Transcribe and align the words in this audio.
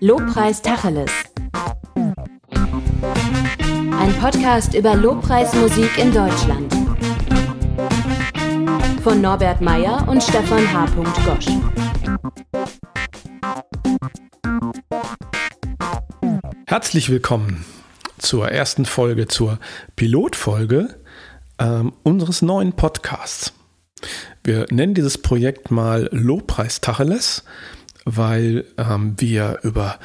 Lobpreis 0.00 0.60
Tacheles. 0.60 1.10
Ein 3.98 4.14
Podcast 4.20 4.74
über 4.74 4.94
Lobpreismusik 4.94 5.96
in 5.96 6.12
Deutschland. 6.12 6.74
Von 9.02 9.22
Norbert 9.22 9.62
Meyer 9.62 10.06
und 10.08 10.22
Stefan 10.22 10.70
H. 10.72 10.86
Gosch. 11.24 11.46
Herzlich 16.66 17.08
willkommen 17.08 17.64
zur 18.18 18.50
ersten 18.50 18.84
Folge, 18.84 19.26
zur 19.26 19.58
Pilotfolge 19.94 20.96
ähm, 21.58 21.94
unseres 22.02 22.42
neuen 22.42 22.74
Podcasts. 22.74 23.54
Wir 24.44 24.66
nennen 24.70 24.94
dieses 24.94 25.18
Projekt 25.18 25.70
mal 25.70 26.08
Lobpreis 26.12 26.80
Tacheles, 26.80 27.44
weil 28.06 28.64
ähm, 28.78 29.14
wir 29.18 29.58
über 29.62 29.98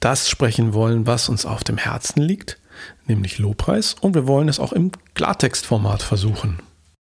das 0.00 0.28
sprechen 0.28 0.74
wollen, 0.74 1.06
was 1.06 1.28
uns 1.28 1.46
auf 1.46 1.64
dem 1.64 1.78
Herzen 1.78 2.20
liegt, 2.20 2.58
nämlich 3.06 3.38
Lobpreis. 3.38 3.94
Und 4.00 4.14
wir 4.14 4.26
wollen 4.26 4.48
es 4.48 4.60
auch 4.60 4.72
im 4.72 4.92
Klartextformat 5.14 6.02
versuchen. 6.02 6.58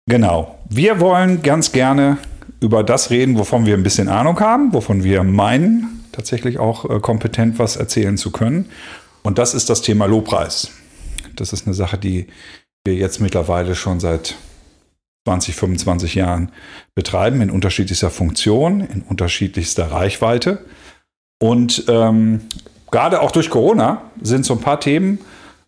Genau. 0.08 0.59
Wir 0.70 1.00
wollen 1.00 1.44
ganz 1.44 1.72
gerne 1.72 2.17
über 2.59 2.84
das 2.84 3.09
reden, 3.09 3.38
wovon 3.38 3.66
wir 3.66 3.76
ein 3.76 3.84
bisschen 3.84 4.09
Ahnung 4.09 4.40
haben, 4.40 4.73
wovon 4.73 5.03
wir 5.03 5.23
meinen, 5.23 6.05
tatsächlich 6.12 6.59
auch 6.59 6.89
äh, 6.89 7.00
kompetent 7.00 7.59
was 7.59 7.75
erzählen 7.75 8.17
zu 8.17 8.31
können. 8.31 8.70
Und 9.22 9.38
das 9.38 9.53
ist 9.53 9.70
das 9.70 9.81
Thema 9.81 10.05
Lobpreis. 10.05 10.72
Das 11.36 11.53
ist 11.53 11.66
eine 11.66 11.73
Sache, 11.73 11.98
die 11.98 12.28
wir 12.86 12.95
jetzt 12.95 13.20
mittlerweile 13.22 13.75
schon 13.75 14.00
seit 14.00 14.36
20, 15.26 15.55
25 15.55 16.16
Jahren 16.16 16.52
betreiben, 16.95 17.41
in 17.41 17.50
unterschiedlichster 17.50 18.09
Funktion, 18.09 18.81
in 18.81 19.02
unterschiedlichster 19.02 19.91
Reichweite. 19.91 20.66
Und 21.41 21.86
ähm, 21.88 22.41
gerade 22.91 23.22
auch 23.22 23.31
durch 23.31 23.50
Corona 23.50 24.02
sind 24.22 24.45
so 24.45 24.53
ein 24.53 24.59
paar 24.59 24.80
Themen 24.80 25.20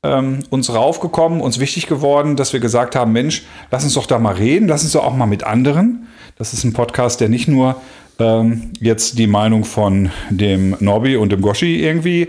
ähm, 0.06 0.40
uns 0.50 0.74
raufgekommen, 0.74 1.42
uns 1.42 1.60
wichtig 1.60 1.88
geworden, 1.88 2.36
dass 2.36 2.54
wir 2.54 2.60
gesagt 2.60 2.96
haben, 2.96 3.12
Mensch, 3.12 3.44
lass 3.72 3.84
uns 3.84 3.94
doch 3.96 4.06
da 4.06 4.20
mal 4.20 4.36
reden, 4.36 4.68
lass 4.68 4.84
uns 4.84 4.92
doch 4.92 5.04
auch 5.04 5.16
mal 5.16 5.26
mit 5.26 5.44
anderen. 5.44 6.08
Das 6.38 6.54
ist 6.54 6.64
ein 6.64 6.74
Podcast, 6.74 7.22
der 7.22 7.30
nicht 7.30 7.48
nur 7.48 7.82
ähm, 8.20 8.72
jetzt 8.80 9.18
die 9.18 9.28
Meinung 9.28 9.64
von 9.64 10.12
dem 10.30 10.76
Norbi 10.80 11.18
und 11.18 11.32
dem 11.32 11.42
Goshi 11.42 11.84
irgendwie 11.84 12.28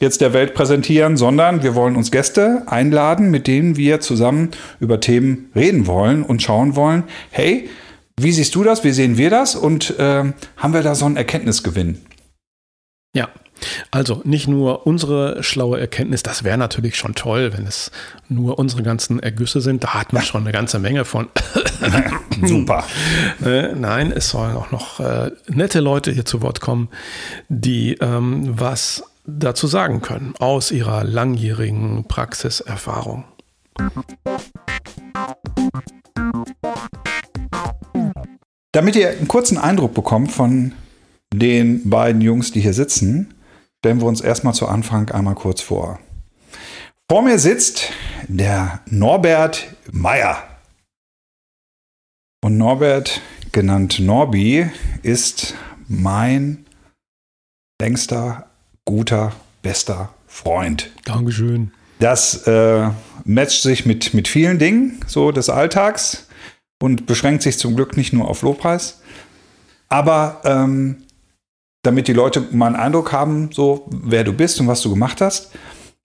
jetzt 0.00 0.20
der 0.20 0.32
Welt 0.32 0.54
präsentieren, 0.54 1.16
sondern 1.16 1.62
wir 1.62 1.74
wollen 1.74 1.96
uns 1.96 2.10
Gäste 2.10 2.62
einladen, 2.66 3.30
mit 3.30 3.46
denen 3.46 3.76
wir 3.76 4.00
zusammen 4.00 4.50
über 4.80 5.00
Themen 5.00 5.50
reden 5.54 5.86
wollen 5.86 6.22
und 6.24 6.42
schauen 6.42 6.74
wollen, 6.74 7.04
hey, 7.30 7.68
wie 8.18 8.32
siehst 8.32 8.54
du 8.54 8.64
das, 8.64 8.84
wie 8.84 8.90
sehen 8.90 9.16
wir 9.16 9.30
das? 9.30 9.54
Und 9.54 9.98
äh, 9.98 10.32
haben 10.56 10.74
wir 10.74 10.82
da 10.82 10.94
so 10.94 11.06
einen 11.06 11.16
Erkenntnisgewinn? 11.16 12.00
Ja, 13.14 13.28
also 13.90 14.22
nicht 14.24 14.48
nur 14.48 14.86
unsere 14.86 15.42
schlaue 15.42 15.80
Erkenntnis, 15.80 16.22
das 16.22 16.44
wäre 16.44 16.58
natürlich 16.58 16.96
schon 16.96 17.14
toll, 17.14 17.52
wenn 17.52 17.66
es 17.66 17.90
nur 18.28 18.58
unsere 18.58 18.82
ganzen 18.82 19.20
Ergüsse 19.20 19.60
sind. 19.60 19.84
Da 19.84 19.94
hat 19.94 20.12
man 20.12 20.22
schon 20.22 20.42
eine 20.42 20.52
ganze 20.52 20.78
Menge 20.78 21.04
von. 21.04 21.28
Super. 22.42 22.84
Äh, 23.44 23.72
nein, 23.74 24.12
es 24.12 24.30
sollen 24.30 24.56
auch 24.56 24.70
noch 24.70 25.00
äh, 25.00 25.30
nette 25.48 25.80
Leute 25.80 26.12
hier 26.12 26.24
zu 26.24 26.42
Wort 26.42 26.60
kommen, 26.60 26.88
die 27.48 27.94
ähm, 27.94 28.58
was 28.58 29.04
dazu 29.24 29.66
sagen 29.66 30.02
können 30.02 30.34
aus 30.38 30.70
ihrer 30.70 31.04
langjährigen 31.04 32.04
Praxiserfahrung. 32.08 33.24
Damit 38.72 38.96
ihr 38.96 39.10
einen 39.10 39.28
kurzen 39.28 39.58
Eindruck 39.58 39.94
bekommt 39.94 40.32
von 40.32 40.72
den 41.32 41.88
beiden 41.88 42.20
Jungs, 42.20 42.52
die 42.52 42.60
hier 42.60 42.74
sitzen, 42.74 43.34
stellen 43.82 44.00
wir 44.00 44.06
uns 44.06 44.20
erstmal 44.20 44.54
zu 44.54 44.68
Anfang 44.68 45.10
einmal 45.10 45.34
kurz 45.34 45.60
vor. 45.60 45.98
Vor 47.10 47.22
mir 47.22 47.40
sitzt 47.40 47.90
der 48.28 48.80
Norbert 48.86 49.74
Meyer. 49.90 50.40
Und 52.44 52.58
Norbert, 52.58 53.20
genannt 53.50 53.98
Norbi, 53.98 54.70
ist 55.02 55.56
mein 55.88 56.64
längster 57.80 58.46
guter, 58.84 59.32
bester 59.62 60.14
Freund. 60.28 60.92
Dankeschön. 61.04 61.72
Das 61.98 62.46
äh, 62.46 62.88
matcht 63.24 63.62
sich 63.62 63.84
mit, 63.84 64.14
mit 64.14 64.28
vielen 64.28 64.60
Dingen 64.60 65.00
so 65.08 65.32
des 65.32 65.50
Alltags 65.50 66.28
und 66.80 67.06
beschränkt 67.06 67.42
sich 67.42 67.58
zum 67.58 67.74
Glück 67.74 67.96
nicht 67.96 68.12
nur 68.12 68.28
auf 68.28 68.42
Lobpreis. 68.42 69.02
Aber 69.88 70.40
ähm, 70.44 71.02
damit 71.82 72.08
die 72.08 72.12
Leute 72.12 72.42
mal 72.52 72.66
einen 72.66 72.76
Eindruck 72.76 73.12
haben, 73.12 73.50
so 73.52 73.88
wer 73.90 74.24
du 74.24 74.32
bist 74.32 74.60
und 74.60 74.68
was 74.68 74.82
du 74.82 74.90
gemacht 74.90 75.20
hast. 75.20 75.50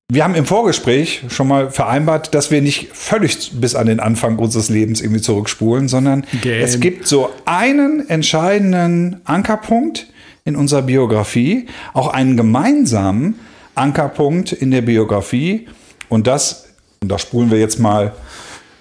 Wir 0.09 0.23
haben 0.23 0.35
im 0.35 0.45
Vorgespräch 0.45 1.23
schon 1.27 1.49
mal 1.49 1.69
vereinbart, 1.69 2.33
dass 2.33 2.49
wir 2.49 2.61
nicht 2.61 2.89
völlig 2.93 3.51
bis 3.59 3.75
an 3.75 3.87
den 3.87 3.99
Anfang 3.99 4.39
unseres 4.39 4.69
Lebens 4.69 5.01
irgendwie 5.01 5.21
zurückspulen, 5.21 5.89
sondern 5.89 6.25
Game. 6.41 6.63
es 6.63 6.79
gibt 6.79 7.07
so 7.07 7.29
einen 7.45 8.09
entscheidenden 8.09 9.19
Ankerpunkt, 9.25 10.07
in 10.47 10.55
unserer 10.55 10.83
Biografie, 10.83 11.67
auch 11.93 12.07
einen 12.07 12.37
gemeinsamen 12.37 13.37
Ankerpunkt 13.75 14.53
in 14.53 14.71
der 14.71 14.81
Biografie. 14.81 15.67
Und 16.07 16.25
das, 16.25 16.69
und 17.01 17.11
da 17.11 17.19
spulen 17.19 17.51
wir 17.51 17.59
jetzt 17.59 17.79
mal 17.79 18.13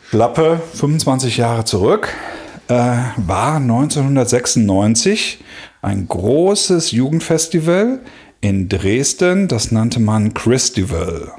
schlappe 0.08 0.60
25 0.74 1.38
Jahre 1.38 1.64
zurück, 1.64 2.14
äh, 2.68 2.74
war 3.16 3.56
1996 3.56 5.40
ein 5.86 6.08
großes 6.08 6.91
Jugendfestival 6.91 8.00
in 8.41 8.69
Dresden. 8.69 9.47
Das 9.47 9.70
nannte 9.70 10.00
man 10.00 10.34
Christival. 10.34 11.30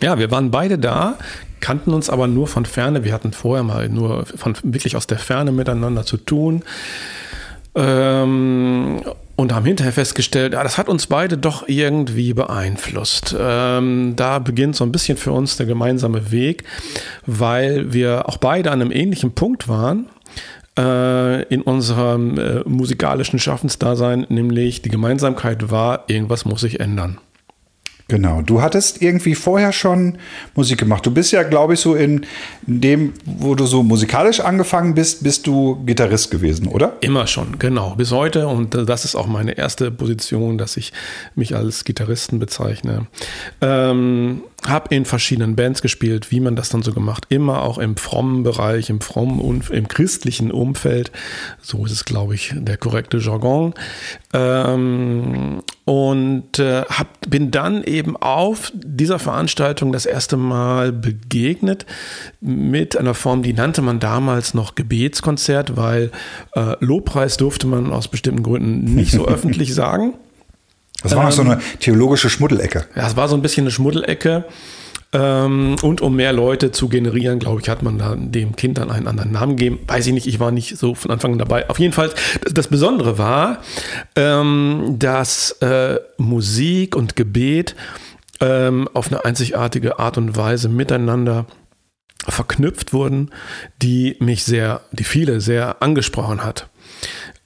Ja, 0.00 0.18
wir 0.18 0.30
waren 0.30 0.50
beide 0.50 0.78
da, 0.78 1.16
kannten 1.60 1.94
uns 1.94 2.10
aber 2.10 2.28
nur 2.28 2.46
von 2.46 2.66
Ferne. 2.66 3.02
Wir 3.02 3.14
hatten 3.14 3.32
vorher 3.32 3.64
mal 3.64 3.88
nur 3.88 4.26
von 4.26 4.54
wirklich 4.62 4.94
aus 4.94 5.06
der 5.06 5.18
Ferne 5.18 5.52
miteinander 5.52 6.04
zu 6.04 6.18
tun. 6.18 6.62
Ähm, 7.74 9.00
und 9.36 9.54
haben 9.54 9.64
hinterher 9.64 9.92
festgestellt, 9.92 10.52
ja, 10.52 10.62
das 10.62 10.76
hat 10.76 10.88
uns 10.88 11.06
beide 11.06 11.38
doch 11.38 11.66
irgendwie 11.66 12.34
beeinflusst. 12.34 13.34
Ähm, 13.38 14.14
da 14.16 14.38
beginnt 14.38 14.76
so 14.76 14.84
ein 14.84 14.92
bisschen 14.92 15.16
für 15.16 15.32
uns 15.32 15.56
der 15.56 15.66
gemeinsame 15.66 16.30
Weg, 16.30 16.64
weil 17.24 17.92
wir 17.92 18.28
auch 18.28 18.36
beide 18.36 18.70
an 18.70 18.82
einem 18.82 18.92
ähnlichen 18.92 19.32
Punkt 19.32 19.66
waren 19.66 20.10
äh, 20.78 21.42
in 21.52 21.60
unserem 21.62 22.38
äh, 22.38 22.60
musikalischen 22.64 23.38
Schaffensdasein, 23.38 24.26
nämlich 24.28 24.80
die 24.80 24.88
Gemeinsamkeit 24.88 25.70
war, 25.70 26.04
irgendwas 26.06 26.44
muss 26.44 26.60
sich 26.60 26.80
ändern. 26.80 27.18
Genau, 28.10 28.40
du 28.40 28.62
hattest 28.62 29.02
irgendwie 29.02 29.34
vorher 29.34 29.70
schon 29.70 30.16
Musik 30.54 30.78
gemacht. 30.78 31.04
Du 31.04 31.10
bist 31.10 31.30
ja, 31.30 31.42
glaube 31.42 31.74
ich, 31.74 31.80
so 31.80 31.94
in 31.94 32.24
dem, 32.62 33.12
wo 33.26 33.54
du 33.54 33.66
so 33.66 33.82
musikalisch 33.82 34.40
angefangen 34.40 34.94
bist, 34.94 35.22
bist 35.22 35.46
du 35.46 35.84
Gitarrist 35.84 36.30
gewesen, 36.30 36.68
oder? 36.68 36.96
Immer 37.02 37.26
schon, 37.26 37.58
genau, 37.58 37.96
bis 37.96 38.10
heute. 38.10 38.48
Und 38.48 38.74
das 38.74 39.04
ist 39.04 39.14
auch 39.14 39.26
meine 39.26 39.58
erste 39.58 39.90
Position, 39.90 40.56
dass 40.56 40.78
ich 40.78 40.94
mich 41.34 41.54
als 41.54 41.84
Gitarristen 41.84 42.38
bezeichne. 42.38 43.06
Ähm, 43.60 44.40
habe 44.66 44.94
in 44.94 45.04
verschiedenen 45.04 45.54
Bands 45.54 45.82
gespielt, 45.82 46.32
wie 46.32 46.40
man 46.40 46.56
das 46.56 46.68
dann 46.68 46.82
so 46.82 46.92
gemacht, 46.92 47.26
immer 47.28 47.62
auch 47.62 47.78
im 47.78 47.96
frommen 47.96 48.42
Bereich, 48.42 48.90
im 48.90 49.00
frommen 49.00 49.40
und 49.40 49.70
im 49.70 49.86
christlichen 49.86 50.50
Umfeld. 50.50 51.12
So 51.62 51.86
ist 51.86 51.92
es, 51.92 52.04
glaube 52.04 52.34
ich, 52.34 52.54
der 52.56 52.76
korrekte 52.76 53.18
Jargon. 53.18 53.74
Ähm, 54.32 55.62
und 55.84 56.58
äh, 56.58 56.82
hab, 56.82 57.30
bin 57.30 57.50
dann 57.50 57.84
eben 57.84 58.16
auf 58.16 58.72
dieser 58.74 59.18
Veranstaltung 59.18 59.92
das 59.92 60.06
erste 60.06 60.36
Mal 60.36 60.92
begegnet 60.92 61.86
mit 62.40 62.96
einer 62.96 63.14
Form, 63.14 63.42
die 63.42 63.52
nannte 63.52 63.80
man 63.80 64.00
damals 64.00 64.54
noch 64.54 64.74
Gebetskonzert, 64.74 65.76
weil 65.76 66.10
äh, 66.54 66.74
Lobpreis 66.80 67.36
durfte 67.36 67.68
man 67.68 67.92
aus 67.92 68.08
bestimmten 68.08 68.42
Gründen 68.42 68.94
nicht 68.94 69.12
so 69.12 69.26
öffentlich 69.28 69.72
sagen. 69.72 70.14
Das 71.02 71.14
war 71.14 71.24
noch 71.24 71.32
so 71.32 71.42
eine 71.42 71.54
ähm, 71.54 71.60
theologische 71.80 72.28
Schmuddelecke. 72.28 72.86
Ja, 72.96 73.06
es 73.06 73.16
war 73.16 73.28
so 73.28 73.36
ein 73.36 73.42
bisschen 73.42 73.64
eine 73.64 73.70
Schmuddelecke. 73.70 74.44
Ähm, 75.10 75.76
und 75.80 76.02
um 76.02 76.16
mehr 76.16 76.34
Leute 76.34 76.70
zu 76.70 76.88
generieren, 76.88 77.38
glaube 77.38 77.62
ich, 77.62 77.68
hat 77.70 77.82
man 77.82 77.98
da 77.98 78.14
dem 78.14 78.56
Kind 78.56 78.76
dann 78.76 78.90
einen 78.90 79.06
anderen 79.06 79.32
Namen 79.32 79.56
gegeben. 79.56 79.78
Weiß 79.86 80.06
ich 80.06 80.12
nicht, 80.12 80.26
ich 80.26 80.38
war 80.38 80.50
nicht 80.50 80.76
so 80.76 80.94
von 80.94 81.10
Anfang 81.10 81.32
an 81.32 81.38
dabei. 81.38 81.68
Auf 81.70 81.78
jeden 81.78 81.94
Fall, 81.94 82.10
das 82.50 82.68
Besondere 82.68 83.16
war, 83.16 83.62
ähm, 84.16 84.96
dass 84.98 85.52
äh, 85.62 85.98
Musik 86.18 86.94
und 86.94 87.16
Gebet 87.16 87.74
ähm, 88.40 88.86
auf 88.92 89.08
eine 89.08 89.24
einzigartige 89.24 89.98
Art 89.98 90.18
und 90.18 90.36
Weise 90.36 90.68
miteinander 90.68 91.46
verknüpft 92.28 92.92
wurden, 92.92 93.30
die 93.80 94.16
mich 94.20 94.44
sehr, 94.44 94.82
die 94.92 95.04
viele 95.04 95.40
sehr 95.40 95.82
angesprochen 95.82 96.44
hat 96.44 96.68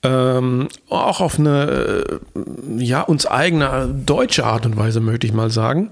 ähm, 0.03 0.69
auch 0.89 1.21
auf 1.21 1.39
eine, 1.39 2.05
äh, 2.05 2.83
ja, 2.83 3.03
uns 3.03 3.27
eigene 3.27 3.89
deutsche 4.05 4.45
Art 4.45 4.67
und 4.67 4.77
Weise, 4.77 5.01
möchte 5.01 5.27
ich 5.27 5.33
mal 5.33 5.51
sagen. 5.51 5.91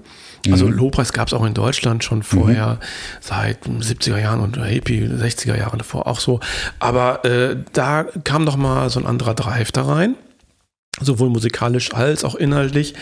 Also 0.49 0.65
mhm. 0.65 0.73
Lobpreis 0.73 1.13
gab 1.13 1.27
es 1.27 1.33
auch 1.33 1.45
in 1.45 1.53
Deutschland 1.53 2.03
schon 2.03 2.23
vorher, 2.23 2.73
mhm. 2.73 2.77
seit 3.19 3.65
70er 3.65 4.17
Jahren 4.17 4.39
und 4.39 4.57
Hippie 4.57 5.03
60er 5.03 5.55
Jahren 5.55 5.77
davor 5.77 6.07
auch 6.07 6.19
so. 6.19 6.39
Aber 6.79 7.23
äh, 7.25 7.57
da 7.73 8.05
kam 8.23 8.45
doch 8.45 8.57
mal 8.57 8.89
so 8.89 8.99
ein 8.99 9.05
anderer 9.05 9.35
Drive 9.35 9.71
da 9.71 9.83
rein. 9.83 10.15
Sowohl 10.99 11.29
musikalisch 11.29 11.93
als 11.93 12.23
auch 12.23 12.35
inhaltlich. 12.35 12.93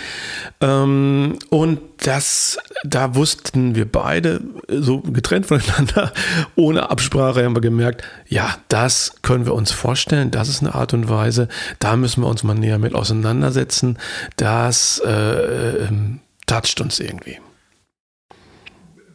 Ähm, 0.61 1.39
und 1.49 1.79
das, 1.97 2.59
da 2.83 3.15
wussten 3.15 3.75
wir 3.75 3.91
beide, 3.91 4.41
so 4.67 4.99
getrennt 4.99 5.47
voneinander, 5.47 6.13
ohne 6.55 6.89
Absprache 6.91 7.43
haben 7.43 7.55
wir 7.55 7.61
gemerkt, 7.61 8.03
ja, 8.27 8.57
das 8.67 9.15
können 9.21 9.45
wir 9.45 9.55
uns 9.55 9.71
vorstellen, 9.71 10.29
das 10.29 10.49
ist 10.49 10.61
eine 10.61 10.75
Art 10.75 10.93
und 10.93 11.09
Weise, 11.09 11.47
da 11.79 11.95
müssen 11.95 12.21
wir 12.21 12.27
uns 12.27 12.43
mal 12.43 12.53
näher 12.53 12.77
mit 12.77 12.93
auseinandersetzen, 12.93 13.97
das 14.35 15.01
äh, 15.05 15.87
ähm, 15.87 16.19
toucht 16.45 16.79
uns 16.81 16.99
irgendwie. 16.99 17.39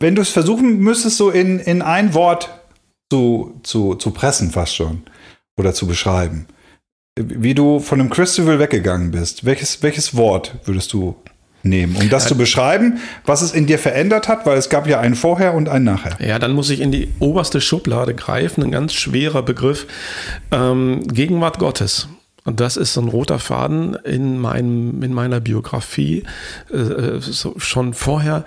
Wenn 0.00 0.16
du 0.16 0.22
es 0.22 0.30
versuchen 0.30 0.78
müsstest, 0.80 1.16
so 1.16 1.30
in, 1.30 1.60
in 1.60 1.80
ein 1.80 2.12
Wort 2.12 2.50
zu, 3.10 3.60
zu, 3.62 3.94
zu 3.94 4.10
pressen 4.10 4.50
fast 4.50 4.74
schon 4.74 5.04
oder 5.56 5.72
zu 5.72 5.86
beschreiben, 5.86 6.46
wie 7.16 7.54
du 7.54 7.78
von 7.78 7.98
dem 7.98 8.10
Christabel 8.10 8.58
weggegangen 8.58 9.12
bist, 9.12 9.44
welches, 9.44 9.82
welches 9.84 10.16
Wort 10.16 10.56
würdest 10.64 10.92
du 10.92 11.14
nehmen, 11.62 11.94
um 11.94 12.10
das 12.10 12.24
ja. 12.24 12.30
zu 12.30 12.36
beschreiben, 12.36 12.98
was 13.24 13.40
es 13.40 13.52
in 13.52 13.66
dir 13.66 13.78
verändert 13.78 14.26
hat, 14.26 14.44
weil 14.46 14.58
es 14.58 14.68
gab 14.68 14.88
ja 14.88 14.98
ein 14.98 15.14
Vorher 15.14 15.54
und 15.54 15.68
ein 15.68 15.84
Nachher. 15.84 16.16
Ja, 16.20 16.40
dann 16.40 16.52
muss 16.52 16.70
ich 16.70 16.80
in 16.80 16.90
die 16.90 17.08
oberste 17.20 17.60
Schublade 17.60 18.14
greifen, 18.14 18.64
ein 18.64 18.72
ganz 18.72 18.94
schwerer 18.94 19.42
Begriff, 19.42 19.86
ähm, 20.50 21.06
Gegenwart 21.06 21.60
Gottes. 21.60 22.08
Und 22.44 22.60
das 22.60 22.76
ist 22.76 22.92
so 22.92 23.00
ein 23.00 23.08
roter 23.08 23.38
Faden 23.38 23.94
in, 24.04 24.38
meinem, 24.38 25.02
in 25.02 25.14
meiner 25.14 25.40
Biografie 25.40 26.24
äh, 26.70 27.18
so 27.18 27.54
schon 27.58 27.94
vorher. 27.94 28.44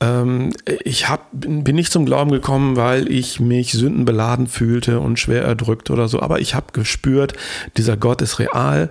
Ähm, 0.00 0.52
ich 0.84 1.08
hab, 1.08 1.26
bin 1.32 1.74
nicht 1.74 1.90
zum 1.90 2.06
Glauben 2.06 2.30
gekommen, 2.30 2.76
weil 2.76 3.10
ich 3.10 3.40
mich 3.40 3.72
sündenbeladen 3.72 4.46
fühlte 4.46 5.00
und 5.00 5.18
schwer 5.18 5.42
erdrückt 5.42 5.90
oder 5.90 6.06
so. 6.06 6.20
Aber 6.20 6.40
ich 6.40 6.54
habe 6.54 6.66
gespürt, 6.72 7.32
dieser 7.76 7.96
Gott 7.96 8.22
ist 8.22 8.38
real 8.38 8.88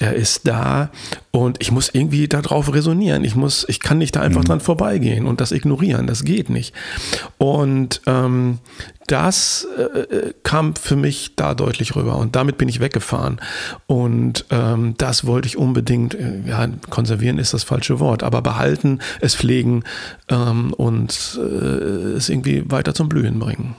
er 0.00 0.14
ist 0.14 0.48
da 0.48 0.90
und 1.30 1.58
ich 1.60 1.70
muss 1.70 1.90
irgendwie 1.92 2.26
darauf 2.26 2.72
resonieren. 2.72 3.22
Ich 3.22 3.36
muss, 3.36 3.66
ich 3.68 3.80
kann 3.80 3.98
nicht 3.98 4.16
da 4.16 4.22
einfach 4.22 4.40
mhm. 4.40 4.46
dran 4.46 4.60
vorbeigehen 4.60 5.26
und 5.26 5.42
das 5.42 5.52
ignorieren. 5.52 6.06
Das 6.06 6.24
geht 6.24 6.48
nicht. 6.48 6.74
Und 7.36 8.00
ähm, 8.06 8.58
das 9.06 9.68
äh, 9.76 10.32
kam 10.42 10.74
für 10.74 10.96
mich 10.96 11.36
da 11.36 11.54
deutlich 11.54 11.94
rüber 11.96 12.16
und 12.16 12.34
damit 12.34 12.56
bin 12.56 12.68
ich 12.68 12.80
weggefahren. 12.80 13.40
Und 13.86 14.46
ähm, 14.50 14.94
das 14.96 15.26
wollte 15.26 15.48
ich 15.48 15.58
unbedingt, 15.58 16.14
äh, 16.14 16.40
ja, 16.46 16.66
konservieren 16.88 17.38
ist 17.38 17.52
das 17.52 17.62
falsche 17.62 18.00
Wort, 18.00 18.22
aber 18.22 18.40
behalten, 18.40 19.00
es 19.20 19.36
pflegen 19.36 19.84
ähm, 20.28 20.72
und 20.72 21.38
äh, 21.38 22.16
es 22.16 22.30
irgendwie 22.30 22.64
weiter 22.70 22.94
zum 22.94 23.10
Blühen 23.10 23.38
bringen. 23.38 23.76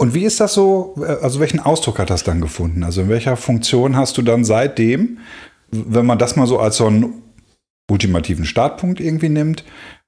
Und 0.00 0.14
wie 0.14 0.24
ist 0.24 0.40
das 0.40 0.54
so, 0.54 0.94
also 1.20 1.40
welchen 1.40 1.60
Ausdruck 1.60 1.98
hat 1.98 2.08
das 2.08 2.24
dann 2.24 2.40
gefunden? 2.40 2.84
Also 2.84 3.02
in 3.02 3.10
welcher 3.10 3.36
Funktion 3.36 3.96
hast 3.96 4.16
du 4.16 4.22
dann 4.22 4.46
seitdem, 4.46 5.18
wenn 5.72 6.06
man 6.06 6.18
das 6.18 6.36
mal 6.36 6.46
so 6.46 6.58
als 6.58 6.78
so 6.78 6.86
einen 6.86 7.22
ultimativen 7.90 8.46
Startpunkt 8.46 8.98
irgendwie 8.98 9.28
nimmt, 9.28 9.62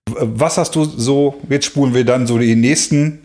was 0.08 0.56
hast 0.56 0.76
du 0.76 0.84
so, 0.86 1.34
jetzt 1.50 1.66
spulen 1.66 1.92
wir 1.92 2.06
dann 2.06 2.26
so 2.26 2.38
die 2.38 2.56
nächsten 2.56 3.18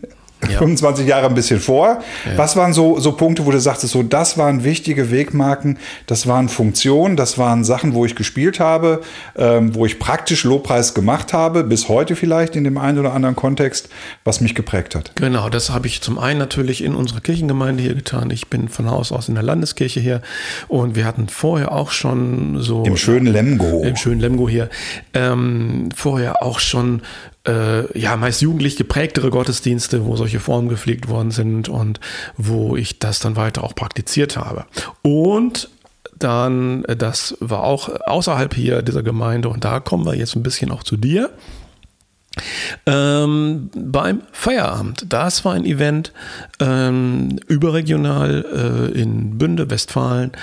ja. 0.49 0.57
25 0.59 1.07
Jahre 1.07 1.27
ein 1.27 1.35
bisschen 1.35 1.59
vor. 1.59 1.99
Ja. 2.25 2.37
Was 2.37 2.55
waren 2.55 2.73
so, 2.73 2.99
so 2.99 3.11
Punkte, 3.13 3.45
wo 3.45 3.51
du 3.51 3.59
sagtest, 3.59 3.93
so, 3.93 4.03
das 4.03 4.37
waren 4.37 4.63
wichtige 4.63 5.11
Wegmarken, 5.11 5.77
das 6.05 6.27
waren 6.27 6.49
Funktionen, 6.49 7.15
das 7.15 7.37
waren 7.37 7.63
Sachen, 7.63 7.93
wo 7.93 8.05
ich 8.05 8.15
gespielt 8.15 8.59
habe, 8.59 9.01
ähm, 9.37 9.75
wo 9.75 9.85
ich 9.85 9.99
praktisch 9.99 10.43
Lobpreis 10.43 10.93
gemacht 10.93 11.33
habe, 11.33 11.63
bis 11.63 11.89
heute 11.89 12.15
vielleicht 12.15 12.55
in 12.55 12.63
dem 12.63 12.77
einen 12.77 12.99
oder 12.99 13.13
anderen 13.13 13.35
Kontext, 13.35 13.89
was 14.23 14.41
mich 14.41 14.55
geprägt 14.55 14.95
hat? 14.95 15.11
Genau, 15.15 15.49
das 15.49 15.69
habe 15.69 15.87
ich 15.87 16.01
zum 16.01 16.19
einen 16.19 16.39
natürlich 16.39 16.83
in 16.83 16.95
unserer 16.95 17.21
Kirchengemeinde 17.21 17.83
hier 17.83 17.95
getan. 17.95 18.29
Ich 18.31 18.47
bin 18.47 18.69
von 18.69 18.89
Haus 18.89 19.11
aus 19.11 19.29
in 19.29 19.35
der 19.35 19.43
Landeskirche 19.43 19.99
hier 19.99 20.21
und 20.67 20.95
wir 20.95 21.05
hatten 21.05 21.27
vorher 21.27 21.71
auch 21.71 21.91
schon 21.91 22.61
so. 22.61 22.83
Im 22.83 22.97
schönen 22.97 23.27
Lemgo. 23.27 23.83
Im 23.83 23.95
schönen 23.95 24.19
Lemgo 24.19 24.49
hier. 24.49 24.69
Ähm, 25.13 25.89
vorher 25.95 26.43
auch 26.43 26.59
schon 26.59 27.01
äh, 27.47 27.99
ja, 27.99 28.15
meist 28.17 28.41
jugendlich 28.41 28.75
geprägtere 28.75 29.29
Gottesdienste, 29.29 30.05
wo 30.05 30.15
solche 30.15 30.39
Formen 30.39 30.69
gepflegt 30.69 31.07
worden 31.07 31.31
sind 31.31 31.69
und 31.69 31.99
wo 32.35 32.75
ich 32.75 32.99
das 32.99 33.19
dann 33.19 33.35
weiter 33.35 33.63
auch 33.63 33.75
praktiziert 33.75 34.37
habe. 34.37 34.65
Und 35.01 35.69
dann, 36.19 36.83
äh, 36.85 36.95
das 36.95 37.37
war 37.39 37.63
auch 37.63 37.89
außerhalb 38.05 38.53
hier 38.53 38.81
dieser 38.81 39.03
Gemeinde 39.03 39.49
und 39.49 39.63
da 39.63 39.79
kommen 39.79 40.05
wir 40.05 40.15
jetzt 40.15 40.35
ein 40.35 40.43
bisschen 40.43 40.71
auch 40.71 40.83
zu 40.83 40.97
dir. 40.97 41.31
Ähm, 42.85 43.71
beim 43.75 44.21
Feierabend. 44.31 45.05
Das 45.09 45.43
war 45.43 45.53
ein 45.53 45.65
Event 45.65 46.11
ähm, 46.59 47.39
überregional 47.47 48.91
äh, 48.93 48.99
in 48.99 49.39
Bünde, 49.39 49.71
Westfalen. 49.71 50.33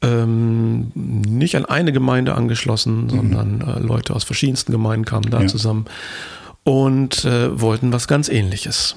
Ähm, 0.00 0.92
nicht 0.94 1.56
an 1.56 1.64
eine 1.64 1.92
Gemeinde 1.92 2.34
angeschlossen, 2.34 3.04
mhm. 3.04 3.10
sondern 3.10 3.60
äh, 3.62 3.80
Leute 3.80 4.14
aus 4.14 4.22
verschiedensten 4.22 4.70
Gemeinden 4.70 5.04
kamen 5.04 5.28
da 5.30 5.40
ja. 5.40 5.48
zusammen 5.48 5.86
und 6.64 7.24
äh, 7.24 7.60
wollten 7.60 7.92
was 7.92 8.08
ganz 8.08 8.28
ähnliches. 8.28 8.96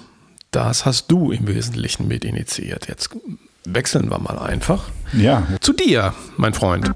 Das 0.52 0.86
hast 0.86 1.08
du 1.08 1.32
im 1.32 1.48
Wesentlichen 1.48 2.08
mit 2.08 2.26
initiiert. 2.26 2.88
Jetzt 2.88 3.10
wechseln 3.66 4.10
wir 4.10 4.20
mal 4.20 4.38
einfach. 4.38 4.90
Ja. 5.14 5.48
Zu 5.62 5.74
dir, 5.74 6.14
mein 6.38 6.54
Freund. 6.54 6.92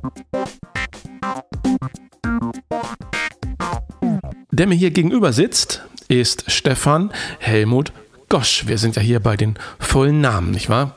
Der 4.52 4.68
mir 4.68 4.76
hier 4.76 4.92
gegenüber 4.92 5.34
sitzt, 5.34 5.84
ist 6.08 6.50
Stefan 6.52 7.12
Helmut 7.40 7.92
Gosch. 8.30 8.68
Wir 8.68 8.78
sind 8.78 8.96
ja 8.96 9.02
hier 9.02 9.20
bei 9.20 9.38
den 9.38 9.56
vollen 9.80 10.22
Namen, 10.22 10.52
nicht 10.52 10.70
wahr? 10.70 10.96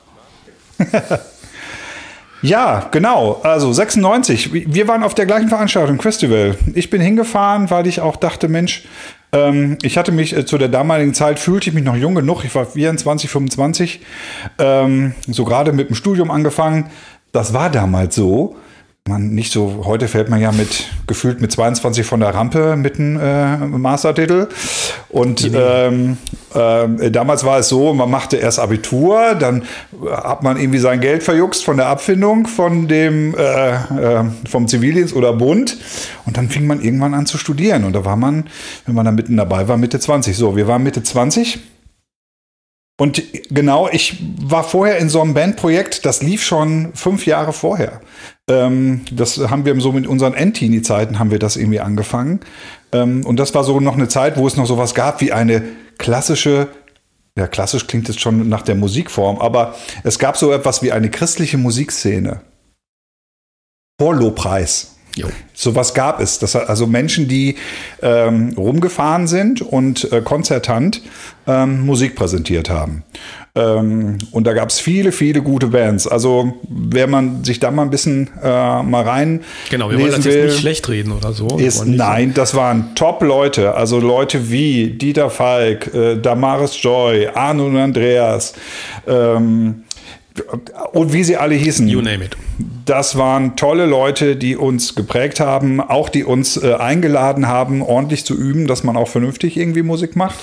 Ja, 2.42 2.88
genau. 2.90 3.40
Also 3.42 3.72
96. 3.72 4.52
Wir 4.52 4.88
waren 4.88 5.02
auf 5.02 5.14
der 5.14 5.26
gleichen 5.26 5.48
Veranstaltung, 5.48 6.00
Festival. 6.00 6.56
Ich 6.74 6.88
bin 6.88 7.00
hingefahren, 7.00 7.70
weil 7.70 7.86
ich 7.86 8.00
auch 8.00 8.16
dachte, 8.16 8.48
Mensch, 8.48 8.84
ähm, 9.32 9.78
ich 9.82 9.96
hatte 9.96 10.12
mich 10.12 10.36
äh, 10.36 10.44
zu 10.44 10.58
der 10.58 10.68
damaligen 10.68 11.14
Zeit, 11.14 11.38
fühlte 11.38 11.68
ich 11.68 11.74
mich 11.74 11.84
noch 11.84 11.96
jung 11.96 12.14
genug. 12.14 12.44
Ich 12.44 12.54
war 12.54 12.66
24, 12.66 13.30
25, 13.30 14.00
ähm, 14.58 15.14
so 15.28 15.44
gerade 15.44 15.72
mit 15.72 15.88
dem 15.88 15.94
Studium 15.94 16.30
angefangen. 16.30 16.90
Das 17.32 17.52
war 17.52 17.70
damals 17.70 18.16
so 18.16 18.56
man 19.08 19.30
nicht 19.34 19.52
so, 19.52 19.82
heute 19.84 20.08
fällt 20.08 20.28
man 20.30 20.40
ja 20.40 20.52
mit 20.52 20.88
gefühlt 21.06 21.40
mit 21.40 21.50
22 21.50 22.06
von 22.06 22.20
der 22.20 22.34
Rampe 22.34 22.76
mit 22.76 22.98
einem 22.98 23.18
äh, 23.20 23.56
Mastertitel. 23.56 24.48
Und 25.08 25.50
ähm, 25.52 26.16
äh, 26.54 27.10
damals 27.10 27.44
war 27.44 27.58
es 27.58 27.68
so, 27.68 27.92
man 27.92 28.10
machte 28.10 28.36
erst 28.36 28.60
Abitur, 28.60 29.34
dann 29.34 29.64
hat 30.10 30.42
man 30.42 30.56
irgendwie 30.56 30.78
sein 30.78 31.00
Geld 31.00 31.22
verjuckst 31.22 31.64
von 31.64 31.76
der 31.76 31.86
Abfindung 31.86 32.46
von 32.46 32.88
dem 32.88 33.34
äh, 33.36 33.70
äh, 33.74 34.24
vom 34.48 34.68
Zivildienst 34.68 35.14
oder 35.14 35.32
Bund. 35.32 35.76
Und 36.26 36.36
dann 36.36 36.48
fing 36.48 36.66
man 36.66 36.80
irgendwann 36.80 37.14
an 37.14 37.26
zu 37.26 37.38
studieren. 37.38 37.84
Und 37.84 37.94
da 37.94 38.04
war 38.04 38.16
man, 38.16 38.44
wenn 38.86 38.94
man 38.94 39.04
da 39.04 39.12
mitten 39.12 39.36
dabei 39.36 39.66
war, 39.66 39.76
Mitte 39.76 39.98
20. 39.98 40.36
So, 40.36 40.56
wir 40.56 40.68
waren 40.68 40.82
Mitte 40.82 41.02
20 41.02 41.58
und 43.00 43.22
genau, 43.48 43.88
ich 43.90 44.18
war 44.42 44.62
vorher 44.62 44.98
in 44.98 45.08
so 45.08 45.22
einem 45.22 45.32
Bandprojekt, 45.32 46.04
das 46.04 46.20
lief 46.20 46.44
schon 46.44 46.90
fünf 46.92 47.24
Jahre 47.24 47.54
vorher. 47.54 48.02
Ähm, 48.46 49.06
das 49.10 49.38
haben 49.38 49.64
wir 49.64 49.80
so 49.80 49.90
mit 49.92 50.06
unseren 50.06 50.34
Endteenie-Zeiten 50.34 51.18
haben 51.18 51.30
wir 51.30 51.38
das 51.38 51.56
irgendwie 51.56 51.80
angefangen. 51.80 52.40
Ähm, 52.92 53.24
und 53.24 53.40
das 53.40 53.54
war 53.54 53.64
so 53.64 53.80
noch 53.80 53.94
eine 53.94 54.08
Zeit, 54.08 54.36
wo 54.36 54.46
es 54.46 54.58
noch 54.58 54.66
sowas 54.66 54.94
gab 54.94 55.22
wie 55.22 55.32
eine 55.32 55.62
klassische 55.96 56.68
ja, 57.38 57.46
klassisch 57.46 57.86
klingt 57.86 58.06
es 58.10 58.20
schon 58.20 58.50
nach 58.50 58.60
der 58.60 58.74
Musikform, 58.74 59.38
aber 59.38 59.76
es 60.02 60.18
gab 60.18 60.36
so 60.36 60.52
etwas 60.52 60.82
wie 60.82 60.92
eine 60.92 61.10
christliche 61.10 61.56
Musikszene. 61.56 62.42
Vor 63.98 64.14
Lobpreis. 64.14 64.96
Jo. 65.16 65.26
Sowas 65.54 65.94
gab 65.94 66.20
es. 66.20 66.38
Das, 66.38 66.56
also 66.56 66.86
Menschen, 66.86 67.28
die 67.28 67.56
ähm, 68.02 68.54
rumgefahren 68.56 69.26
sind 69.26 69.60
und 69.60 70.10
äh, 70.12 70.20
konzertant 70.20 71.02
ähm, 71.46 71.84
Musik 71.84 72.14
präsentiert 72.14 72.70
haben. 72.70 73.02
Ähm, 73.56 74.18
und 74.30 74.46
da 74.46 74.52
gab 74.52 74.68
es 74.68 74.78
viele, 74.78 75.10
viele 75.10 75.42
gute 75.42 75.66
Bands. 75.68 76.06
Also, 76.06 76.54
wenn 76.68 77.10
man 77.10 77.42
sich 77.42 77.58
da 77.58 77.70
mal 77.70 77.82
ein 77.82 77.90
bisschen 77.90 78.30
äh, 78.42 78.82
mal 78.82 79.02
rein. 79.02 79.40
Genau, 79.70 79.90
wir 79.90 79.98
wollen 79.98 80.12
das 80.12 80.24
will, 80.24 80.34
jetzt 80.34 80.44
nicht 80.52 80.60
schlecht 80.60 80.88
reden 80.88 81.12
oder 81.12 81.32
so. 81.32 81.58
Ist, 81.58 81.84
nein, 81.86 82.32
das 82.32 82.54
waren 82.54 82.94
Top-Leute. 82.94 83.74
Also 83.74 83.98
Leute 83.98 84.50
wie 84.50 84.90
Dieter 84.90 85.30
Falk, 85.30 85.92
äh, 85.92 86.16
Damaris 86.16 86.80
Joy, 86.80 87.26
Arno 87.26 87.66
und 87.66 87.76
Andreas. 87.76 88.54
Ähm, 89.08 89.82
und 90.92 91.12
wie 91.12 91.24
sie 91.24 91.36
alle 91.36 91.54
hießen. 91.54 91.88
You 91.88 92.00
name 92.00 92.24
it. 92.24 92.36
Das 92.84 93.16
waren 93.16 93.56
tolle 93.56 93.86
Leute, 93.86 94.36
die 94.36 94.56
uns 94.56 94.94
geprägt 94.94 95.40
haben, 95.40 95.80
auch 95.80 96.08
die 96.08 96.24
uns 96.24 96.56
äh, 96.56 96.74
eingeladen 96.74 97.46
haben, 97.46 97.82
ordentlich 97.82 98.24
zu 98.24 98.34
üben, 98.34 98.66
dass 98.66 98.84
man 98.84 98.96
auch 98.96 99.08
vernünftig 99.08 99.56
irgendwie 99.56 99.82
Musik 99.82 100.16
macht. 100.16 100.38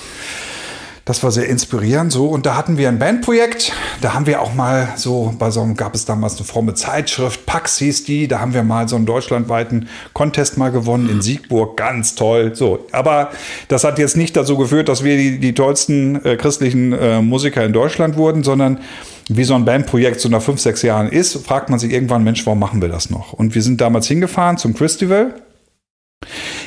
Das 1.08 1.24
war 1.24 1.32
sehr 1.32 1.48
inspirierend 1.48 2.12
so. 2.12 2.28
Und 2.28 2.46
da 2.46 2.58
hatten 2.58 2.78
wir 2.78 2.90
ein 2.90 3.00
Bandprojekt. 3.00 3.72
Da 4.02 4.14
haben 4.14 4.26
wir 4.26 4.42
auch 4.42 4.54
mal 4.54 4.90
so, 4.98 5.34
bei 5.40 5.52
so 5.52 5.62
einem 5.62 5.78
gab 5.78 5.96
es 5.96 6.04
damals 6.04 6.36
eine 6.36 6.44
fromme 6.44 6.74
Zeitschrift, 6.74 7.46
Pax 7.46 7.78
hieß 7.78 8.04
die. 8.04 8.28
Da 8.28 8.42
haben 8.42 8.54
wir 8.54 8.64
mal 8.64 8.90
so 8.90 8.98
einen 8.98 9.06
deutschlandweiten 9.06 9.88
Contest 10.12 10.58
mal 10.58 10.70
gewonnen 10.70 11.10
in 11.10 11.22
Siegburg. 11.22 11.78
Ganz 11.78 12.16
toll. 12.16 12.54
So. 12.56 12.86
Aber 12.92 13.30
das 13.70 13.86
hat 13.86 14.00
jetzt 14.00 14.18
nicht 14.18 14.36
dazu 14.36 14.58
geführt, 14.58 14.90
dass 14.90 15.02
wir 15.02 15.16
die, 15.16 15.40
die 15.40 15.54
tollsten 15.54 16.26
äh, 16.26 16.36
christlichen 16.36 16.92
äh, 16.92 17.22
Musiker 17.22 17.64
in 17.64 17.72
Deutschland 17.72 18.18
wurden, 18.18 18.44
sondern 18.44 18.82
wie 19.30 19.46
so 19.46 19.56
ein 19.56 19.64
Bandprojekt 19.64 20.20
so 20.20 20.28
nach 20.28 20.42
fünf, 20.42 20.60
sechs 20.60 20.82
Jahren 20.82 21.08
ist, 21.08 21.38
fragt 21.46 21.70
man 21.70 21.80
sich 21.80 21.94
irgendwann, 21.94 22.26
Mensch, 22.26 22.46
warum 22.46 22.60
machen 22.60 22.82
wir 22.82 22.90
das 22.90 23.10
noch? 23.10 23.32
Und 23.32 23.56
wir 23.56 23.62
sind 23.62 23.80
damals 23.80 24.08
hingefahren 24.08 24.58
zum 24.58 24.76
Festival 24.76 25.36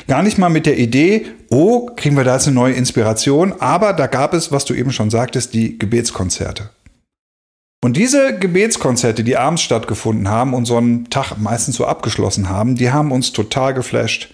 Gar 0.07 0.23
nicht 0.23 0.37
mal 0.37 0.49
mit 0.49 0.65
der 0.65 0.77
Idee, 0.77 1.27
oh, 1.49 1.89
kriegen 1.95 2.17
wir 2.17 2.23
da 2.23 2.33
jetzt 2.33 2.47
eine 2.47 2.55
neue 2.55 2.73
Inspiration, 2.73 3.53
aber 3.59 3.93
da 3.93 4.07
gab 4.07 4.33
es, 4.33 4.51
was 4.51 4.65
du 4.65 4.73
eben 4.73 4.91
schon 4.91 5.09
sagtest, 5.09 5.53
die 5.53 5.77
Gebetskonzerte. 5.77 6.69
Und 7.83 7.97
diese 7.97 8.37
Gebetskonzerte, 8.37 9.23
die 9.23 9.37
abends 9.37 9.63
stattgefunden 9.63 10.29
haben 10.29 10.53
und 10.53 10.65
so 10.65 10.77
einen 10.77 11.09
Tag 11.09 11.37
meistens 11.37 11.77
so 11.77 11.85
abgeschlossen 11.85 12.49
haben, 12.49 12.75
die 12.75 12.91
haben 12.91 13.11
uns 13.11 13.31
total 13.31 13.73
geflasht. 13.73 14.33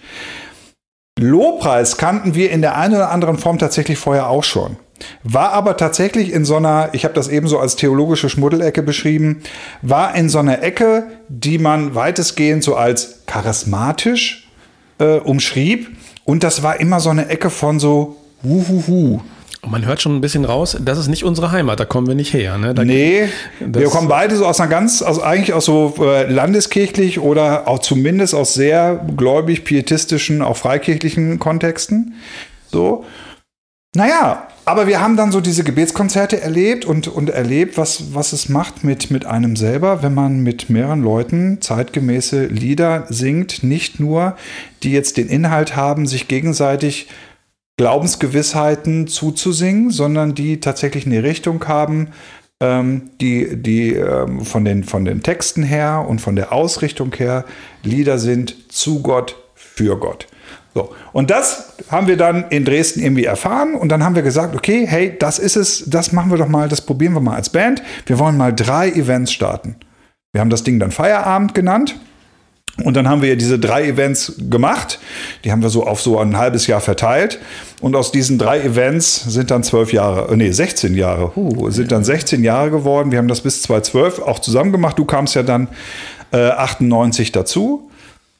Lobpreis 1.18 1.96
kannten 1.96 2.34
wir 2.34 2.50
in 2.50 2.60
der 2.60 2.76
einen 2.76 2.94
oder 2.94 3.10
anderen 3.10 3.38
Form 3.38 3.58
tatsächlich 3.58 3.98
vorher 3.98 4.28
auch 4.28 4.44
schon. 4.44 4.76
War 5.22 5.52
aber 5.52 5.76
tatsächlich 5.76 6.32
in 6.32 6.44
so 6.44 6.56
einer, 6.56 6.90
ich 6.92 7.04
habe 7.04 7.14
das 7.14 7.28
eben 7.28 7.46
so 7.48 7.58
als 7.58 7.76
theologische 7.76 8.28
Schmuddelecke 8.28 8.82
beschrieben, 8.82 9.42
war 9.80 10.14
in 10.14 10.28
so 10.28 10.40
einer 10.40 10.62
Ecke, 10.62 11.06
die 11.28 11.58
man 11.58 11.94
weitestgehend 11.94 12.64
so 12.64 12.74
als 12.74 13.20
charismatisch 13.26 14.47
äh, 14.98 15.18
umschrieb. 15.18 15.88
Und 16.24 16.42
das 16.42 16.62
war 16.62 16.80
immer 16.80 17.00
so 17.00 17.10
eine 17.10 17.28
Ecke 17.28 17.50
von 17.50 17.80
so 17.80 18.16
Huhuhu. 18.42 19.20
Man 19.66 19.84
hört 19.84 20.00
schon 20.00 20.14
ein 20.16 20.20
bisschen 20.20 20.44
raus, 20.44 20.76
das 20.80 20.98
ist 20.98 21.08
nicht 21.08 21.24
unsere 21.24 21.50
Heimat, 21.50 21.80
da 21.80 21.84
kommen 21.84 22.06
wir 22.06 22.14
nicht 22.14 22.32
her. 22.32 22.58
Ne? 22.58 22.74
Da 22.74 22.84
nee, 22.84 23.28
wir 23.58 23.88
kommen 23.88 24.06
beide 24.06 24.36
so 24.36 24.46
aus 24.46 24.60
einer 24.60 24.70
ganz, 24.70 25.02
also 25.02 25.22
eigentlich 25.22 25.52
aus 25.52 25.64
so 25.64 25.94
äh, 25.98 26.30
landeskirchlich 26.30 27.18
oder 27.18 27.66
auch 27.66 27.80
zumindest 27.80 28.34
aus 28.34 28.54
sehr 28.54 29.04
gläubig, 29.16 29.64
pietistischen, 29.64 30.42
auch 30.42 30.56
freikirchlichen 30.56 31.40
Kontexten. 31.40 32.14
So. 32.70 33.04
Naja, 33.96 34.46
aber 34.68 34.86
wir 34.86 35.00
haben 35.00 35.16
dann 35.16 35.32
so 35.32 35.40
diese 35.40 35.64
Gebetskonzerte 35.64 36.42
erlebt 36.42 36.84
und, 36.84 37.08
und 37.08 37.30
erlebt, 37.30 37.78
was, 37.78 38.12
was 38.12 38.34
es 38.34 38.50
macht 38.50 38.84
mit, 38.84 39.10
mit 39.10 39.24
einem 39.24 39.56
selber, 39.56 40.02
wenn 40.02 40.12
man 40.12 40.40
mit 40.40 40.68
mehreren 40.68 41.02
Leuten 41.02 41.62
zeitgemäße 41.62 42.44
Lieder 42.48 43.06
singt. 43.08 43.62
Nicht 43.62 43.98
nur, 43.98 44.36
die 44.82 44.92
jetzt 44.92 45.16
den 45.16 45.28
Inhalt 45.28 45.74
haben, 45.74 46.06
sich 46.06 46.28
gegenseitig 46.28 47.08
Glaubensgewissheiten 47.78 49.06
zuzusingen, 49.06 49.90
sondern 49.90 50.34
die 50.34 50.60
tatsächlich 50.60 51.06
eine 51.06 51.22
Richtung 51.22 51.66
haben, 51.66 52.08
ähm, 52.60 53.08
die, 53.22 53.56
die 53.56 53.94
ähm, 53.94 54.44
von, 54.44 54.66
den, 54.66 54.84
von 54.84 55.06
den 55.06 55.22
Texten 55.22 55.62
her 55.62 56.04
und 56.06 56.20
von 56.20 56.36
der 56.36 56.52
Ausrichtung 56.52 57.14
her 57.14 57.46
Lieder 57.84 58.18
sind 58.18 58.70
zu 58.70 59.00
Gott, 59.00 59.34
für 59.54 59.98
Gott. 59.98 60.26
So. 60.74 60.94
Und 61.12 61.30
das 61.30 61.72
haben 61.90 62.06
wir 62.06 62.16
dann 62.16 62.44
in 62.50 62.64
Dresden 62.64 63.00
irgendwie 63.00 63.24
erfahren 63.24 63.74
und 63.74 63.88
dann 63.88 64.04
haben 64.04 64.14
wir 64.14 64.22
gesagt, 64.22 64.54
okay, 64.54 64.86
hey, 64.86 65.16
das 65.18 65.38
ist 65.38 65.56
es, 65.56 65.84
das 65.86 66.12
machen 66.12 66.30
wir 66.30 66.38
doch 66.38 66.48
mal, 66.48 66.68
das 66.68 66.80
probieren 66.80 67.14
wir 67.14 67.20
mal 67.20 67.36
als 67.36 67.50
Band. 67.50 67.82
Wir 68.06 68.18
wollen 68.18 68.36
mal 68.36 68.54
drei 68.54 68.90
Events 68.90 69.32
starten. 69.32 69.76
Wir 70.32 70.40
haben 70.40 70.50
das 70.50 70.62
Ding 70.62 70.78
dann 70.78 70.90
Feierabend 70.90 71.54
genannt. 71.54 71.96
Und 72.84 72.96
dann 72.96 73.08
haben 73.08 73.22
wir 73.22 73.36
diese 73.36 73.58
drei 73.58 73.88
Events 73.88 74.34
gemacht. 74.38 75.00
Die 75.44 75.50
haben 75.50 75.62
wir 75.62 75.68
so 75.68 75.84
auf 75.84 76.00
so 76.00 76.18
ein 76.20 76.36
halbes 76.36 76.68
Jahr 76.68 76.80
verteilt. 76.80 77.40
Und 77.80 77.96
aus 77.96 78.12
diesen 78.12 78.38
drei 78.38 78.60
Events 78.60 79.24
sind 79.24 79.50
dann 79.50 79.64
zwölf 79.64 79.92
Jahre, 79.92 80.32
äh, 80.32 80.36
nee, 80.36 80.50
16 80.52 80.94
Jahre, 80.94 81.32
huh, 81.34 81.70
sind 81.70 81.90
dann 81.90 82.04
16 82.04 82.44
Jahre 82.44 82.70
geworden. 82.70 83.10
Wir 83.10 83.18
haben 83.18 83.26
das 83.26 83.40
bis 83.40 83.62
2012 83.62 84.20
auch 84.20 84.38
zusammen 84.38 84.70
gemacht. 84.70 84.96
Du 84.98 85.04
kamst 85.04 85.34
ja 85.34 85.42
dann 85.42 85.68
äh, 86.30 86.50
98 86.50 87.32
dazu. 87.32 87.87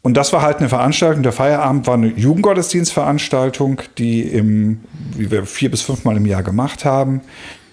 Und 0.08 0.14
das 0.14 0.32
war 0.32 0.40
halt 0.40 0.56
eine 0.56 0.70
Veranstaltung. 0.70 1.22
Der 1.22 1.32
Feierabend 1.32 1.86
war 1.86 1.92
eine 1.92 2.06
Jugendgottesdienstveranstaltung, 2.06 3.82
die 3.98 4.22
im, 4.22 4.80
wie 5.14 5.30
wir 5.30 5.44
vier 5.44 5.70
bis 5.70 5.82
fünfmal 5.82 6.16
im 6.16 6.24
Jahr 6.24 6.42
gemacht 6.42 6.86
haben, 6.86 7.20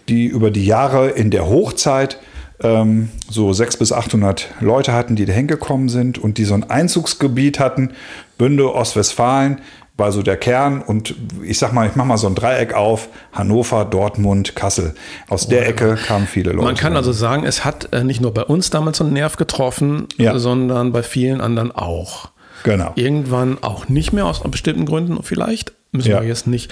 die 0.09 0.25
über 0.25 0.51
die 0.51 0.65
Jahre 0.65 1.11
in 1.11 1.31
der 1.31 1.47
Hochzeit 1.47 2.19
ähm, 2.61 3.07
so 3.29 3.53
sechs 3.53 3.77
bis 3.77 3.93
800 3.93 4.49
Leute 4.59 4.91
hatten, 4.91 5.15
die 5.15 5.23
da 5.23 5.31
hingekommen 5.31 5.87
sind 5.87 6.17
und 6.17 6.37
die 6.37 6.43
so 6.43 6.55
ein 6.55 6.69
Einzugsgebiet 6.69 7.57
hatten. 7.57 7.91
Bünde, 8.37 8.75
Ostwestfalen 8.75 9.61
war 9.97 10.11
so 10.11 10.21
der 10.21 10.35
Kern 10.35 10.81
und 10.81 11.15
ich 11.43 11.57
sag 11.57 11.71
mal, 11.71 11.87
ich 11.87 11.95
mach 11.95 12.05
mal 12.05 12.17
so 12.17 12.27
ein 12.27 12.35
Dreieck 12.35 12.73
auf, 12.73 13.07
Hannover, 13.31 13.85
Dortmund, 13.85 14.55
Kassel. 14.55 14.93
Aus 15.29 15.47
der 15.47 15.67
Ecke 15.67 15.95
kamen 15.95 16.27
viele 16.27 16.51
Leute. 16.51 16.65
Man 16.65 16.75
kann 16.75 16.97
also 16.97 17.13
sagen, 17.13 17.45
es 17.45 17.63
hat 17.63 17.93
äh, 17.93 18.03
nicht 18.03 18.19
nur 18.19 18.33
bei 18.33 18.43
uns 18.43 18.69
damals 18.69 18.97
so 18.97 19.05
einen 19.05 19.13
Nerv 19.13 19.37
getroffen, 19.37 20.07
ja. 20.17 20.37
sondern 20.37 20.91
bei 20.91 21.01
vielen 21.01 21.39
anderen 21.39 21.71
auch. 21.71 22.29
Genau. 22.63 22.91
Irgendwann 22.95 23.59
auch 23.61 23.87
nicht 23.87 24.11
mehr 24.11 24.25
aus 24.25 24.41
bestimmten 24.43 24.85
Gründen 24.85 25.23
vielleicht, 25.23 25.73
müssen 25.91 26.09
ja. 26.09 26.21
wir 26.21 26.27
jetzt 26.27 26.47
nicht 26.47 26.71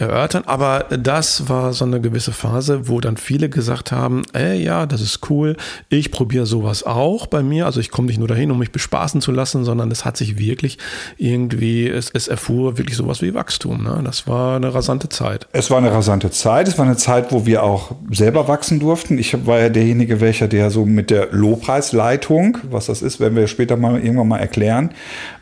erörtern. 0.00 0.44
Aber 0.46 0.86
das 0.90 1.48
war 1.48 1.72
so 1.72 1.84
eine 1.84 2.00
gewisse 2.00 2.32
Phase, 2.32 2.88
wo 2.88 3.00
dann 3.00 3.16
viele 3.16 3.48
gesagt 3.48 3.92
haben, 3.92 4.22
ey, 4.32 4.62
ja, 4.62 4.86
das 4.86 5.00
ist 5.00 5.30
cool, 5.30 5.56
ich 5.88 6.10
probiere 6.10 6.46
sowas 6.46 6.84
auch 6.84 7.26
bei 7.26 7.42
mir. 7.42 7.66
Also 7.66 7.80
ich 7.80 7.90
komme 7.90 8.08
nicht 8.08 8.18
nur 8.18 8.28
dahin, 8.28 8.50
um 8.50 8.58
mich 8.58 8.72
bespaßen 8.72 9.20
zu 9.20 9.32
lassen, 9.32 9.64
sondern 9.64 9.90
es 9.90 10.04
hat 10.04 10.16
sich 10.16 10.38
wirklich 10.38 10.78
irgendwie, 11.16 11.88
es, 11.88 12.10
es 12.10 12.28
erfuhr 12.28 12.78
wirklich 12.78 12.96
sowas 12.96 13.22
wie 13.22 13.34
Wachstum. 13.34 13.84
Ne? 13.84 14.00
Das 14.04 14.26
war 14.26 14.56
eine 14.56 14.72
rasante 14.74 15.08
Zeit. 15.08 15.46
Es 15.52 15.70
war 15.70 15.78
eine 15.78 15.92
rasante 15.92 16.30
Zeit. 16.30 16.68
Es 16.68 16.78
war 16.78 16.86
eine 16.86 16.96
Zeit, 16.96 17.32
wo 17.32 17.46
wir 17.46 17.62
auch 17.62 17.92
selber 18.10 18.48
wachsen 18.48 18.80
durften. 18.80 19.18
Ich 19.18 19.46
war 19.46 19.60
ja 19.60 19.68
derjenige, 19.68 20.20
welcher, 20.20 20.48
der 20.48 20.70
so 20.70 20.86
mit 20.86 21.10
der 21.10 21.28
Lobpreisleitung, 21.30 22.58
was 22.70 22.86
das 22.86 23.02
ist, 23.02 23.20
werden 23.20 23.36
wir 23.36 23.46
später 23.46 23.76
mal 23.76 24.00
irgendwann 24.00 24.28
mal 24.28 24.38
erklären, 24.38 24.90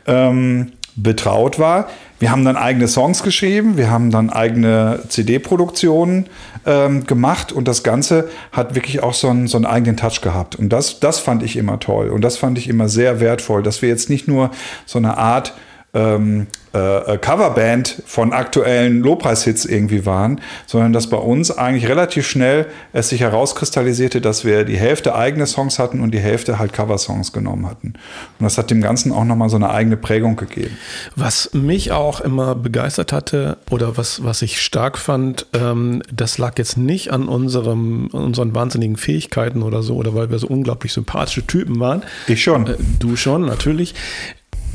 ähm, 0.05 0.71
betraut 0.95 1.59
war. 1.59 1.87
Wir 2.19 2.31
haben 2.31 2.43
dann 2.43 2.57
eigene 2.57 2.89
Songs 2.89 3.23
geschrieben, 3.23 3.77
wir 3.77 3.89
haben 3.89 4.11
dann 4.11 4.29
eigene 4.29 5.03
CD-Produktionen 5.07 6.27
ähm, 6.65 7.05
gemacht 7.05 7.53
und 7.53 7.67
das 7.67 7.81
Ganze 7.81 8.29
hat 8.51 8.75
wirklich 8.75 9.01
auch 9.01 9.13
so 9.13 9.29
einen, 9.29 9.47
so 9.47 9.57
einen 9.57 9.65
eigenen 9.65 9.95
Touch 9.95 10.19
gehabt. 10.21 10.57
Und 10.57 10.69
das, 10.69 10.99
das 10.99 11.19
fand 11.19 11.43
ich 11.43 11.55
immer 11.55 11.79
toll 11.79 12.09
und 12.09 12.21
das 12.21 12.35
fand 12.35 12.57
ich 12.57 12.67
immer 12.67 12.89
sehr 12.89 13.21
wertvoll, 13.21 13.63
dass 13.63 13.81
wir 13.81 13.87
jetzt 13.87 14.09
nicht 14.09 14.27
nur 14.27 14.51
so 14.85 14.97
eine 14.97 15.17
Art 15.17 15.53
ähm, 15.93 16.47
äh, 16.71 17.17
Coverband 17.17 18.03
von 18.05 18.31
aktuellen 18.31 19.01
Lobpreishits 19.01 19.65
irgendwie 19.65 20.05
waren, 20.05 20.39
sondern 20.67 20.93
dass 20.93 21.07
bei 21.07 21.17
uns 21.17 21.49
eigentlich 21.49 21.87
relativ 21.87 22.27
schnell 22.27 22.67
es 22.93 23.09
sich 23.09 23.21
herauskristallisierte, 23.21 24.21
dass 24.21 24.45
wir 24.45 24.65
die 24.65 24.77
Hälfte 24.77 25.15
eigene 25.15 25.47
Songs 25.47 25.79
hatten 25.79 26.01
und 26.01 26.11
die 26.11 26.19
Hälfte 26.19 26.59
halt 26.59 26.73
Coversongs 26.73 27.33
genommen 27.33 27.67
hatten. 27.67 27.93
Und 28.39 28.43
das 28.43 28.57
hat 28.59 28.69
dem 28.69 28.81
Ganzen 28.81 29.11
auch 29.11 29.23
nochmal 29.23 29.49
so 29.49 29.55
eine 29.55 29.71
eigene 29.71 29.97
Prägung 29.97 30.35
gegeben. 30.35 30.77
Was 31.15 31.53
mich 31.53 31.91
auch 31.91 32.21
immer 32.21 32.53
begeistert 32.53 33.13
hatte 33.13 33.57
oder 33.71 33.97
was, 33.97 34.23
was 34.23 34.43
ich 34.43 34.61
stark 34.61 34.99
fand, 34.99 35.47
ähm, 35.53 36.03
das 36.13 36.37
lag 36.37 36.57
jetzt 36.59 36.77
nicht 36.77 37.11
an 37.11 37.27
unserem, 37.27 38.07
unseren 38.07 38.53
wahnsinnigen 38.53 38.97
Fähigkeiten 38.97 39.63
oder 39.63 39.81
so, 39.81 39.95
oder 39.95 40.13
weil 40.13 40.29
wir 40.29 40.37
so 40.37 40.47
unglaublich 40.47 40.93
sympathische 40.93 41.47
Typen 41.47 41.79
waren. 41.79 42.03
Ich 42.27 42.43
schon. 42.43 42.67
Äh, 42.67 42.75
du 42.99 43.15
schon, 43.15 43.45
natürlich. 43.45 43.95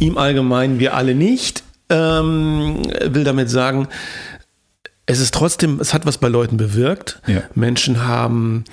Ihm 0.00 0.18
allgemein, 0.18 0.78
wir 0.78 0.94
alle 0.94 1.14
nicht 1.14 1.64
ähm, 1.88 2.82
will 3.04 3.24
damit 3.24 3.50
sagen, 3.50 3.88
es 5.06 5.20
ist 5.20 5.34
trotzdem, 5.34 5.80
es 5.80 5.92
hat 5.92 6.06
was 6.06 6.18
bei 6.18 6.28
Leuten 6.28 6.56
bewirkt. 6.56 7.20
Ja. 7.26 7.42
Menschen 7.54 8.06
haben 8.06 8.64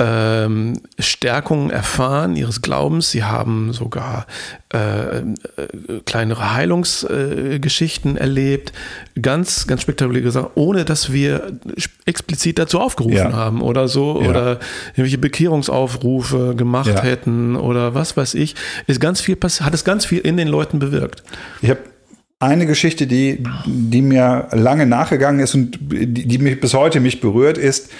ähm, 0.00 0.80
Stärkungen 0.98 1.70
erfahren 1.70 2.36
ihres 2.36 2.62
Glaubens. 2.62 3.10
Sie 3.10 3.24
haben 3.24 3.72
sogar 3.72 4.26
äh, 4.72 5.18
äh, 5.18 5.22
kleinere 6.04 6.54
Heilungsgeschichten 6.54 8.16
äh, 8.16 8.20
erlebt. 8.20 8.72
Ganz, 9.20 9.66
ganz 9.66 9.82
spektakulär 9.82 10.22
gesagt, 10.22 10.52
ohne 10.54 10.84
dass 10.84 11.12
wir 11.12 11.58
explizit 12.06 12.58
dazu 12.60 12.78
aufgerufen 12.78 13.16
ja. 13.16 13.32
haben 13.32 13.60
oder 13.60 13.88
so 13.88 14.22
ja. 14.22 14.28
oder 14.28 14.60
irgendwelche 14.90 15.18
Bekehrungsaufrufe 15.18 16.54
gemacht 16.54 16.88
ja. 16.94 17.02
hätten 17.02 17.56
oder 17.56 17.94
was 17.94 18.16
weiß 18.16 18.34
ich. 18.34 18.54
Ist 18.86 19.00
ganz 19.00 19.20
viel 19.20 19.36
hat 19.60 19.74
es 19.74 19.84
ganz 19.84 20.04
viel 20.04 20.18
in 20.20 20.36
den 20.36 20.48
Leuten 20.48 20.78
bewirkt. 20.78 21.24
Ich 21.60 21.70
habe 21.70 21.80
eine 22.40 22.66
Geschichte, 22.66 23.08
die, 23.08 23.42
die 23.66 24.02
mir 24.02 24.46
lange 24.52 24.86
nachgegangen 24.86 25.40
ist 25.40 25.56
und 25.56 25.78
die, 25.80 26.26
die 26.26 26.38
mich 26.38 26.60
bis 26.60 26.72
heute 26.74 27.00
mich 27.00 27.20
berührt, 27.20 27.58
ist, 27.58 27.90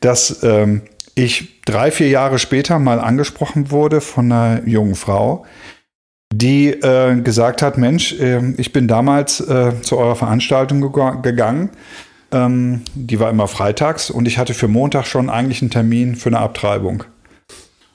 dass 0.00 0.42
ähm, 0.44 0.82
ich 1.18 1.62
drei, 1.64 1.90
vier 1.90 2.08
Jahre 2.08 2.38
später 2.38 2.78
mal 2.78 3.00
angesprochen 3.00 3.70
wurde 3.70 4.00
von 4.00 4.30
einer 4.30 4.66
jungen 4.66 4.94
Frau, 4.94 5.44
die 6.32 6.68
äh, 6.68 7.20
gesagt 7.20 7.62
hat, 7.62 7.78
Mensch, 7.78 8.12
äh, 8.20 8.52
ich 8.56 8.72
bin 8.72 8.88
damals 8.88 9.40
äh, 9.40 9.80
zu 9.82 9.98
eurer 9.98 10.16
Veranstaltung 10.16 10.80
ge 10.80 11.12
gegangen. 11.22 11.70
Ähm, 12.30 12.82
die 12.94 13.18
war 13.18 13.30
immer 13.30 13.48
freitags 13.48 14.10
und 14.10 14.28
ich 14.28 14.38
hatte 14.38 14.54
für 14.54 14.68
Montag 14.68 15.06
schon 15.06 15.30
eigentlich 15.30 15.62
einen 15.62 15.70
Termin 15.70 16.14
für 16.14 16.28
eine 16.28 16.38
Abtreibung. 16.38 17.04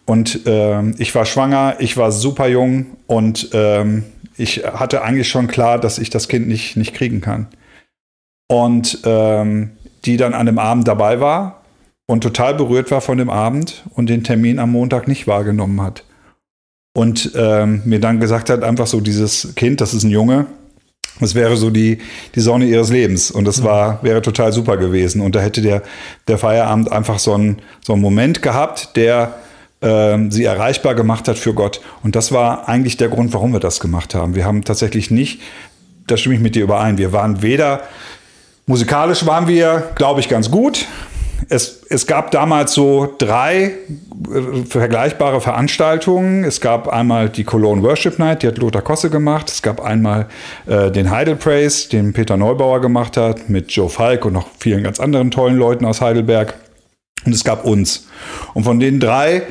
Und 0.06 0.42
ähm, 0.46 0.96
ich 0.98 1.13
war 1.15 1.25
schwanger, 1.25 1.75
ich 1.80 1.96
war 1.96 2.12
super 2.12 2.48
jung 2.48 2.98
und 3.08 3.50
ähm, 3.53 4.03
ich 4.36 4.65
hatte 4.65 5.03
eigentlich 5.03 5.30
schon 5.30 5.48
klar, 5.48 5.80
dass 5.80 6.00
ich 6.00 6.10
das 6.10 6.27
Kind 6.27 6.48
nicht, 6.48 6.75
nicht 6.75 6.94
kriegen 6.94 7.22
kann. 7.22 7.48
Und 8.50 9.00
ähm, 9.06 9.72
die 10.03 10.18
dann 10.18 10.34
an 10.34 10.48
dem 10.48 10.60
Abend 10.60 10.88
dabei 10.88 11.22
war 11.22 11.62
und 12.07 12.22
total 12.22 12.53
berührt 12.55 12.91
war 12.91 13.01
von 13.01 13.17
dem 13.17 13.29
Abend 13.29 13.83
und 13.93 14.10
den 14.10 14.24
Termin 14.24 14.60
am 14.60 14.72
Montag 14.72 15.07
nicht 15.07 15.27
wahrgenommen 15.27 15.81
hat. 15.81 16.03
Und 16.95 17.31
ähm, 17.36 17.81
mir 17.86 18.00
dann 18.00 18.19
gesagt 18.19 18.50
hat, 18.50 18.63
einfach 18.63 18.88
so 18.88 19.01
dieses 19.01 19.55
Kind, 19.55 19.81
das 19.81 19.93
ist 19.93 20.03
ein 20.03 20.12
Junge, 20.12 20.45
das 21.19 21.36
wäre 21.36 21.55
so 21.57 21.69
die, 21.69 22.00
die 22.36 22.39
Sonne 22.39 22.65
ihres 22.65 22.89
Lebens. 22.89 23.31
Und 23.31 23.45
das 23.45 23.63
war, 23.63 24.03
wäre 24.03 24.22
total 24.22 24.51
super 24.51 24.77
gewesen. 24.77 25.22
Und 25.22 25.36
da 25.36 25.41
hätte 25.41 25.62
der, 25.62 25.81
der 26.27 26.38
Feierabend 26.38 26.91
einfach 26.91 27.19
so 27.19 27.33
einen, 27.33 27.62
so 27.86 27.93
einen 27.93 28.01
Moment 28.01 28.41
gehabt, 28.41 28.95
der 28.95 29.36
ähm, 29.81 30.31
sie 30.31 30.43
erreichbar 30.43 30.95
gemacht 30.95 31.27
hat 31.27 31.38
für 31.38 31.53
Gott. 31.53 31.81
Und 32.03 32.15
das 32.15 32.31
war 32.31 32.67
eigentlich 32.67 32.98
der 32.98 33.10
Grund, 33.10 33.33
warum 33.33 33.53
wir 33.53 33.60
das 33.60 33.79
gemacht 33.79 34.15
haben. 34.15 34.36
Wir 34.36 34.45
haben 34.45 34.63
tatsächlich 34.63 35.12
nicht, 35.12 35.41
da 36.07 36.17
stimme 36.17 36.36
ich 36.36 36.41
mit 36.41 36.55
dir 36.55 36.63
überein, 36.63 36.98
wir 36.98 37.12
waren 37.12 37.41
weder, 37.41 37.81
musikalisch 38.65 39.25
waren 39.25 39.48
wir, 39.48 39.91
glaube 39.95 40.19
ich, 40.19 40.29
ganz 40.29 40.51
gut 40.51 40.86
es, 41.50 41.81
es 41.89 42.07
gab 42.07 42.31
damals 42.31 42.73
so 42.73 43.15
drei 43.17 43.63
äh, 43.63 44.65
vergleichbare 44.67 45.41
Veranstaltungen. 45.41 46.43
Es 46.43 46.62
gab 46.62 46.88
einmal 46.88 47.29
die 47.29 47.43
Cologne 47.43 47.83
Worship 47.83 48.19
Night, 48.19 48.43
die 48.43 48.47
hat 48.47 48.57
Lothar 48.57 48.81
Kosse 48.81 49.09
gemacht. 49.09 49.50
Es 49.50 49.62
gab 49.62 49.81
einmal 49.81 50.27
äh, 50.67 50.91
den 50.91 51.09
Heidel 51.12 51.35
Praise, 51.35 51.89
den 51.89 52.13
Peter 52.13 52.38
Neubauer 52.38 52.81
gemacht 52.81 53.17
hat, 53.17 53.50
mit 53.50 53.71
Joe 53.71 53.89
Falk 53.89 54.25
und 54.25 54.33
noch 54.33 54.47
vielen 54.59 54.83
ganz 54.83 55.00
anderen 55.00 55.31
tollen 55.31 55.57
Leuten 55.57 55.85
aus 55.85 56.01
Heidelberg. 56.01 56.55
Und 57.25 57.33
es 57.33 57.43
gab 57.43 57.65
uns. 57.65 58.07
Und 58.53 58.63
von 58.63 58.79
den 58.79 59.00
drei, 59.00 59.43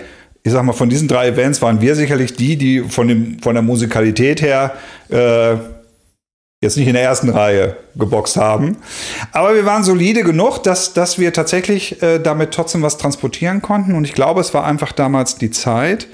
ich 0.42 0.52
sag 0.52 0.62
mal, 0.64 0.72
von 0.72 0.90
diesen 0.90 1.08
drei 1.08 1.28
Events 1.28 1.62
waren 1.62 1.80
wir 1.80 1.94
sicherlich 1.94 2.34
die, 2.34 2.56
die 2.56 2.80
von, 2.80 3.08
dem, 3.08 3.38
von 3.40 3.54
der 3.54 3.62
Musikalität 3.62 4.42
her 4.42 4.72
äh, 5.08 5.56
jetzt 6.62 6.76
nicht 6.76 6.86
in 6.86 6.94
der 6.94 7.02
ersten 7.02 7.28
Reihe 7.28 7.76
geboxt 7.96 8.36
haben. 8.36 8.78
Aber 9.32 9.54
wir 9.54 9.66
waren 9.66 9.82
solide 9.82 10.22
genug, 10.22 10.60
dass, 10.62 10.94
dass 10.94 11.18
wir 11.18 11.32
tatsächlich 11.32 12.00
äh, 12.02 12.20
damit 12.20 12.52
trotzdem 12.52 12.82
was 12.82 12.96
transportieren 12.96 13.60
konnten. 13.60 13.94
Und 13.94 14.04
ich 14.04 14.14
glaube, 14.14 14.40
es 14.40 14.54
war 14.54 14.64
einfach 14.64 14.92
damals 14.92 15.36
die 15.36 15.50
Zeit, 15.50 16.06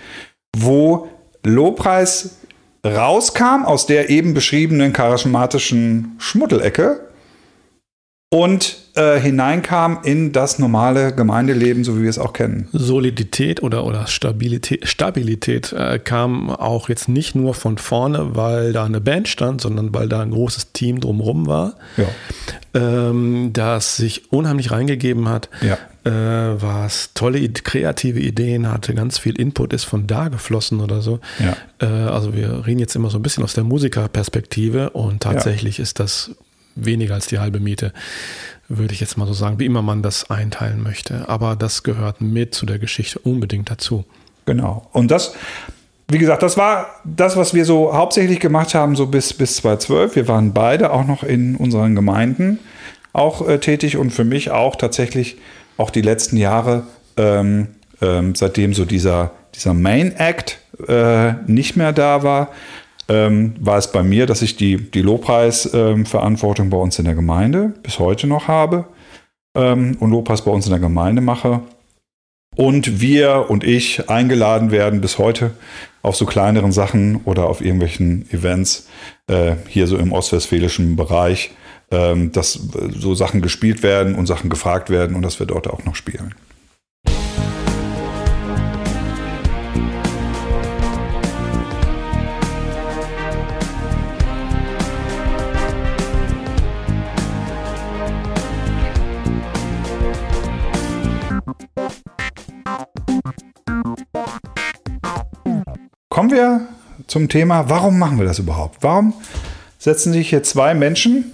wo 0.56 1.08
Lobpreis 1.44 2.38
rauskam 2.84 3.64
aus 3.64 3.86
der 3.86 4.08
eben 4.08 4.32
beschriebenen 4.32 4.92
charismatischen 4.92 6.16
Schmuddelecke 6.18 7.07
und 8.30 8.76
äh, 8.94 9.18
hineinkam 9.18 10.00
in 10.04 10.32
das 10.32 10.58
normale 10.58 11.14
Gemeindeleben, 11.14 11.82
so 11.82 11.96
wie 11.96 12.02
wir 12.02 12.10
es 12.10 12.18
auch 12.18 12.34
kennen. 12.34 12.68
Solidität 12.72 13.62
oder, 13.62 13.86
oder 13.86 14.06
Stabilität, 14.06 14.86
Stabilität 14.86 15.72
äh, 15.72 15.98
kam 15.98 16.50
auch 16.50 16.90
jetzt 16.90 17.08
nicht 17.08 17.34
nur 17.34 17.54
von 17.54 17.78
vorne, 17.78 18.36
weil 18.36 18.74
da 18.74 18.84
eine 18.84 19.00
Band 19.00 19.28
stand, 19.28 19.62
sondern 19.62 19.94
weil 19.94 20.10
da 20.10 20.20
ein 20.20 20.30
großes 20.30 20.72
Team 20.72 21.00
drumherum 21.00 21.46
war, 21.46 21.76
ja. 21.96 22.04
ähm, 22.74 23.50
das 23.54 23.96
sich 23.96 24.30
unheimlich 24.30 24.72
reingegeben 24.72 25.26
hat, 25.26 25.48
ja. 25.62 25.78
äh, 26.04 26.60
was 26.60 27.14
tolle 27.14 27.48
kreative 27.48 28.20
Ideen 28.20 28.70
hatte, 28.70 28.92
ganz 28.92 29.18
viel 29.18 29.40
Input 29.40 29.72
ist 29.72 29.84
von 29.84 30.06
da 30.06 30.28
geflossen 30.28 30.80
oder 30.80 31.00
so. 31.00 31.20
Ja. 31.38 31.56
Äh, 31.80 32.10
also 32.10 32.34
wir 32.34 32.66
reden 32.66 32.80
jetzt 32.80 32.94
immer 32.94 33.08
so 33.08 33.18
ein 33.18 33.22
bisschen 33.22 33.42
aus 33.42 33.54
der 33.54 33.64
Musikerperspektive 33.64 34.90
und 34.90 35.22
tatsächlich 35.22 35.78
ist 35.78 35.98
das 35.98 36.32
weniger 36.84 37.14
als 37.14 37.26
die 37.26 37.38
halbe 37.38 37.60
Miete, 37.60 37.92
würde 38.68 38.92
ich 38.92 39.00
jetzt 39.00 39.16
mal 39.16 39.26
so 39.26 39.32
sagen, 39.32 39.58
wie 39.58 39.66
immer 39.66 39.82
man 39.82 40.02
das 40.02 40.30
einteilen 40.30 40.82
möchte. 40.82 41.28
Aber 41.28 41.56
das 41.56 41.82
gehört 41.82 42.20
mit 42.20 42.54
zu 42.54 42.66
der 42.66 42.78
Geschichte 42.78 43.18
unbedingt 43.18 43.70
dazu. 43.70 44.04
Genau. 44.46 44.88
Und 44.92 45.10
das, 45.10 45.34
wie 46.08 46.18
gesagt, 46.18 46.42
das 46.42 46.56
war 46.56 46.86
das, 47.04 47.36
was 47.36 47.54
wir 47.54 47.64
so 47.64 47.94
hauptsächlich 47.94 48.40
gemacht 48.40 48.74
haben, 48.74 48.96
so 48.96 49.06
bis, 49.06 49.32
bis 49.32 49.56
2012. 49.56 50.16
Wir 50.16 50.28
waren 50.28 50.52
beide 50.52 50.90
auch 50.92 51.06
noch 51.06 51.22
in 51.22 51.56
unseren 51.56 51.94
Gemeinden 51.94 52.58
auch 53.12 53.46
äh, 53.48 53.58
tätig 53.58 53.96
und 53.96 54.10
für 54.10 54.24
mich 54.24 54.50
auch 54.50 54.76
tatsächlich 54.76 55.38
auch 55.76 55.90
die 55.90 56.02
letzten 56.02 56.36
Jahre, 56.36 56.84
ähm, 57.16 57.68
ähm, 58.00 58.34
seitdem 58.34 58.74
so 58.74 58.84
dieser, 58.84 59.32
dieser 59.54 59.74
Main 59.74 60.14
Act 60.16 60.58
äh, 60.86 61.32
nicht 61.46 61.76
mehr 61.76 61.92
da 61.92 62.22
war, 62.22 62.50
ähm, 63.08 63.54
war 63.58 63.78
es 63.78 63.90
bei 63.90 64.02
mir, 64.02 64.26
dass 64.26 64.42
ich 64.42 64.56
die, 64.56 64.76
die 64.76 65.02
Lobpreisverantwortung 65.02 66.66
ähm, 66.66 66.70
bei 66.70 66.76
uns 66.76 66.98
in 66.98 67.06
der 67.06 67.14
Gemeinde 67.14 67.72
bis 67.82 67.98
heute 67.98 68.26
noch 68.26 68.48
habe 68.48 68.86
ähm, 69.54 69.96
und 69.98 70.10
Lobpreis 70.10 70.42
bei 70.42 70.50
uns 70.50 70.66
in 70.66 70.70
der 70.70 70.80
Gemeinde 70.80 71.22
mache. 71.22 71.62
Und 72.56 73.00
wir 73.00 73.46
und 73.48 73.64
ich 73.64 74.10
eingeladen 74.10 74.70
werden 74.70 75.00
bis 75.00 75.18
heute 75.18 75.52
auf 76.02 76.16
so 76.16 76.26
kleineren 76.26 76.72
Sachen 76.72 77.20
oder 77.24 77.46
auf 77.46 77.60
irgendwelchen 77.60 78.28
Events 78.32 78.88
äh, 79.28 79.54
hier 79.68 79.86
so 79.86 79.96
im 79.96 80.12
ostwestfälischen 80.12 80.96
Bereich, 80.96 81.52
ähm, 81.90 82.32
dass 82.32 82.60
so 82.98 83.14
Sachen 83.14 83.42
gespielt 83.42 83.82
werden 83.82 84.14
und 84.16 84.26
Sachen 84.26 84.50
gefragt 84.50 84.90
werden 84.90 85.14
und 85.14 85.22
dass 85.22 85.38
wir 85.38 85.46
dort 85.46 85.68
auch 85.68 85.84
noch 85.84 85.94
spielen. 85.94 86.34
Kommen 106.18 106.32
wir 106.32 106.66
zum 107.06 107.28
Thema, 107.28 107.70
warum 107.70 107.96
machen 107.96 108.18
wir 108.18 108.26
das 108.26 108.40
überhaupt? 108.40 108.78
Warum 108.80 109.14
setzen 109.78 110.12
sich 110.12 110.30
hier 110.30 110.42
zwei 110.42 110.74
Menschen, 110.74 111.30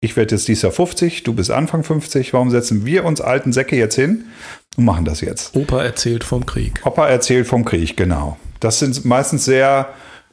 ich 0.00 0.16
werde 0.16 0.36
jetzt 0.36 0.46
dieses 0.46 0.62
Jahr 0.62 0.70
50, 0.70 1.24
du 1.24 1.32
bist 1.32 1.50
Anfang 1.50 1.82
50, 1.82 2.32
warum 2.32 2.48
setzen 2.48 2.86
wir 2.86 3.04
uns 3.04 3.20
alten 3.20 3.52
Säcke 3.52 3.74
jetzt 3.74 3.96
hin 3.96 4.26
und 4.76 4.84
machen 4.84 5.04
das 5.04 5.20
jetzt? 5.20 5.56
Opa 5.56 5.82
erzählt 5.82 6.22
vom 6.22 6.46
Krieg. 6.46 6.80
Opa 6.84 7.08
erzählt 7.08 7.48
vom 7.48 7.64
Krieg, 7.64 7.96
genau. 7.96 8.36
Das 8.60 8.78
sind 8.78 9.04
meistens 9.04 9.46
sehr, 9.46 9.88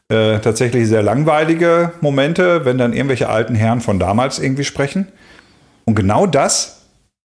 äh, 0.09 0.37
tatsächlich 0.37 0.87
sehr 0.87 1.01
langweilige 1.01 1.93
Momente, 2.01 2.65
wenn 2.65 2.77
dann 2.77 2.93
irgendwelche 2.93 3.29
alten 3.29 3.55
Herren 3.55 3.81
von 3.81 3.97
damals 3.97 4.37
irgendwie 4.37 4.63
sprechen. 4.63 5.07
Und 5.85 5.95
genau 5.95 6.27
das 6.27 6.85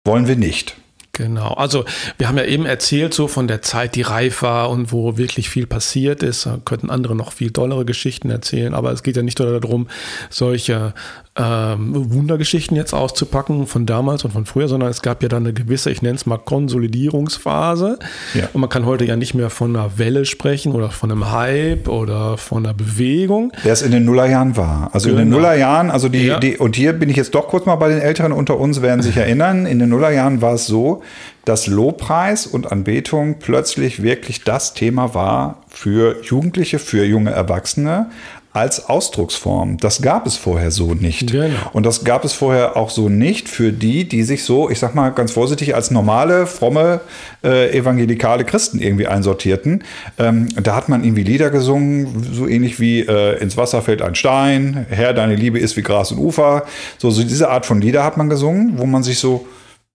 wollen 0.03 0.27
wir 0.27 0.36
nicht. 0.36 0.77
Genau, 1.17 1.53
also 1.53 1.84
wir 2.19 2.27
haben 2.27 2.38
ja 2.38 2.43
eben 2.43 2.67
erzählt 2.67 3.12
so 3.12 3.27
von 3.27 3.47
der 3.47 3.63
Zeit, 3.63 3.95
die 3.95 4.03
reif 4.03 4.43
war 4.43 4.69
und 4.69 4.91
wo 4.91 5.17
wirklich 5.17 5.49
viel 5.49 5.65
passiert 5.65 6.21
ist. 6.21 6.45
Da 6.45 6.60
könnten 6.63 6.91
andere 6.91 7.15
noch 7.15 7.32
viel 7.32 7.49
tollere 7.49 7.86
Geschichten 7.86 8.30
erzählen, 8.30 8.75
aber 8.75 8.91
es 8.91 9.01
geht 9.01 9.17
ja 9.17 9.23
nicht 9.23 9.39
nur 9.39 9.60
darum, 9.60 9.88
solche 10.30 10.93
ähm, 11.38 11.91
Wundergeschichten 12.12 12.76
jetzt 12.76 12.93
auszupacken 12.93 13.67
von 13.67 13.86
damals 13.86 14.26
und 14.26 14.32
von 14.32 14.45
früher, 14.45 14.67
sondern 14.67 14.89
es 14.89 15.02
gab 15.02 15.21
ja 15.21 15.30
dann 15.30 15.43
eine 15.43 15.54
gewisse, 15.54 15.91
ich 15.91 16.02
nenne 16.02 16.15
es 16.15 16.26
mal 16.26 16.38
Konsolidierungsphase. 16.38 18.00
Ja. 18.34 18.50
Und 18.54 18.62
man 18.62 18.69
kann 18.69 18.86
heute 18.86 19.06
ja 19.06 19.15
nicht 19.15 19.34
mehr 19.34 19.50
von 19.50 19.76
einer 19.76 19.97
Welle 19.97 20.26
sprechen 20.26 20.73
oder 20.73 20.89
von 20.89 21.12
einem 21.12 21.32
Hype 21.32 21.88
oder 21.88 22.38
von 22.38 22.65
einer 22.65 22.73
Bewegung. 22.73 23.52
Der 23.63 23.73
es 23.73 23.82
in 23.82 23.91
den 23.91 24.06
Nullerjahren 24.06 24.58
war. 24.58 24.89
Also 24.93 25.10
genau. 25.10 25.21
in 25.21 25.26
den 25.26 25.32
genau. 25.32 25.43
Nullerjahren, 25.43 25.91
also 25.91 26.10
die, 26.10 26.26
ja. 26.26 26.39
die, 26.39 26.58
und 26.58 26.76
hier 26.76 26.93
bin 26.93 27.10
ich 27.10 27.15
jetzt 27.15 27.36
doch 27.36 27.47
kurz 27.47 27.65
mal 27.65 27.76
bei 27.76 27.89
den 27.89 28.00
Älteren 28.00 28.32
unter 28.32 28.60
uns, 28.60 28.82
werden 28.82 29.02
sich 29.02 29.17
erinnern, 29.17 29.65
in 29.65 29.80
den 29.80 29.89
Nullerjahren 29.89 30.41
war 30.41 30.56
es 30.56 30.65
so, 30.65 31.04
dass 31.45 31.67
Lobpreis 31.67 32.45
und 32.45 32.71
Anbetung 32.71 33.36
plötzlich 33.39 34.04
wirklich 34.04 34.43
das 34.43 34.73
Thema 34.73 35.13
war 35.13 35.62
für 35.69 36.21
Jugendliche, 36.23 36.78
für 36.78 37.06
junge 37.06 37.32
Erwachsene, 37.32 38.10
als 38.58 38.89
Ausdrucksform. 38.89 39.78
Das 39.78 40.02
gab 40.02 40.26
es 40.26 40.36
vorher 40.36 40.72
so 40.72 40.96
nicht. 40.96 41.32
Genau. 41.32 41.54
Und 41.74 41.86
das 41.86 42.04
gab 42.04 42.26
es 42.26 42.34
vorher 42.34 42.76
auch 42.76 42.89
so 42.89 43.08
nicht 43.08 43.50
für 43.50 43.72
die, 43.72 44.08
die 44.08 44.24
sich 44.24 44.43
so, 44.43 44.72
ich 44.72 44.80
sag 44.80 44.96
mal 44.96 45.10
ganz 45.10 45.32
vorsichtig, 45.32 45.76
als 45.76 45.91
normale, 45.91 46.48
fromme, 46.48 47.02
äh, 47.43 47.78
evangelikale 47.78 48.46
Christen 48.46 48.80
irgendwie 48.80 49.06
einsortierten. 49.06 49.84
Ähm, 50.17 50.50
da 50.60 50.76
hat 50.76 50.89
man 50.89 51.04
irgendwie 51.04 51.22
Lieder 51.22 51.52
gesungen, 51.52 52.28
so 52.34 52.48
ähnlich 52.48 52.80
wie 52.80 53.02
äh, 53.02 53.39
Ins 53.39 53.58
Wasser 53.58 53.84
fällt 53.84 54.02
ein 54.02 54.15
Stein, 54.15 54.88
Herr, 54.89 55.13
deine 55.13 55.36
Liebe 55.36 55.60
ist 55.60 55.78
wie 55.78 55.84
Gras 55.84 56.12
und 56.12 56.17
Ufer. 56.17 56.63
So, 56.98 57.12
so 57.12 57.22
diese 57.22 57.50
Art 57.50 57.67
von 57.67 57.80
Lieder 57.80 58.04
hat 58.04 58.17
man 58.17 58.28
gesungen, 58.28 58.80
wo 58.80 58.88
man 58.88 59.04
sich 59.04 59.20
so 59.20 59.46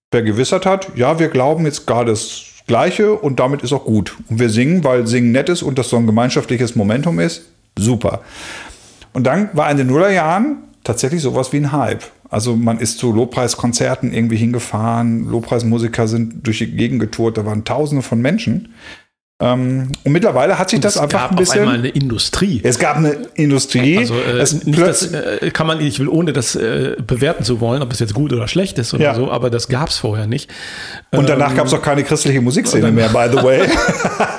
vergewissert 0.09 0.65
hat, 0.65 0.87
ja, 0.95 1.19
wir 1.19 1.27
glauben 1.27 1.65
jetzt 1.65 1.85
gar 1.85 2.05
das 2.05 2.43
Gleiche 2.65 3.13
und 3.13 3.41
damit 3.41 3.61
ist 3.61 3.73
auch 3.73 3.83
gut. 3.83 4.15
Und 4.29 4.39
wir 4.39 4.49
singen, 4.49 4.85
weil 4.85 5.05
Singen 5.05 5.33
nett 5.33 5.49
ist 5.49 5.63
und 5.63 5.77
das 5.77 5.89
so 5.89 5.97
ein 5.97 6.05
gemeinschaftliches 6.05 6.77
Momentum 6.77 7.19
ist 7.19 7.41
Super. 7.77 8.21
Und 9.13 9.25
dann 9.25 9.49
war 9.53 9.69
in 9.69 9.77
den 9.77 9.87
Nullerjahren 9.87 10.57
tatsächlich 10.83 11.21
sowas 11.21 11.53
wie 11.53 11.57
ein 11.57 11.71
Hype. 11.71 12.03
Also 12.29 12.55
man 12.55 12.79
ist 12.79 12.97
zu 12.97 13.11
Lobpreiskonzerten 13.11 14.11
irgendwie 14.11 14.37
hingefahren, 14.37 15.29
Lobpreismusiker 15.29 16.07
sind 16.07 16.45
durch 16.45 16.57
die 16.59 16.71
Gegend 16.71 16.99
getourt, 16.99 17.37
da 17.37 17.45
waren 17.45 17.63
tausende 17.63 18.01
von 18.01 18.21
Menschen. 18.21 18.73
Ähm, 19.43 19.91
und 20.03 20.11
mittlerweile 20.11 20.57
hat 20.57 20.69
sich 20.69 20.79
das 20.79 20.95
es 20.95 21.01
einfach 21.01 21.19
gab 21.23 21.31
ein 21.31 21.35
bisschen. 21.37 21.61
auf 21.61 21.67
einmal 21.67 21.79
eine 21.79 21.89
Industrie. 21.89 22.61
es 22.63 22.79
gab 22.79 22.97
eine 22.97 23.11
Industrie. 23.35 23.97
Also 23.97 24.13
äh, 24.15 24.39
es 24.39 24.59
das, 24.65 25.11
äh, 25.13 25.51
kann 25.51 25.67
man, 25.67 25.81
ich 25.81 25.99
will 25.99 26.07
ohne 26.07 26.33
das 26.33 26.55
äh, 26.55 26.95
bewerten 27.05 27.43
zu 27.43 27.59
wollen, 27.59 27.81
ob 27.81 27.89
das 27.89 27.99
jetzt 27.99 28.13
gut 28.13 28.31
oder 28.33 28.47
schlecht 28.47 28.77
ist 28.79 28.93
oder 28.93 29.03
Ja. 29.03 29.15
so, 29.15 29.29
aber 29.31 29.49
das 29.49 29.67
gab 29.67 29.89
es 29.89 29.97
vorher 29.97 30.27
nicht. 30.27 30.49
und 31.11 31.27
danach 31.29 31.55
gab 31.55 31.67
es 31.67 31.73
auch 31.73 31.81
keine 31.81 32.03
christliche 32.03 32.41
Musikszene 32.41 32.91
mehr, 32.91 33.09
by 33.09 33.25
the 33.31 33.43
way. 33.43 33.61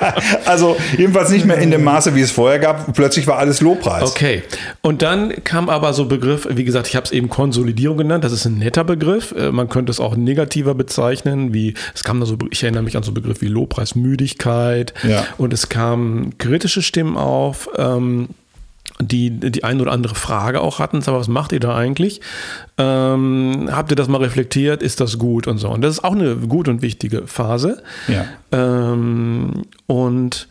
also 0.45 0.75
jedenfalls 0.97 1.29
nicht 1.29 1.45
mehr 1.45 1.57
in 1.57 1.71
dem 1.71 1.83
Maße, 1.83 2.15
wie 2.15 2.21
es 2.21 2.31
vorher 2.31 2.59
gab. 2.59 2.93
Plötzlich 2.93 3.27
war 3.27 3.37
alles 3.37 3.61
Lobpreis. 3.61 4.03
Okay. 4.09 4.43
Und 4.81 5.01
dann 5.01 5.33
kam 5.43 5.69
aber 5.69 5.93
so 5.93 6.05
Begriff, 6.05 6.47
wie 6.49 6.63
gesagt, 6.63 6.87
ich 6.87 6.95
habe 6.95 7.05
es 7.05 7.11
eben 7.11 7.29
Konsolidierung 7.29 7.97
genannt, 7.97 8.23
das 8.23 8.31
ist 8.31 8.45
ein 8.45 8.57
netter 8.57 8.83
Begriff. 8.83 9.33
Äh, 9.37 9.51
Man 9.51 9.69
könnte 9.69 9.91
es 9.91 9.99
auch 9.99 10.15
negativer 10.15 10.73
bezeichnen, 10.75 11.53
wie 11.53 11.73
es 11.93 12.03
kam 12.03 12.19
da 12.19 12.25
so, 12.25 12.37
ich 12.49 12.63
erinnere 12.63 12.83
mich 12.83 12.97
an 12.97 13.03
so 13.03 13.11
Begriffe 13.11 13.41
wie 13.41 13.47
Lobpreismüdigkeit 13.47 14.93
Ja. 15.03 15.25
und 15.37 15.53
es 15.53 15.69
kamen 15.69 16.37
kritische 16.37 16.81
Stimmen 16.81 17.17
auf. 17.17 17.69
Ähm, 17.77 18.29
die 19.01 19.29
die 19.29 19.63
ein 19.65 19.81
oder 19.81 19.91
andere 19.91 20.15
Frage 20.15 20.61
auch 20.61 20.79
hatten, 20.79 21.01
sag, 21.01 21.13
was 21.15 21.27
macht 21.27 21.51
ihr 21.51 21.59
da 21.59 21.75
eigentlich? 21.75 22.21
Ähm, 22.77 23.67
habt 23.69 23.91
ihr 23.91 23.97
das 23.97 24.07
mal 24.07 24.21
reflektiert? 24.21 24.81
Ist 24.81 25.01
das 25.01 25.17
gut 25.17 25.47
und 25.47 25.57
so? 25.57 25.69
Und 25.69 25.81
das 25.81 25.95
ist 25.95 26.03
auch 26.05 26.13
eine 26.13 26.35
gute 26.37 26.71
und 26.71 26.81
wichtige 26.81 27.27
Phase. 27.27 27.83
Ja. 28.07 28.25
Ähm, 28.53 29.63
und 29.85 30.47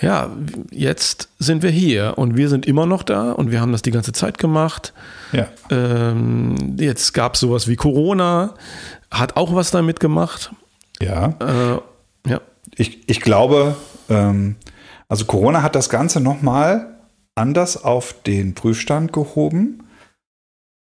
ja, 0.00 0.30
jetzt 0.70 1.30
sind 1.38 1.62
wir 1.62 1.70
hier 1.70 2.14
und 2.16 2.36
wir 2.36 2.48
sind 2.48 2.64
immer 2.64 2.86
noch 2.86 3.02
da 3.02 3.32
und 3.32 3.50
wir 3.50 3.60
haben 3.60 3.72
das 3.72 3.82
die 3.82 3.90
ganze 3.90 4.12
Zeit 4.12 4.38
gemacht. 4.38 4.92
Ja. 5.32 5.48
Ähm, 5.70 6.76
jetzt 6.78 7.12
gab 7.12 7.34
es 7.34 7.40
sowas 7.40 7.66
wie 7.66 7.76
Corona, 7.76 8.54
hat 9.10 9.36
auch 9.36 9.54
was 9.54 9.72
damit 9.72 9.98
gemacht. 10.00 10.52
ja. 11.00 11.34
Äh, 11.40 11.80
ja, 12.28 12.40
Ich, 12.76 13.08
ich 13.08 13.20
glaube, 13.20 13.76
ähm, 14.08 14.56
also 15.08 15.24
Corona 15.24 15.62
hat 15.62 15.74
das 15.74 15.88
Ganze 15.88 16.20
nochmal 16.20 16.86
anders 17.34 17.82
auf 17.82 18.14
den 18.26 18.54
Prüfstand 18.54 19.12
gehoben, 19.12 19.84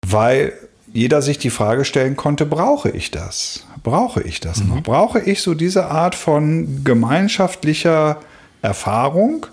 weil 0.05 0.53
jeder 0.93 1.21
sich 1.21 1.37
die 1.37 1.49
Frage 1.49 1.83
stellen 1.83 2.15
konnte, 2.15 2.45
brauche 2.45 2.89
ich 2.89 3.11
das? 3.11 3.67
Brauche 3.83 4.21
ich 4.21 4.39
das 4.39 4.63
noch? 4.63 4.81
Brauche 4.81 5.19
ich 5.19 5.41
so 5.41 5.53
diese 5.53 5.87
Art 5.87 6.15
von 6.15 6.83
gemeinschaftlicher 6.85 8.21
Erfahrung, 8.61 9.45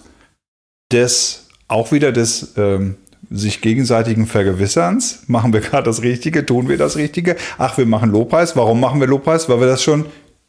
des 0.93 1.49
auch 1.69 1.91
wieder 1.91 2.13
des 2.13 2.53
ähm, 2.57 2.97
sich 3.29 3.61
gegenseitigen 3.61 4.27
Vergewisserns? 4.27 5.25
Machen 5.27 5.53
wir 5.53 5.61
gerade 5.61 5.85
das 5.85 6.03
Richtige? 6.03 6.47
Tun 6.47 6.69
wir 6.69 6.79
das 6.79 6.97
Richtige? 6.97 7.37
Ach, 7.59 7.77
wir 7.77 7.87
machen 7.87 8.11
Lobpreis. 8.11 8.55
Warum 8.55 8.79
machen 8.79 9.01
wir 9.01 9.09
Lobpreis? 9.09 9.49
Weil 9.49 9.61
wir 9.61 9.67
das 9.67 9.83
schon 9.83 10.07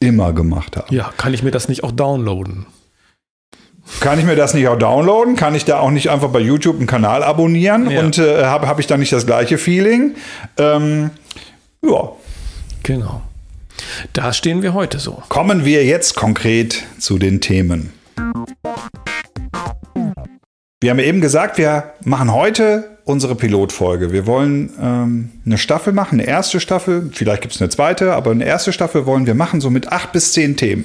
immer 0.07 0.33
gemacht 0.33 0.77
haben. 0.77 0.93
ja, 0.93 1.11
kann 1.17 1.33
ich 1.33 1.43
mir 1.43 1.51
das 1.51 1.67
nicht 1.69 1.83
auch 1.83 1.91
downloaden? 1.91 2.65
Kann 3.99 4.17
ich 4.17 4.25
mir 4.25 4.35
das 4.35 4.53
nicht 4.53 4.67
auch 4.67 4.77
downloaden? 4.79 5.35
Kann 5.35 5.55
ich 5.55 5.65
da 5.65 5.79
auch 5.79 5.91
nicht 5.91 6.09
einfach 6.09 6.29
bei 6.29 6.39
YouTube 6.39 6.77
einen 6.77 6.87
Kanal 6.87 7.21
abonnieren 7.23 7.89
Ja. 7.91 7.99
und 7.99 8.17
äh, 8.17 8.45
habe 8.45 8.67
hab 8.67 8.79
ich 8.79 8.87
da 8.87 8.97
nicht 8.97 9.11
das 9.11 9.25
gleiche 9.25 9.57
Feeling? 9.57 10.15
Ähm, 10.57 11.09
ja. 11.85 12.09
Genau. 12.83 13.21
Da 14.13 14.31
stehen 14.33 14.61
wir 14.61 14.73
heute 14.73 14.99
so. 14.99 15.21
Kommen 15.29 15.65
wir 15.65 15.83
jetzt 15.85 16.15
konkret 16.15 16.83
zu 16.99 17.17
den 17.17 17.41
Themen. 17.41 17.91
Wir 20.83 20.89
haben 20.89 20.99
eben 20.99 21.21
gesagt, 21.21 21.57
wir 21.57 21.93
machen 22.03 22.33
heute 22.33 22.97
unsere 23.05 23.35
Pilotfolge. 23.35 24.11
Wir 24.11 24.27
wollen 24.27 24.69
ähm, 24.81 25.31
eine 25.45 25.57
Staffel 25.57 25.93
machen, 25.93 26.19
eine 26.19 26.27
erste 26.27 26.59
Staffel, 26.59 27.09
vielleicht 27.13 27.41
gibt 27.41 27.55
es 27.55 27.61
eine 27.61 27.69
zweite, 27.69 28.11
aber 28.11 28.31
eine 28.31 28.43
erste 28.43 28.73
Staffel 28.73 29.05
wollen 29.05 29.25
wir 29.25 29.33
machen, 29.33 29.61
so 29.61 29.69
mit 29.69 29.93
acht 29.93 30.11
bis 30.11 30.33
zehn 30.33 30.57
Themen. 30.57 30.83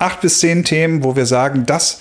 Acht 0.00 0.20
bis 0.20 0.40
zehn 0.40 0.64
Themen, 0.64 1.04
wo 1.04 1.14
wir 1.14 1.26
sagen, 1.26 1.64
das 1.64 2.00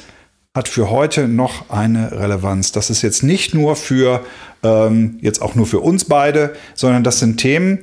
hat 0.56 0.68
für 0.68 0.90
heute 0.90 1.28
noch 1.28 1.70
eine 1.70 2.14
Relevanz. 2.14 2.72
Das 2.72 2.90
ist 2.90 3.04
jetzt 3.04 3.22
nicht 3.22 3.54
nur 3.54 3.76
für, 3.76 4.26
ähm, 4.64 5.20
jetzt 5.22 5.44
auch 5.44 5.54
nur 5.54 5.68
für 5.68 5.82
uns 5.82 6.06
beide, 6.06 6.56
sondern 6.74 7.04
das 7.04 7.20
sind 7.20 7.38
Themen, 7.38 7.78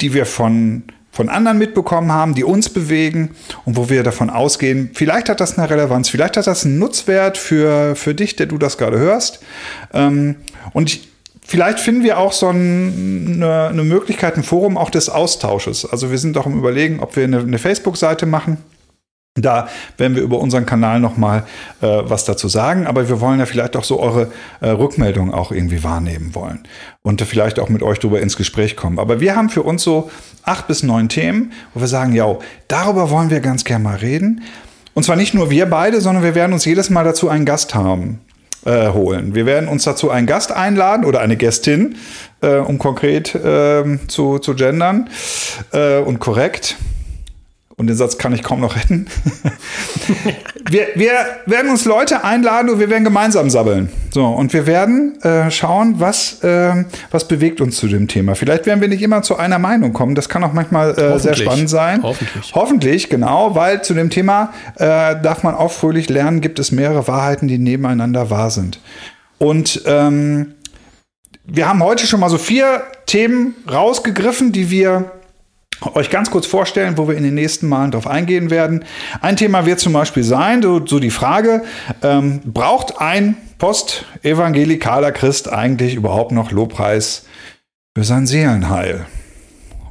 die 0.00 0.14
wir 0.14 0.24
von, 0.24 0.84
von 1.10 1.28
anderen 1.28 1.58
mitbekommen 1.58 2.12
haben, 2.12 2.34
die 2.34 2.44
uns 2.44 2.68
bewegen 2.68 3.30
und 3.64 3.76
wo 3.76 3.88
wir 3.88 4.02
davon 4.02 4.30
ausgehen, 4.30 4.90
vielleicht 4.94 5.28
hat 5.28 5.40
das 5.40 5.58
eine 5.58 5.68
Relevanz, 5.68 6.08
vielleicht 6.08 6.36
hat 6.36 6.46
das 6.46 6.64
einen 6.64 6.78
Nutzwert 6.78 7.38
für, 7.38 7.96
für 7.96 8.14
dich, 8.14 8.36
der 8.36 8.46
du 8.46 8.58
das 8.58 8.78
gerade 8.78 8.98
hörst. 8.98 9.40
Ähm, 9.92 10.36
und 10.72 10.90
ich, 10.90 11.08
vielleicht 11.44 11.80
finden 11.80 12.04
wir 12.04 12.18
auch 12.18 12.32
so 12.32 12.48
ein, 12.48 13.34
eine, 13.34 13.68
eine 13.68 13.84
Möglichkeit, 13.84 14.36
ein 14.36 14.42
Forum 14.42 14.76
auch 14.76 14.90
des 14.90 15.08
Austausches. 15.08 15.84
Also 15.90 16.10
wir 16.10 16.18
sind 16.18 16.36
auch 16.36 16.46
im 16.46 16.58
Überlegen, 16.58 17.00
ob 17.00 17.16
wir 17.16 17.24
eine, 17.24 17.38
eine 17.40 17.58
Facebook-Seite 17.58 18.26
machen. 18.26 18.58
Da 19.42 19.68
werden 19.96 20.16
wir 20.16 20.22
über 20.22 20.38
unseren 20.38 20.66
Kanal 20.66 21.00
nochmal 21.00 21.44
äh, 21.80 21.86
was 21.86 22.24
dazu 22.24 22.48
sagen, 22.48 22.86
aber 22.86 23.08
wir 23.08 23.20
wollen 23.20 23.38
ja 23.38 23.46
vielleicht 23.46 23.76
auch 23.76 23.84
so 23.84 24.00
eure 24.00 24.30
äh, 24.60 24.68
Rückmeldungen 24.70 25.32
auch 25.32 25.52
irgendwie 25.52 25.82
wahrnehmen 25.84 26.34
wollen 26.34 26.64
und 27.02 27.20
vielleicht 27.22 27.58
auch 27.58 27.68
mit 27.68 27.82
euch 27.82 27.98
darüber 27.98 28.20
ins 28.20 28.36
Gespräch 28.36 28.76
kommen. 28.76 28.98
Aber 28.98 29.20
wir 29.20 29.36
haben 29.36 29.50
für 29.50 29.62
uns 29.62 29.82
so 29.82 30.10
acht 30.44 30.66
bis 30.66 30.82
neun 30.82 31.08
Themen, 31.08 31.52
wo 31.74 31.80
wir 31.80 31.88
sagen, 31.88 32.12
ja, 32.12 32.36
darüber 32.68 33.10
wollen 33.10 33.30
wir 33.30 33.40
ganz 33.40 33.64
gerne 33.64 33.84
mal 33.84 33.96
reden. 33.96 34.42
Und 34.94 35.04
zwar 35.04 35.16
nicht 35.16 35.34
nur 35.34 35.50
wir 35.50 35.66
beide, 35.66 36.00
sondern 36.00 36.24
wir 36.24 36.34
werden 36.34 36.52
uns 36.52 36.64
jedes 36.64 36.90
Mal 36.90 37.04
dazu 37.04 37.28
einen 37.28 37.44
Gast 37.44 37.74
haben. 37.74 38.20
Äh, 38.64 38.88
holen. 38.92 39.36
Wir 39.36 39.46
werden 39.46 39.68
uns 39.68 39.84
dazu 39.84 40.10
einen 40.10 40.26
Gast 40.26 40.50
einladen 40.50 41.04
oder 41.04 41.20
eine 41.20 41.36
Gästin, 41.36 41.94
äh, 42.40 42.56
um 42.56 42.78
konkret 42.78 43.32
äh, 43.32 43.98
zu, 44.08 44.40
zu 44.40 44.54
gendern 44.56 45.08
äh, 45.72 45.98
und 45.98 46.18
korrekt. 46.18 46.76
Und 47.78 47.86
den 47.86 47.96
Satz 47.96 48.18
kann 48.18 48.32
ich 48.32 48.42
kaum 48.42 48.60
noch 48.60 48.74
retten. 48.74 49.06
wir, 50.68 50.88
wir 50.96 51.12
werden 51.46 51.70
uns 51.70 51.84
Leute 51.84 52.24
einladen 52.24 52.70
und 52.70 52.80
wir 52.80 52.90
werden 52.90 53.04
gemeinsam 53.04 53.50
sabbeln. 53.50 53.88
So, 54.10 54.26
und 54.26 54.52
wir 54.52 54.66
werden 54.66 55.22
äh, 55.22 55.48
schauen, 55.52 56.00
was, 56.00 56.42
äh, 56.42 56.84
was 57.12 57.28
bewegt 57.28 57.60
uns 57.60 57.76
zu 57.76 57.86
dem 57.86 58.08
Thema. 58.08 58.34
Vielleicht 58.34 58.66
werden 58.66 58.80
wir 58.80 58.88
nicht 58.88 59.00
immer 59.00 59.22
zu 59.22 59.36
einer 59.36 59.60
Meinung 59.60 59.92
kommen. 59.92 60.16
Das 60.16 60.28
kann 60.28 60.42
auch 60.42 60.52
manchmal 60.52 60.98
äh, 60.98 61.20
sehr 61.20 61.36
spannend 61.36 61.70
sein. 61.70 62.02
Hoffentlich. 62.02 62.52
Hoffentlich, 62.52 63.10
genau, 63.10 63.54
weil 63.54 63.80
zu 63.82 63.94
dem 63.94 64.10
Thema 64.10 64.52
äh, 64.74 65.14
darf 65.22 65.44
man 65.44 65.54
auch 65.54 65.70
fröhlich 65.70 66.08
lernen, 66.08 66.40
gibt 66.40 66.58
es 66.58 66.72
mehrere 66.72 67.06
Wahrheiten, 67.06 67.46
die 67.46 67.58
nebeneinander 67.58 68.28
wahr 68.28 68.50
sind. 68.50 68.80
Und 69.38 69.82
ähm, 69.86 70.54
wir 71.44 71.68
haben 71.68 71.80
heute 71.80 72.08
schon 72.08 72.18
mal 72.18 72.28
so 72.28 72.38
vier 72.38 72.82
Themen 73.06 73.54
rausgegriffen, 73.70 74.50
die 74.50 74.68
wir 74.68 75.12
euch 75.94 76.10
ganz 76.10 76.30
kurz 76.30 76.46
vorstellen, 76.46 76.96
wo 76.96 77.08
wir 77.08 77.16
in 77.16 77.22
den 77.22 77.34
nächsten 77.34 77.68
Malen 77.68 77.90
drauf 77.90 78.06
eingehen 78.06 78.50
werden. 78.50 78.84
Ein 79.20 79.36
Thema 79.36 79.66
wird 79.66 79.80
zum 79.80 79.92
Beispiel 79.92 80.24
sein, 80.24 80.62
so, 80.62 80.84
so 80.84 80.98
die 80.98 81.10
Frage, 81.10 81.62
ähm, 82.02 82.40
braucht 82.44 83.00
ein 83.00 83.36
postevangelikaler 83.58 85.12
Christ 85.12 85.52
eigentlich 85.52 85.94
überhaupt 85.94 86.32
noch 86.32 86.50
Lobpreis 86.50 87.26
für 87.96 88.04
sein 88.04 88.26
Seelenheil? 88.26 89.06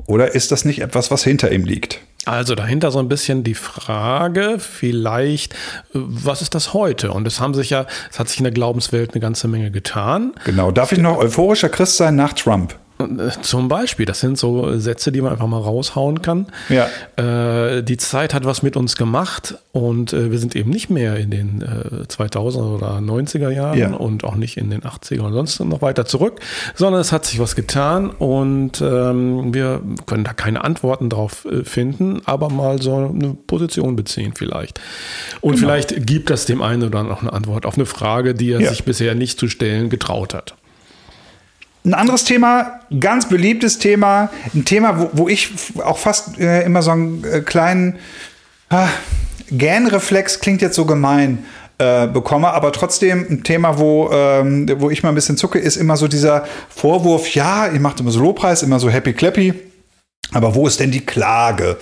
Oder 0.05 0.33
ist 0.35 0.51
das 0.51 0.63
nicht 0.63 0.81
etwas, 0.81 1.11
was 1.11 1.23
hinter 1.23 1.51
ihm 1.51 1.65
liegt? 1.65 1.99
Also 2.25 2.55
dahinter 2.55 2.91
so 2.91 2.99
ein 2.99 3.07
bisschen 3.07 3.43
die 3.43 3.53
Frage, 3.53 4.57
vielleicht, 4.59 5.53
äh, 5.53 5.57
was 5.93 6.41
ist 6.41 6.55
das 6.55 6.73
heute? 6.73 7.11
Und 7.11 7.25
es 7.25 7.39
haben 7.39 7.53
sich 7.53 7.69
ja, 7.69 7.85
es 8.11 8.19
hat 8.19 8.27
sich 8.27 8.39
in 8.39 8.43
der 8.43 8.51
Glaubenswelt 8.51 9.13
eine 9.13 9.21
ganze 9.21 9.47
Menge 9.47 9.71
getan. 9.71 10.33
Genau. 10.43 10.71
Darf 10.71 10.91
ich 10.91 10.99
noch 10.99 11.17
euphorischer 11.17 11.69
Christ 11.69 11.97
sein 11.97 12.15
nach 12.17 12.33
Trump? 12.33 12.75
Äh, 12.99 13.29
Zum 13.41 13.67
Beispiel, 13.67 14.05
das 14.05 14.19
sind 14.19 14.37
so 14.37 14.77
Sätze, 14.79 15.11
die 15.11 15.21
man 15.21 15.31
einfach 15.31 15.47
mal 15.47 15.59
raushauen 15.61 16.21
kann. 16.21 16.47
Ja. 16.69 16.87
Äh, 17.17 17.83
die 17.83 17.97
Zeit 17.97 18.33
hat 18.33 18.45
was 18.45 18.63
mit 18.63 18.75
uns 18.75 18.95
gemacht 18.95 19.55
und 19.71 20.13
äh, 20.13 20.31
wir 20.31 20.39
sind 20.39 20.55
eben 20.55 20.69
nicht 20.71 20.89
mehr 20.89 21.15
in 21.17 21.29
den 21.29 21.61
äh, 21.61 22.03
2000er 22.05 22.75
oder 22.75 22.97
90er 22.97 23.49
Jahren 23.49 23.77
Ja. 23.77 23.93
und 23.93 24.23
auch 24.23 24.35
nicht 24.35 24.57
in 24.57 24.69
den 24.69 24.81
80er 24.81 25.21
und 25.21 25.33
sonst 25.33 25.59
noch 25.59 25.81
weiter 25.81 26.05
zurück, 26.05 26.39
sondern 26.75 27.01
es 27.01 27.11
hat 27.11 27.25
sich 27.25 27.39
was 27.39 27.55
getan 27.55 28.09
und 28.09 28.81
ähm, 28.81 29.53
wir 29.53 29.81
können 30.05 30.23
da 30.23 30.33
keine 30.33 30.63
Antworten 30.63 31.09
drauf 31.09 31.45
äh, 31.45 31.63
finden, 31.63 32.21
aber 32.25 32.49
mal 32.49 32.81
so 32.81 32.95
eine 32.95 33.35
Position 33.47 33.95
beziehen 33.95 34.33
vielleicht. 34.35 34.79
Und 35.41 35.55
Genau. 35.55 35.67
vielleicht 35.67 36.05
gibt 36.07 36.29
das 36.29 36.45
dem 36.45 36.61
einen 36.61 36.83
oder 36.83 36.99
anderen 36.99 37.17
auch 37.17 37.21
eine 37.21 37.33
Antwort 37.33 37.65
auf 37.65 37.75
eine 37.75 37.85
Frage, 37.85 38.33
die 38.33 38.51
er 38.51 38.61
Ja. 38.61 38.69
sich 38.69 38.83
bisher 38.83 39.13
nicht 39.15 39.39
zu 39.39 39.47
stellen 39.47 39.89
getraut 39.89 40.33
hat. 40.33 40.55
Ein 41.87 41.93
anderes 41.93 42.25
Thema, 42.25 42.81
ganz 42.99 43.29
beliebtes 43.29 43.79
Thema, 43.79 44.29
ein 44.53 44.65
Thema, 44.65 44.99
wo, 44.99 45.09
wo 45.13 45.29
ich 45.29 45.51
auch 45.81 45.97
fast 45.97 46.37
äh, 46.37 46.63
immer 46.63 46.81
so 46.81 46.91
einen 46.91 47.23
äh, 47.23 47.39
kleinen 47.39 47.95
ah, 48.67 48.89
Gähnreflex, 49.51 50.41
klingt 50.41 50.61
jetzt 50.61 50.75
so 50.75 50.83
gemein, 50.83 51.45
äh, 51.77 52.07
bekomme, 52.07 52.49
aber 52.49 52.73
trotzdem 52.73 53.25
ein 53.29 53.43
Thema, 53.45 53.79
wo, 53.79 54.09
ähm, 54.11 54.69
wo 54.81 54.89
ich 54.89 55.01
mal 55.01 55.09
ein 55.09 55.15
bisschen 55.15 55.37
zucke, 55.37 55.59
ist 55.59 55.77
immer 55.77 55.95
so 55.95 56.09
dieser 56.09 56.45
Vorwurf, 56.67 57.33
ja, 57.35 57.67
ihr 57.67 57.79
macht 57.79 58.01
immer 58.01 58.11
so 58.11 58.19
Lobpreis, 58.19 58.63
immer 58.63 58.81
so 58.81 58.89
happy 58.89 59.13
clappy, 59.13 59.53
aber 60.33 60.55
wo 60.55 60.67
ist 60.67 60.81
denn 60.81 60.91
die 60.91 61.05
Klage? 61.05 61.77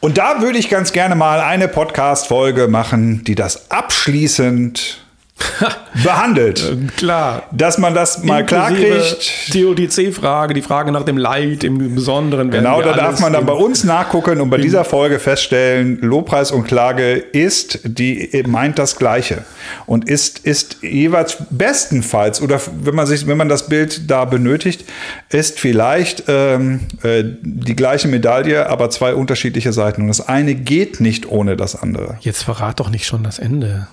Und 0.00 0.18
da 0.18 0.42
würde 0.42 0.58
ich 0.58 0.68
ganz 0.68 0.90
gerne 0.90 1.14
mal 1.14 1.38
eine 1.38 1.68
Podcast-Folge 1.68 2.66
machen, 2.66 3.22
die 3.22 3.36
das 3.36 3.70
abschließend 3.70 5.05
behandelt. 6.04 6.62
Äh, 6.64 6.86
klar. 6.96 7.44
Dass 7.52 7.78
man 7.78 7.94
das 7.94 8.22
mal 8.22 8.44
klar 8.44 8.72
kriegt. 8.72 9.52
Die 9.54 9.64
ODC-Frage, 9.64 10.54
die 10.54 10.62
Frage 10.62 10.92
nach 10.92 11.04
dem 11.04 11.18
Leid 11.18 11.64
im 11.64 11.94
Besonderen. 11.94 12.50
Genau, 12.50 12.82
da 12.82 12.94
darf 12.94 13.20
man 13.20 13.32
dann 13.32 13.46
bei 13.46 13.52
uns 13.52 13.84
nachgucken 13.84 14.40
und 14.40 14.50
bei 14.50 14.58
dieser 14.58 14.84
Folge 14.84 15.18
feststellen, 15.18 15.98
Lobpreis 16.00 16.52
und 16.52 16.64
Klage 16.64 17.14
ist, 17.14 17.80
die 17.84 18.42
meint 18.46 18.78
das 18.78 18.96
Gleiche 18.96 19.44
und 19.86 20.08
ist, 20.08 20.38
ist 20.40 20.78
jeweils 20.82 21.36
bestenfalls 21.50 22.40
oder 22.40 22.60
wenn 22.82 22.94
man 22.94 23.06
sich, 23.06 23.26
wenn 23.26 23.36
man 23.36 23.48
das 23.48 23.68
Bild 23.68 24.10
da 24.10 24.24
benötigt, 24.24 24.84
ist 25.28 25.60
vielleicht 25.60 26.24
ähm, 26.28 26.80
äh, 27.02 27.24
die 27.24 27.76
gleiche 27.76 28.08
Medaille, 28.08 28.68
aber 28.68 28.90
zwei 28.90 29.14
unterschiedliche 29.14 29.72
Seiten 29.72 30.02
und 30.02 30.08
das 30.08 30.26
eine 30.26 30.54
geht 30.54 31.00
nicht 31.00 31.28
ohne 31.28 31.56
das 31.56 31.80
andere. 31.80 32.16
Jetzt 32.20 32.42
verrat 32.42 32.80
doch 32.80 32.90
nicht 32.90 33.06
schon 33.06 33.22
das 33.22 33.38
Ende. 33.38 33.88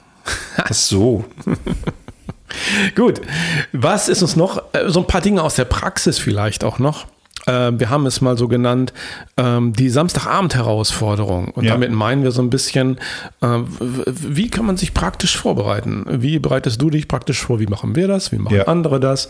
Ach 0.57 0.73
so. 0.73 1.25
Gut, 2.95 3.21
was 3.71 4.09
ist 4.09 4.21
uns 4.21 4.35
noch? 4.35 4.61
Äh, 4.73 4.89
So 4.89 4.99
ein 5.01 5.07
paar 5.07 5.21
Dinge 5.21 5.41
aus 5.41 5.55
der 5.55 5.65
Praxis 5.65 6.19
vielleicht 6.19 6.63
auch 6.63 6.77
noch. 6.79 7.05
Äh, 7.47 7.71
Wir 7.77 7.89
haben 7.89 8.05
es 8.05 8.21
mal 8.21 8.37
so 8.37 8.47
genannt, 8.47 8.93
ähm, 9.37 9.73
die 9.73 9.89
Samstagabend-Herausforderung. 9.89 11.47
Und 11.49 11.65
Ja. 11.65 11.71
damit 11.73 11.91
meinen 11.91 12.23
wir 12.23 12.31
so 12.31 12.41
ein 12.41 12.49
bisschen, 12.49 12.97
äh, 13.41 13.47
wie 14.05 14.49
kann 14.49 14.65
man 14.65 14.77
sich 14.77 14.93
praktisch 14.93 15.35
vorbereiten? 15.35 16.05
Wie 16.09 16.37
bereitest 16.39 16.81
du 16.81 16.89
dich 16.91 17.07
praktisch 17.07 17.41
vor? 17.41 17.59
Wie 17.59 17.67
machen 17.67 17.95
wir 17.95 18.07
das? 18.07 18.31
Wie 18.31 18.37
machen 18.37 18.55
Ja. 18.55 18.67
andere 18.67 18.99
das? 18.99 19.29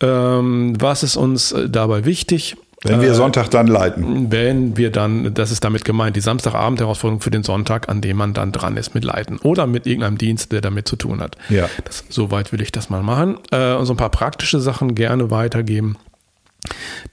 Ähm, 0.00 0.74
Was 0.80 1.02
ist 1.02 1.16
uns 1.16 1.52
äh, 1.52 1.68
dabei 1.68 2.04
wichtig? 2.04 2.56
Wenn 2.82 3.02
wir 3.02 3.14
Sonntag 3.14 3.50
dann 3.50 3.66
leiten. 3.66 4.32
wenn 4.32 4.76
wir 4.76 4.90
dann, 4.90 5.34
das 5.34 5.50
ist 5.50 5.62
damit 5.64 5.84
gemeint, 5.84 6.16
die 6.16 6.22
Samstagabend-Herausforderung 6.22 7.20
für 7.20 7.30
den 7.30 7.42
Sonntag, 7.42 7.90
an 7.90 8.00
dem 8.00 8.16
man 8.16 8.32
dann 8.32 8.52
dran 8.52 8.78
ist 8.78 8.94
mit 8.94 9.04
Leiten 9.04 9.38
oder 9.38 9.66
mit 9.66 9.86
irgendeinem 9.86 10.16
Dienst, 10.16 10.50
der 10.52 10.62
damit 10.62 10.88
zu 10.88 10.96
tun 10.96 11.20
hat. 11.20 11.36
Ja. 11.50 11.68
Das, 11.84 12.04
soweit 12.08 12.52
will 12.52 12.62
ich 12.62 12.72
das 12.72 12.88
mal 12.88 13.02
machen. 13.02 13.38
Äh, 13.50 13.74
und 13.74 13.84
so 13.84 13.92
ein 13.92 13.98
paar 13.98 14.10
praktische 14.10 14.60
Sachen 14.60 14.94
gerne 14.94 15.30
weitergeben. 15.30 15.96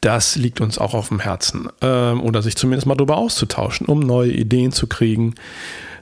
Das 0.02 0.36
liegt 0.36 0.62
uns 0.62 0.78
auch 0.78 0.94
auf 0.94 1.10
dem 1.10 1.20
Herzen. 1.20 1.70
Ähm, 1.82 2.22
oder 2.22 2.42
sich 2.42 2.56
zumindest 2.56 2.88
mal 2.88 2.96
darüber 2.96 3.18
auszutauschen, 3.18 3.88
um 3.88 4.00
neue 4.00 4.32
Ideen 4.32 4.72
zu 4.72 4.88
kriegen 4.88 5.36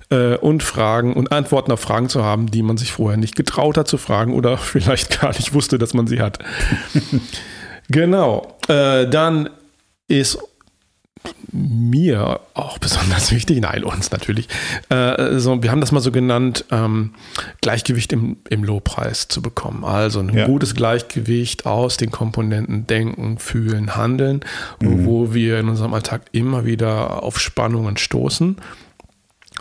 äh, 0.10 0.36
und 0.36 0.64
Fragen 0.64 1.14
und 1.14 1.32
Antworten 1.32 1.72
auf 1.72 1.80
Fragen 1.80 2.10
zu 2.10 2.24
haben, 2.24 2.48
die 2.48 2.64
man 2.64 2.78
sich 2.78 2.92
vorher 2.92 3.18
nicht 3.18 3.36
getraut 3.36 3.78
hat 3.78 3.88
zu 3.88 3.98
fragen 3.98 4.34
oder 4.34 4.58
vielleicht 4.60 5.22
gar 5.22 5.30
nicht 5.30 5.54
wusste, 5.54 5.78
dass 5.78 5.94
man 5.94 6.08
sie 6.08 6.22
hat. 6.22 6.40
genau. 7.90 8.58
Äh, 8.68 9.08
dann 9.08 9.50
ist 10.08 10.38
mir 11.52 12.40
auch 12.54 12.78
besonders 12.78 13.32
wichtig, 13.32 13.60
nein, 13.62 13.84
uns 13.84 14.12
natürlich. 14.12 14.48
Äh, 14.90 15.40
so, 15.40 15.64
wir 15.64 15.72
haben 15.72 15.82
das 15.82 15.92
mal 15.92 16.02
so 16.02 16.12
genannt, 16.12 16.66
ähm, 16.72 17.14
Gleichgewicht 17.62 18.14
im, 18.14 18.38
im 18.50 18.64
Lobpreis 18.64 19.28
zu 19.28 19.42
bekommen. 19.42 19.84
Also 19.84 20.20
ein 20.20 20.30
Ja. 20.30 20.46
gutes 20.46 20.76
Gleichgewicht 20.76 21.66
aus 21.66 21.98
den 21.98 22.12
Komponenten 22.12 22.86
Denken, 22.86 23.40
Fühlen, 23.40 23.96
Handeln, 23.96 24.42
wo 24.80 25.34
wir 25.34 25.60
in 25.60 25.70
unserem 25.70 25.94
Alltag 25.96 26.24
immer 26.32 26.66
wieder 26.66 27.24
auf 27.24 27.40
Spannungen 27.40 27.98
stoßen. 27.98 28.58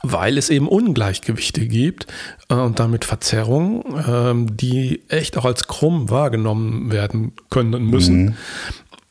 Weil 0.02 0.36
es 0.36 0.50
eben 0.50 0.68
Ungleichgewichte 0.68 1.66
gibt 1.66 2.08
äh, 2.50 2.54
und 2.54 2.78
damit 2.78 3.06
Verzerrungen, 3.06 3.82
ähm, 4.06 4.54
die 4.56 5.00
echt 5.08 5.38
auch 5.38 5.46
als 5.46 5.66
krumm 5.66 6.10
wahrgenommen 6.10 6.92
werden 6.92 7.32
können 7.48 7.74
und 7.74 7.86
müssen. 7.86 8.36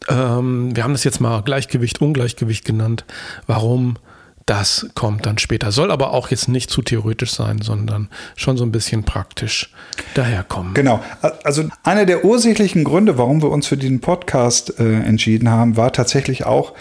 Ähm, 0.10 0.76
wir 0.76 0.84
haben 0.84 0.94
das 0.94 1.04
jetzt 1.04 1.20
mal 1.20 1.42
Gleichgewicht, 1.42 2.02
Ungleichgewicht 2.02 2.66
genannt. 2.66 3.06
Warum? 3.48 3.98
Das 4.46 4.88
kommt 4.94 5.26
dann 5.26 5.38
später. 5.38 5.72
Soll 5.72 5.90
aber 5.90 6.12
auch 6.12 6.30
jetzt 6.30 6.50
nicht 6.50 6.70
zu 6.70 6.82
theoretisch 6.82 7.32
sein, 7.32 7.62
sondern 7.62 8.10
schon 8.36 8.58
so 8.58 8.66
ein 8.66 8.74
bisschen 8.74 9.04
praktisch 9.04 9.72
daherkommen. 10.16 10.74
Genau. 10.74 11.02
Also 11.44 11.64
einer 11.84 12.06
der 12.06 12.26
ursächlichen 12.26 12.84
Gründe, 12.84 13.18
warum 13.18 13.42
wir 13.42 13.50
uns 13.50 13.68
für 13.68 13.78
diesen 13.78 14.02
Podcast 14.02 14.80
äh, 14.80 14.84
entschieden 14.84 15.50
haben, 15.50 15.78
war 15.78 15.94
tatsächlich 15.94 16.46
auch, 16.46 16.74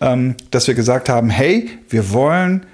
ähm, 0.00 0.36
dass 0.52 0.68
wir 0.68 0.74
gesagt 0.74 1.08
haben, 1.08 1.28
hey, 1.28 1.68
wir 1.88 2.12
wollen 2.12 2.66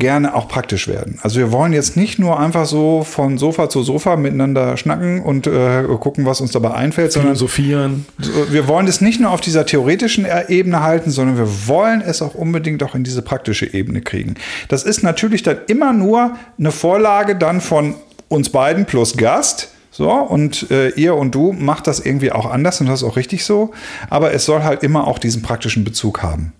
gerne 0.00 0.36
auch 0.36 0.46
praktisch 0.46 0.86
werden. 0.86 1.18
Also 1.22 1.40
wir 1.40 1.50
wollen 1.50 1.72
jetzt 1.72 1.96
nicht 1.96 2.20
nur 2.20 2.38
einfach 2.38 2.66
so 2.66 3.02
von 3.02 3.36
Sofa 3.36 3.68
zu 3.68 3.82
Sofa 3.82 4.14
miteinander 4.14 4.76
schnacken 4.76 5.20
und 5.22 5.48
äh, 5.48 5.82
gucken, 5.98 6.24
was 6.24 6.40
uns 6.40 6.52
dabei 6.52 6.70
einfällt, 6.70 7.10
sondern 7.10 7.34
Philosophieren. 7.34 8.06
so, 8.20 8.52
wir 8.52 8.68
wollen 8.68 8.86
es 8.86 9.00
nicht 9.00 9.20
nur 9.20 9.32
auf 9.32 9.40
dieser 9.40 9.66
theoretischen 9.66 10.24
Ebene 10.48 10.84
halten, 10.84 11.10
sondern 11.10 11.36
wir 11.36 11.66
wollen 11.66 12.00
es 12.00 12.22
auch 12.22 12.36
unbedingt 12.36 12.84
auch 12.84 12.94
in 12.94 13.02
diese 13.02 13.22
praktische 13.22 13.74
Ebene 13.74 14.00
kriegen. 14.00 14.36
Das 14.68 14.84
ist 14.84 15.02
natürlich 15.02 15.42
dann 15.42 15.58
immer 15.66 15.92
nur 15.92 16.36
eine 16.56 16.70
Vorlage 16.70 17.34
dann 17.34 17.60
von 17.60 17.96
uns 18.28 18.50
beiden 18.50 18.86
plus 18.86 19.16
Gast. 19.16 19.72
So, 19.90 20.12
und 20.12 20.70
äh, 20.70 20.90
ihr 20.90 21.16
und 21.16 21.34
du 21.34 21.52
macht 21.52 21.88
das 21.88 21.98
irgendwie 21.98 22.30
auch 22.30 22.46
anders 22.46 22.80
und 22.80 22.86
das 22.86 23.02
ist 23.02 23.08
auch 23.08 23.16
richtig 23.16 23.44
so. 23.44 23.72
Aber 24.10 24.32
es 24.32 24.44
soll 24.44 24.62
halt 24.62 24.84
immer 24.84 25.08
auch 25.08 25.18
diesen 25.18 25.42
praktischen 25.42 25.82
Bezug 25.82 26.22
haben. 26.22 26.52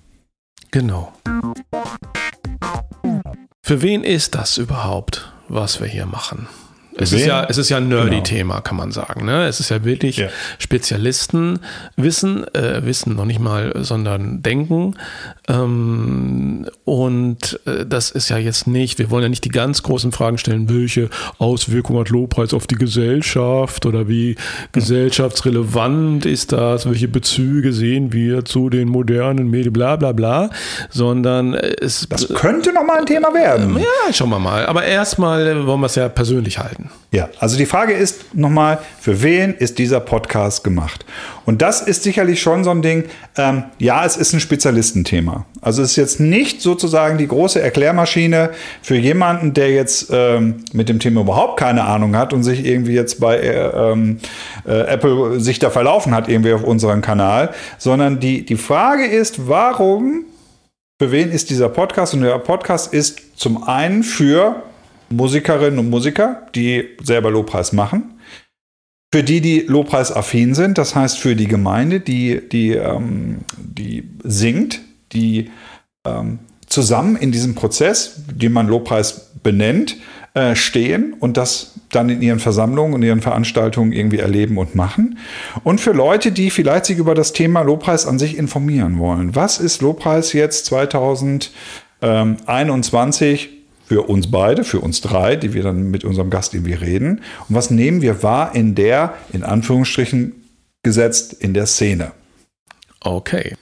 Genau. 0.72 1.12
Für 3.68 3.82
wen 3.82 4.02
ist 4.02 4.34
das 4.34 4.56
überhaupt, 4.56 5.30
was 5.48 5.78
wir 5.78 5.86
hier 5.86 6.06
machen? 6.06 6.48
Es 7.00 7.12
ist, 7.12 7.26
ja, 7.26 7.44
es 7.48 7.58
ist 7.58 7.68
ja 7.68 7.78
ein 7.78 7.88
nerdy 7.88 8.20
Genau. 8.22 8.60
Kann 8.60 8.76
man 8.76 8.90
sagen. 8.92 9.24
Ne? 9.24 9.46
Es 9.46 9.60
ist 9.60 9.68
ja 9.70 9.84
wirklich 9.84 10.16
Ja. 10.18 10.28
Spezialisten 10.58 11.60
wissen, 11.96 12.44
äh, 12.54 12.84
wissen 12.84 13.14
noch 13.16 13.24
nicht 13.24 13.40
mal, 13.40 13.72
sondern 13.76 14.42
denken. 14.42 14.94
Ähm, 15.48 16.66
und 16.84 17.60
äh, 17.66 17.86
das 17.86 18.10
ist 18.10 18.28
ja 18.28 18.38
jetzt 18.38 18.66
nicht, 18.66 18.98
wir 18.98 19.10
wollen 19.10 19.22
ja 19.22 19.28
nicht 19.28 19.44
die 19.44 19.50
ganz 19.50 19.82
großen 19.82 20.12
Fragen 20.12 20.38
stellen, 20.38 20.68
welche 20.68 21.08
Auswirkungen 21.38 22.00
hat 22.00 22.08
Lobpreis 22.10 22.52
auf 22.52 22.66
die 22.66 22.74
Gesellschaft 22.74 23.86
oder 23.86 24.08
wie 24.08 24.36
gesellschaftsrelevant 24.72 26.26
ist 26.26 26.52
das, 26.52 26.86
welche 26.86 27.08
Bezüge 27.08 27.72
sehen 27.72 28.12
wir 28.12 28.44
zu 28.44 28.70
den 28.70 28.88
modernen 28.88 29.48
Medien, 29.48 29.72
bla 29.72 29.96
bla 29.96 30.12
bla, 30.12 30.50
sondern 30.90 31.54
äh, 31.54 31.74
es 31.80 32.06
Das 32.08 32.28
könnte 32.28 32.72
noch 32.72 32.84
mal 32.84 32.98
ein 32.98 33.06
Thema 33.06 33.32
werden. 33.34 33.78
ja, 33.78 34.12
schauen 34.12 34.30
wir 34.30 34.38
mal. 34.38 34.66
Aber 34.66 34.84
erstmal 34.84 35.66
wollen 35.66 35.80
wir 35.80 35.86
es 35.86 35.94
ja 35.94 36.08
persönlich 36.08 36.58
halten. 36.58 36.87
Ja, 37.10 37.30
also 37.40 37.56
die 37.56 37.64
Frage 37.64 37.94
ist 37.94 38.34
nochmal, 38.34 38.80
für 39.00 39.22
wen 39.22 39.54
ist 39.54 39.78
dieser 39.78 39.98
Podcast 39.98 40.62
gemacht? 40.62 41.06
Und 41.46 41.62
das 41.62 41.80
ist 41.80 42.02
sicherlich 42.02 42.42
schon 42.42 42.64
so 42.64 42.70
ein 42.70 42.82
Ding, 42.82 43.04
ähm, 43.38 43.64
ja, 43.78 44.04
es 44.04 44.18
ist 44.18 44.34
ein 44.34 44.40
Spezialistenthema. 44.40 45.46
Also 45.62 45.80
es 45.80 45.92
ist 45.92 45.96
jetzt 45.96 46.20
nicht 46.20 46.60
sozusagen 46.60 47.16
die 47.16 47.26
große 47.26 47.62
Erklärmaschine 47.62 48.50
für 48.82 48.96
jemanden, 48.96 49.54
der 49.54 49.70
jetzt 49.70 50.08
ähm, 50.12 50.64
mit 50.74 50.90
dem 50.90 51.00
Thema 51.00 51.22
überhaupt 51.22 51.58
keine 51.58 51.84
Ahnung 51.84 52.14
hat 52.14 52.34
und 52.34 52.42
sich 52.42 52.66
irgendwie 52.66 52.92
jetzt 52.92 53.20
bei 53.20 53.38
äh, 53.38 53.92
ähm, 53.92 54.18
äh, 54.66 54.80
Apple 54.80 55.40
sich 55.40 55.58
da 55.58 55.70
verlaufen 55.70 56.14
hat, 56.14 56.28
irgendwie 56.28 56.52
auf 56.52 56.62
unserem 56.62 57.00
Kanal, 57.00 57.54
sondern 57.78 58.20
die, 58.20 58.44
die 58.44 58.56
Frage 58.56 59.06
ist, 59.06 59.48
warum, 59.48 60.26
für 60.98 61.10
wen 61.10 61.30
ist 61.30 61.48
dieser 61.48 61.70
Podcast? 61.70 62.12
Und 62.12 62.20
der 62.20 62.38
Podcast 62.38 62.92
ist 62.92 63.38
zum 63.38 63.66
einen 63.66 64.02
für 64.02 64.62
Musikerinnen 65.10 65.78
und 65.78 65.90
Musiker, 65.90 66.46
die 66.54 66.84
selber 67.02 67.30
Lobpreis 67.30 67.72
machen. 67.72 68.18
Für 69.12 69.22
die, 69.22 69.40
die 69.40 69.60
Lobpreisaffin 69.60 70.54
sind, 70.54 70.76
das 70.76 70.94
heißt 70.94 71.18
für 71.18 71.34
die 71.34 71.48
Gemeinde, 71.48 72.00
die, 72.00 72.46
die, 72.46 72.72
ähm, 72.72 73.38
die 73.56 74.04
singt, 74.22 74.82
die 75.12 75.50
ähm, 76.04 76.40
zusammen 76.66 77.16
in 77.16 77.32
diesem 77.32 77.54
Prozess, 77.54 78.20
den 78.30 78.52
man 78.52 78.68
Lobpreis 78.68 79.30
benennt, 79.42 79.96
äh, 80.34 80.54
stehen 80.54 81.14
und 81.18 81.38
das 81.38 81.72
dann 81.90 82.10
in 82.10 82.20
ihren 82.20 82.38
Versammlungen 82.38 82.92
und 82.92 83.02
ihren 83.02 83.22
Veranstaltungen 83.22 83.92
irgendwie 83.92 84.18
erleben 84.18 84.58
und 84.58 84.74
machen. 84.74 85.16
Und 85.64 85.80
für 85.80 85.92
Leute, 85.92 86.30
die 86.30 86.50
vielleicht 86.50 86.84
sich 86.84 86.98
über 86.98 87.14
das 87.14 87.32
Thema 87.32 87.62
Lobpreis 87.62 88.06
an 88.06 88.18
sich 88.18 88.36
informieren 88.36 88.98
wollen. 88.98 89.34
Was 89.34 89.58
ist 89.58 89.80
Lobpreis 89.80 90.34
jetzt 90.34 90.66
2021 90.66 93.57
für 93.88 94.02
uns 94.02 94.30
beide, 94.30 94.64
für 94.64 94.80
uns 94.80 95.00
drei, 95.00 95.34
die 95.34 95.54
wir 95.54 95.62
dann 95.62 95.90
mit 95.90 96.04
unserem 96.04 96.28
Gast 96.28 96.52
irgendwie 96.52 96.74
reden? 96.74 97.22
Und 97.48 97.54
was 97.54 97.70
nehmen 97.70 98.02
wir 98.02 98.22
wahr 98.22 98.54
in 98.54 98.74
der, 98.74 99.14
in 99.32 99.42
Anführungsstrichen 99.42 100.34
gesetzt, 100.82 101.32
in 101.32 101.54
der 101.54 101.64
Szene? 101.64 102.12
Okay. 103.00 103.54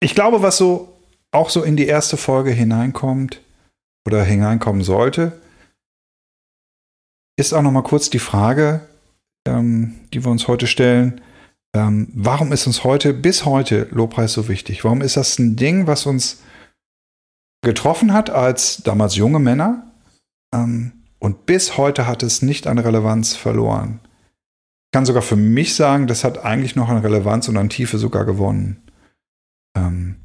Ich 0.00 0.14
glaube, 0.14 0.42
was 0.42 0.56
so 0.56 0.96
auch 1.32 1.50
so 1.50 1.62
in 1.62 1.76
die 1.76 1.86
erste 1.86 2.16
Folge 2.16 2.50
hineinkommt 2.50 3.42
oder 4.06 4.24
hineinkommen 4.24 4.82
sollte, 4.82 5.40
ist 7.38 7.52
auch 7.52 7.62
noch 7.62 7.70
mal 7.70 7.82
kurz 7.82 8.10
die 8.10 8.18
Frage, 8.18 8.86
ähm, 9.46 10.00
die 10.12 10.24
wir 10.24 10.30
uns 10.30 10.48
heute 10.48 10.66
stellen. 10.66 11.20
Ähm, 11.74 12.08
warum 12.14 12.52
ist 12.52 12.66
uns 12.66 12.84
heute, 12.84 13.12
bis 13.12 13.44
heute 13.44 13.88
Lobpreis 13.90 14.32
so 14.32 14.48
wichtig? 14.48 14.84
Warum 14.84 15.02
ist 15.02 15.16
das 15.16 15.38
ein 15.38 15.56
Ding, 15.56 15.86
was 15.86 16.06
uns 16.06 16.42
getroffen 17.62 18.12
hat 18.12 18.30
als 18.30 18.82
damals 18.82 19.16
junge 19.16 19.38
Männer. 19.38 19.90
Ähm, 20.54 20.92
und 21.18 21.46
bis 21.46 21.76
heute 21.76 22.06
hat 22.06 22.22
es 22.22 22.42
nicht 22.42 22.66
an 22.66 22.78
Relevanz 22.78 23.34
verloren. 23.34 24.00
Ich 24.86 24.92
kann 24.92 25.06
sogar 25.06 25.22
für 25.22 25.36
mich 25.36 25.74
sagen, 25.74 26.06
das 26.06 26.24
hat 26.24 26.44
eigentlich 26.44 26.76
noch 26.76 26.88
an 26.88 26.98
Relevanz 26.98 27.48
und 27.48 27.56
an 27.56 27.68
Tiefe 27.68 27.98
sogar 27.98 28.24
gewonnen. 28.24 28.82
Ähm, 29.76 30.16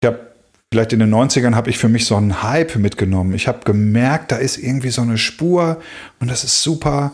ich 0.00 0.06
habe 0.06 0.32
vielleicht 0.72 0.92
in 0.92 1.00
den 1.00 1.14
90ern 1.14 1.54
habe 1.54 1.70
ich 1.70 1.78
für 1.78 1.88
mich 1.88 2.06
so 2.06 2.16
einen 2.16 2.42
Hype 2.42 2.76
mitgenommen. 2.76 3.34
Ich 3.34 3.48
habe 3.48 3.60
gemerkt, 3.64 4.32
da 4.32 4.36
ist 4.36 4.58
irgendwie 4.58 4.90
so 4.90 5.02
eine 5.02 5.18
Spur 5.18 5.80
und 6.20 6.30
das 6.30 6.44
ist 6.44 6.62
super. 6.62 7.12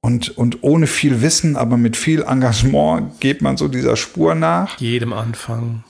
Und, 0.00 0.36
und 0.36 0.62
ohne 0.62 0.86
viel 0.86 1.22
Wissen, 1.22 1.56
aber 1.56 1.78
mit 1.78 1.96
viel 1.96 2.22
Engagement 2.22 3.20
geht 3.20 3.40
man 3.40 3.56
so 3.56 3.68
dieser 3.68 3.96
Spur 3.96 4.34
nach. 4.34 4.78
Jedem 4.78 5.14
Anfang. 5.14 5.82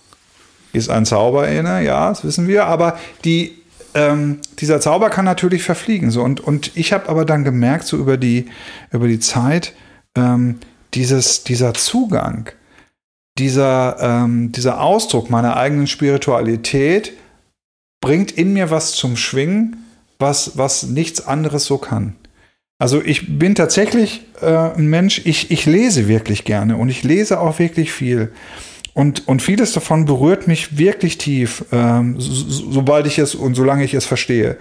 Ist 0.73 0.89
ein 0.89 1.05
Zauber 1.05 1.49
inne, 1.49 1.83
ja, 1.83 2.11
das 2.11 2.23
wissen 2.23 2.47
wir. 2.47 2.67
Aber 2.67 2.99
die, 3.25 3.59
ähm, 3.95 4.39
dieser 4.61 4.81
Zauber 4.81 5.11
kann 5.11 5.25
natürlich 5.25 5.63
verfliegen. 5.63 6.11
So. 6.11 6.23
Und, 6.23 6.41
und 6.41 6.77
ich 6.77 6.93
habe 6.93 7.09
aber 7.09 7.25
dann 7.25 7.43
gemerkt, 7.43 7.87
so 7.87 7.97
über 7.97 8.17
die, 8.17 8.47
über 8.93 9.09
die 9.09 9.19
Zeit, 9.19 9.73
ähm, 10.17 10.59
dieses, 10.95 11.43
dieser 11.43 11.75
Zugang, 11.75 12.51
dieser, 13.39 13.97
ähm, 14.01 14.53
dieser 14.53 14.81
Ausdruck 14.81 15.31
meiner 15.31 15.57
eigenen 15.57 15.87
Spiritualität 15.87 17.13
bringt 18.01 18.33
in 18.33 18.53
mir 18.53 18.71
was 18.71 18.93
zum 18.93 19.17
Schwingen, 19.17 19.85
was, 20.19 20.57
was 20.57 20.85
nichts 20.85 21.27
anderes 21.27 21.65
so 21.65 21.79
kann. 21.79 22.17
Also 22.79 23.03
ich 23.03 23.39
bin 23.39 23.55
tatsächlich 23.55 24.23
äh, 24.41 24.47
ein 24.47 24.89
Mensch, 24.89 25.23
ich, 25.25 25.51
ich 25.51 25.67
lese 25.67 26.09
wirklich 26.09 26.45
gerne 26.45 26.77
und 26.77 26.89
ich 26.89 27.03
lese 27.03 27.41
auch 27.41 27.59
wirklich 27.59 27.93
viel. 27.93 28.33
Und, 28.95 29.27
und 29.27 29.43
vieles 29.43 29.73
davon 29.73 30.05
berührt 30.05 30.47
mich 30.47 30.79
wirklich 30.79 31.19
tief, 31.19 31.65
ähm, 31.73 32.21
so, 32.21 32.71
sobald 32.71 33.07
ich 33.07 33.19
es 33.19 33.35
und 33.35 33.55
solange 33.55 33.85
ich 33.85 33.95
es 33.95 34.05
verstehe. 34.05 34.57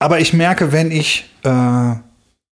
Aber 0.00 0.18
ich 0.18 0.32
merke, 0.32 0.72
wenn 0.72 0.90
ich, 0.90 1.30
äh, 1.44 1.94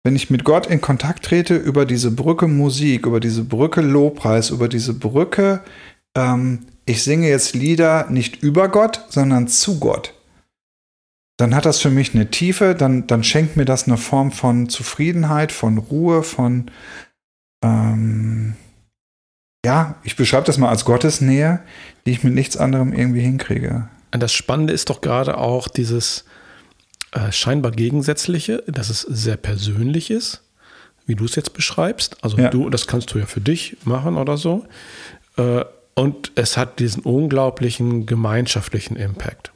wenn 0.04 0.14
ich 0.14 0.30
mit 0.30 0.44
Gott 0.44 0.66
in 0.66 0.80
Kontakt 0.80 1.24
trete 1.24 1.56
über 1.56 1.86
diese 1.86 2.10
Brücke 2.10 2.46
Musik, 2.46 3.06
über 3.06 3.20
diese 3.20 3.42
Brücke 3.42 3.80
Lobpreis, 3.80 4.50
über 4.50 4.68
diese 4.68 4.94
Brücke, 4.94 5.60
ähm, 6.16 6.66
ich 6.86 7.02
singe 7.02 7.28
jetzt 7.28 7.54
Lieder 7.54 8.08
nicht 8.10 8.42
über 8.42 8.68
Gott, 8.68 9.06
sondern 9.08 9.48
zu 9.48 9.80
Gott 9.80 10.14
dann 11.36 11.54
hat 11.54 11.66
das 11.66 11.80
für 11.80 11.90
mich 11.90 12.14
eine 12.14 12.30
Tiefe, 12.30 12.74
dann, 12.74 13.06
dann 13.06 13.24
schenkt 13.24 13.56
mir 13.56 13.64
das 13.64 13.86
eine 13.86 13.96
Form 13.96 14.30
von 14.30 14.68
Zufriedenheit, 14.68 15.50
von 15.50 15.78
Ruhe, 15.78 16.22
von, 16.22 16.70
ähm, 17.64 18.54
ja, 19.64 19.96
ich 20.04 20.16
beschreibe 20.16 20.46
das 20.46 20.58
mal 20.58 20.68
als 20.68 20.84
Gottesnähe, 20.84 21.60
die 22.06 22.12
ich 22.12 22.22
mit 22.22 22.34
nichts 22.34 22.56
anderem 22.56 22.92
irgendwie 22.92 23.22
hinkriege. 23.22 23.88
Das 24.12 24.32
Spannende 24.32 24.72
ist 24.72 24.90
doch 24.90 25.00
gerade 25.00 25.38
auch 25.38 25.66
dieses 25.66 26.24
äh, 27.14 27.33
scheinbar 27.33 27.72
Gegensätzliche, 27.72 28.62
dass 28.66 28.90
es 28.90 29.03
sehr 29.03 29.37
persönlich 29.37 30.11
ist, 30.11 30.42
wie 31.07 31.14
du 31.14 31.24
es 31.24 31.37
jetzt 31.37 31.55
beschreibst. 31.55 32.16
Also 32.22 32.37
ja. 32.38 32.50
du, 32.50 32.68
das 32.70 32.87
kannst 32.87 33.14
du 33.14 33.18
ja 33.18 33.27
für 33.27 33.40
dich 33.40 33.77
machen 33.85 34.16
oder 34.16 34.37
so. 34.37 34.66
Äh, 35.37 35.64
und 35.94 36.33
es 36.35 36.57
hat 36.57 36.81
diesen 36.81 37.03
unglaublichen 37.05 38.07
gemeinschaftlichen 38.07 38.96
Impact. 38.96 39.53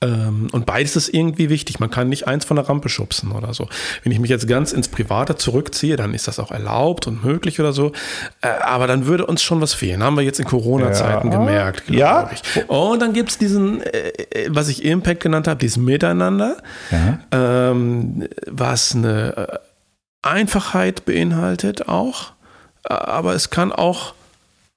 Ähm, 0.00 0.48
und 0.52 0.66
beides 0.66 0.96
ist 0.96 1.08
irgendwie 1.08 1.48
wichtig. 1.50 1.80
Man 1.80 1.90
kann 1.90 2.08
nicht 2.08 2.26
eins 2.26 2.44
von 2.44 2.56
der 2.56 2.68
Rampe 2.68 2.88
schubsen 2.88 3.32
oder 3.32 3.54
so. 3.54 3.68
Wenn 4.02 4.12
ich 4.12 4.18
mich 4.18 4.30
jetzt 4.30 4.48
ganz 4.48 4.72
ins 4.72 4.88
Private 4.88 5.36
zurückziehe, 5.36 5.96
dann 5.96 6.14
ist 6.14 6.28
das 6.28 6.38
auch 6.38 6.50
erlaubt 6.50 7.06
und 7.06 7.24
möglich 7.24 7.60
oder 7.60 7.72
so. 7.72 7.92
Äh, 8.40 8.48
aber 8.48 8.86
dann 8.86 9.06
würde 9.06 9.26
uns 9.26 9.42
schon 9.42 9.60
was 9.60 9.74
fehlen. 9.74 10.02
Haben 10.02 10.16
wir 10.16 10.22
jetzt 10.22 10.40
in 10.40 10.46
Corona-Zeiten 10.46 11.30
ja. 11.30 11.38
gemerkt, 11.38 11.90
ja. 11.90 12.30
ich. 12.32 12.68
Und 12.68 13.00
dann 13.00 13.12
gibt 13.12 13.30
es 13.30 13.38
diesen, 13.38 13.82
äh, 13.82 14.12
was 14.48 14.68
ich 14.68 14.84
Impact 14.84 15.22
genannt 15.22 15.48
habe, 15.48 15.60
dieses 15.60 15.76
Miteinander, 15.76 16.56
ja. 16.90 17.18
ähm, 17.70 18.28
was 18.46 18.94
eine 18.94 19.60
Einfachheit 20.22 21.04
beinhaltet 21.04 21.88
auch. 21.88 22.32
Aber 22.82 23.34
es 23.34 23.50
kann 23.50 23.72
auch 23.72 24.14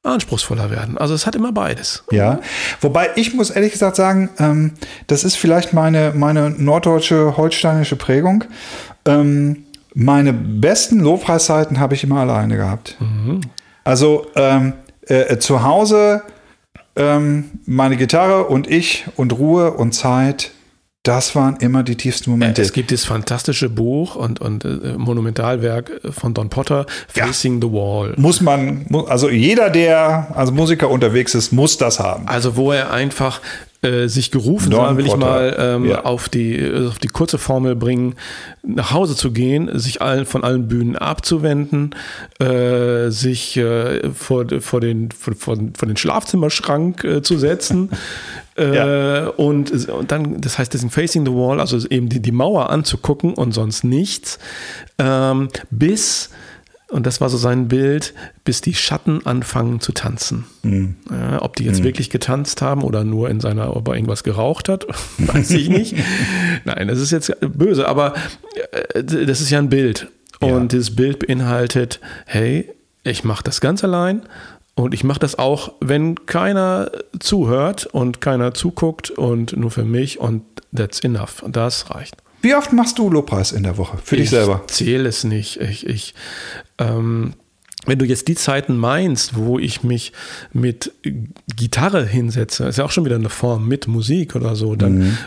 anspruchsvoller 0.04 0.72
werden. 0.72 0.98
Also 0.98 1.14
es 1.14 1.26
hat 1.26 1.36
immer 1.36 1.52
beides. 1.52 2.04
Ja, 2.12 2.40
wobei 2.82 3.10
ich 3.16 3.34
muss 3.34 3.50
ehrlich 3.50 3.72
gesagt 3.72 3.96
sagen, 3.96 4.30
ähm, 4.40 4.74
das 5.08 5.24
ist 5.24 5.36
vielleicht 5.36 5.74
meine, 5.74 6.14
meine 6.16 6.50
norddeutsche, 6.50 7.36
holsteinische 7.38 7.96
Prägung. 7.96 8.46
Ähm, 9.06 9.66
meine 9.94 10.34
besten 10.34 11.00
Lobpreiszeiten 11.00 11.80
habe 11.80 11.96
ich 11.96 12.04
immer 12.04 12.20
alleine 12.20 12.56
gehabt. 12.56 12.98
Mhm. 13.00 13.42
Also 13.84 14.28
ähm, 14.36 14.74
äh, 15.08 15.38
zu 15.38 15.64
Hause 15.64 16.22
ähm, 16.96 17.52
meine 17.66 17.98
Gitarre 17.98 18.46
und 18.46 18.70
ich 18.70 19.06
und 19.16 19.34
Ruhe 19.34 19.72
und 19.72 19.94
Zeit 19.94 20.52
das 21.08 21.36
waren 21.36 21.56
immer 21.58 21.84
die 21.84 21.96
tiefsten 21.96 22.30
Momente. 22.32 22.62
Es 22.62 22.74
gibt 22.74 22.92
das 22.92 23.06
fantastische 23.06 23.70
Buch 23.70 24.16
und, 24.16 24.42
und 24.42 24.66
äh, 24.66 24.98
Monumentalwerk 24.98 26.02
von 26.12 26.34
Don 26.34 26.50
Potter, 26.50 26.86
Facing 27.08 27.62
ja. 27.62 27.68
the 27.68 27.74
Wall. 27.74 28.14
Muss 28.18 28.42
man, 28.42 28.86
also 29.08 29.30
jeder, 29.30 29.70
der 29.70 30.36
als 30.36 30.52
Musiker 30.52 30.90
unterwegs 30.90 31.34
ist, 31.34 31.54
muss 31.54 31.78
das 31.78 32.00
haben. 32.00 32.28
Also 32.28 32.58
wo 32.58 32.74
er 32.74 32.92
einfach 32.92 33.40
äh, 33.84 34.08
sich 34.08 34.32
gerufen 34.32 34.72
Don 34.72 34.82
sah, 34.82 34.98
will 34.98 35.06
Potter. 35.06 35.18
ich 35.18 35.24
mal 35.24 35.56
ähm, 35.60 35.86
ja. 35.86 36.04
auf, 36.04 36.30
die, 36.30 36.56
äh, 36.56 36.88
auf 36.88 37.00
die 37.00 37.08
kurze 37.08 37.38
Formel 37.38 37.76
bringen, 37.76 38.16
nach 38.64 38.92
Hause 38.92 39.16
zu 39.16 39.32
gehen, 39.32 39.70
sich 39.80 40.02
allen, 40.02 40.26
von 40.26 40.44
allen 40.44 40.68
Bühnen 40.68 40.96
abzuwenden, 40.96 41.96
äh, 42.40 43.10
sich 43.10 43.56
äh, 43.56 44.12
vor, 44.12 44.46
vor, 44.60 44.82
den, 44.82 45.12
vor, 45.12 45.36
vor, 45.38 45.56
den 45.56 45.96
Schlafzimmerschrank 45.96 47.04
äh, 47.04 47.22
zu 47.22 47.38
setzen. 47.38 47.92
ja. 48.64 49.28
und, 49.30 49.90
und 49.90 50.12
dann, 50.12 50.42
das 50.42 50.58
heißt, 50.58 50.74
das 50.74 50.82
sind 50.82 50.90
Facing 50.90 51.26
the 51.26 51.32
Wall, 51.32 51.60
also 51.60 51.86
eben 51.90 52.10
die, 52.10 52.20
die 52.20 52.32
Mauer 52.32 52.70
anzugucken 52.70 53.34
und 53.34 53.52
sonst 53.52 53.84
nichts, 53.84 54.40
ähm, 54.98 55.50
bis 55.70 56.30
und 56.90 57.06
das 57.06 57.20
war 57.20 57.30
so 57.30 57.38
sein 57.38 57.68
Bild, 57.68 58.14
bis 58.46 58.62
die 58.62 58.74
Schatten 58.74 59.26
anfangen 59.26 59.82
zu 59.82 59.92
tanzen. 59.92 60.46
Mhm. 60.64 60.96
Ja, 61.12 61.42
ob 61.42 61.58
die 61.58 61.66
jetzt 61.66 61.82
mhm. 61.82 61.86
wirklich 61.86 62.10
getanzt 62.10 62.62
haben 62.62 62.82
oder 62.82 63.04
nur 63.04 63.30
in 63.30 63.42
seiner, 63.42 63.76
ob 63.76 63.90
er 63.90 63.96
irgendwas 63.96 64.24
geraucht 64.24 64.70
hat, 64.70 64.88
weiß 65.18 65.52
ich 65.52 65.70
nicht. 65.70 65.96
Nein, 66.66 66.88
das 66.88 67.00
ist 67.00 67.12
jetzt 67.12 67.36
böse, 67.42 67.88
aber 67.88 68.14
äh, 68.94 69.04
das 69.04 69.42
ist 69.42 69.50
ja 69.50 69.60
ein 69.60 69.70
Bild. 69.70 70.08
Und 70.40 70.50
ja. 70.50 70.66
dieses 70.66 70.96
Bild 70.96 71.20
beinhaltet, 71.20 72.00
hey, 72.26 72.72
ich 73.04 73.24
mache 73.24 73.44
das 73.44 73.60
ganz 73.60 73.84
allein 73.84 74.22
und 74.78 74.94
ich 74.94 75.04
mache 75.04 75.20
das 75.20 75.40
auch, 75.40 75.74
wenn 75.80 76.28
keiner 76.28 76.92
zuhört 77.20 77.88
und 77.88 78.22
keiner 78.22 78.54
zuguckt 78.54 79.10
und 79.10 79.58
nur 79.58 79.72
für 79.72 79.86
mich 79.86 80.20
und 80.20 80.44
that's 80.76 81.00
enough. 81.00 81.44
Das 81.48 81.90
reicht. 81.90 82.16
Wie 82.44 82.54
oft 82.54 82.72
machst 82.74 83.00
du 83.00 83.10
Lobpreis 83.10 83.52
in 83.52 83.64
der 83.64 83.78
Woche 83.78 83.98
für 84.04 84.16
ich 84.16 84.22
dich 84.22 84.30
selber? 84.30 84.62
Ich 84.68 84.74
zähle 84.74 85.10
es 85.10 85.24
nicht. 85.24 85.60
Ich, 85.60 85.88
ich 85.88 86.14
ähm, 86.78 87.34
wenn 87.88 87.98
du 87.98 88.06
jetzt 88.06 88.28
die 88.28 88.36
Zeiten 88.36 88.78
meinst, 88.78 89.36
wo 89.36 89.58
ich 89.58 89.82
mich 89.82 90.12
mit 90.54 90.92
Gitarre 91.56 92.06
hinsetze, 92.06 92.68
ist 92.68 92.78
ja 92.78 92.86
auch 92.86 92.92
schon 92.92 93.06
wieder 93.06 93.16
eine 93.16 93.30
Form 93.30 93.68
mit 93.68 93.88
Musik 93.88 94.36
oder 94.36 94.56
so, 94.56 94.76
dann 94.76 95.00
mhm. 95.00 95.18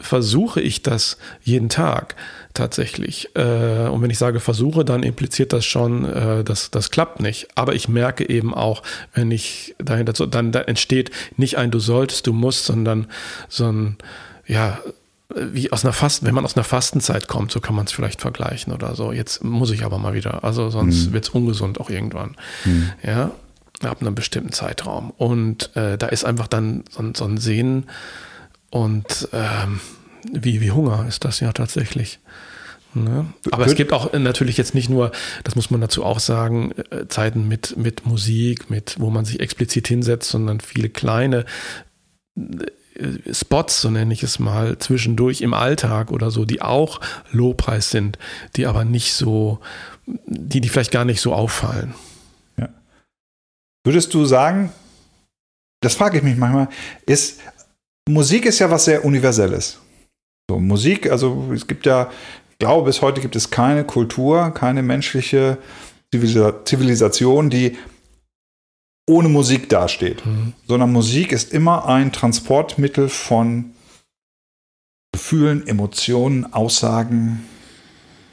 Versuche 0.00 0.60
ich 0.60 0.82
das 0.82 1.18
jeden 1.42 1.68
Tag 1.68 2.16
tatsächlich. 2.52 3.30
Äh, 3.34 3.88
und 3.88 4.02
wenn 4.02 4.10
ich 4.10 4.18
sage 4.18 4.40
versuche, 4.40 4.84
dann 4.84 5.02
impliziert 5.02 5.52
das 5.52 5.64
schon, 5.64 6.04
äh, 6.04 6.44
dass 6.44 6.70
das 6.70 6.90
klappt 6.90 7.20
nicht. 7.20 7.48
Aber 7.54 7.74
ich 7.74 7.88
merke 7.88 8.28
eben 8.28 8.54
auch, 8.54 8.82
wenn 9.12 9.30
ich 9.30 9.74
dahinter, 9.78 10.12
dann 10.26 10.52
da 10.52 10.60
entsteht 10.60 11.10
nicht 11.36 11.58
ein 11.58 11.70
du 11.70 11.78
solltest, 11.78 12.26
du 12.26 12.32
musst, 12.32 12.64
sondern 12.64 13.06
so 13.48 13.70
ein, 13.70 13.96
ja, 14.46 14.78
wie 15.34 15.72
aus 15.72 15.84
einer 15.84 15.92
Fasten, 15.92 16.26
wenn 16.26 16.34
man 16.34 16.44
aus 16.44 16.56
einer 16.56 16.64
Fastenzeit 16.64 17.28
kommt, 17.28 17.50
so 17.50 17.60
kann 17.60 17.74
man 17.74 17.86
es 17.86 17.92
vielleicht 17.92 18.20
vergleichen 18.20 18.72
oder 18.72 18.94
so. 18.94 19.12
Jetzt 19.12 19.42
muss 19.42 19.70
ich 19.70 19.84
aber 19.84 19.98
mal 19.98 20.14
wieder, 20.14 20.44
also 20.44 20.70
sonst 20.70 21.08
mhm. 21.08 21.12
wird 21.12 21.24
es 21.24 21.30
ungesund 21.30 21.80
auch 21.80 21.90
irgendwann. 21.90 22.36
Mhm. 22.64 22.90
Ja, 23.02 23.30
ab 23.82 24.00
einem 24.00 24.14
bestimmten 24.14 24.52
Zeitraum. 24.52 25.10
Und 25.10 25.74
äh, 25.76 25.98
da 25.98 26.06
ist 26.06 26.24
einfach 26.24 26.46
dann 26.46 26.84
so, 26.90 27.02
so 27.14 27.24
ein 27.24 27.38
Sehen 27.38 27.86
und 28.74 29.28
ähm, 29.32 29.78
wie, 30.32 30.60
wie 30.60 30.72
Hunger 30.72 31.06
ist 31.06 31.24
das 31.24 31.38
ja 31.38 31.52
tatsächlich. 31.52 32.18
Ne? 32.92 33.26
Aber 33.52 33.66
es 33.66 33.76
gibt 33.76 33.92
auch 33.92 34.12
natürlich 34.12 34.56
jetzt 34.56 34.74
nicht 34.74 34.90
nur, 34.90 35.12
das 35.44 35.54
muss 35.54 35.70
man 35.70 35.80
dazu 35.80 36.02
auch 36.04 36.18
sagen, 36.18 36.72
äh, 36.90 37.06
Zeiten 37.06 37.46
mit, 37.46 37.76
mit 37.76 38.04
Musik, 38.04 38.70
mit, 38.70 38.96
wo 38.98 39.10
man 39.10 39.24
sich 39.24 39.38
explizit 39.38 39.86
hinsetzt, 39.86 40.28
sondern 40.28 40.58
viele 40.58 40.88
kleine 40.88 41.44
Spots, 43.30 43.80
so 43.80 43.90
nenne 43.90 44.12
ich 44.12 44.24
es 44.24 44.40
mal, 44.40 44.76
zwischendurch 44.78 45.40
im 45.40 45.54
Alltag 45.54 46.10
oder 46.10 46.32
so, 46.32 46.44
die 46.44 46.60
auch 46.60 47.00
Lobpreis 47.30 47.90
sind, 47.90 48.18
die 48.56 48.66
aber 48.66 48.84
nicht 48.84 49.12
so, 49.12 49.60
die, 50.26 50.60
die 50.60 50.68
vielleicht 50.68 50.90
gar 50.90 51.04
nicht 51.04 51.20
so 51.20 51.32
auffallen. 51.32 51.94
Ja. 52.56 52.70
Würdest 53.84 54.12
du 54.14 54.24
sagen, 54.24 54.72
das 55.80 55.94
frage 55.94 56.18
ich 56.18 56.24
mich 56.24 56.36
manchmal, 56.36 56.68
ist, 57.06 57.40
Musik 58.08 58.46
ist 58.46 58.58
ja 58.58 58.70
was 58.70 58.84
sehr 58.84 59.04
Universelles. 59.04 59.78
So, 60.50 60.60
Musik, 60.60 61.10
also 61.10 61.50
es 61.54 61.66
gibt 61.66 61.86
ja, 61.86 62.10
ich 62.50 62.58
glaube, 62.58 62.86
bis 62.86 63.00
heute 63.00 63.20
gibt 63.20 63.34
es 63.34 63.50
keine 63.50 63.84
Kultur, 63.84 64.50
keine 64.52 64.82
menschliche 64.82 65.58
Zivilisation, 66.12 67.50
die 67.50 67.76
ohne 69.08 69.28
Musik 69.28 69.68
dasteht, 69.68 70.24
mhm. 70.24 70.52
sondern 70.66 70.92
Musik 70.92 71.32
ist 71.32 71.52
immer 71.52 71.86
ein 71.86 72.12
Transportmittel 72.12 73.08
von 73.08 73.74
Gefühlen, 75.12 75.66
Emotionen, 75.66 76.52
Aussagen, 76.52 77.44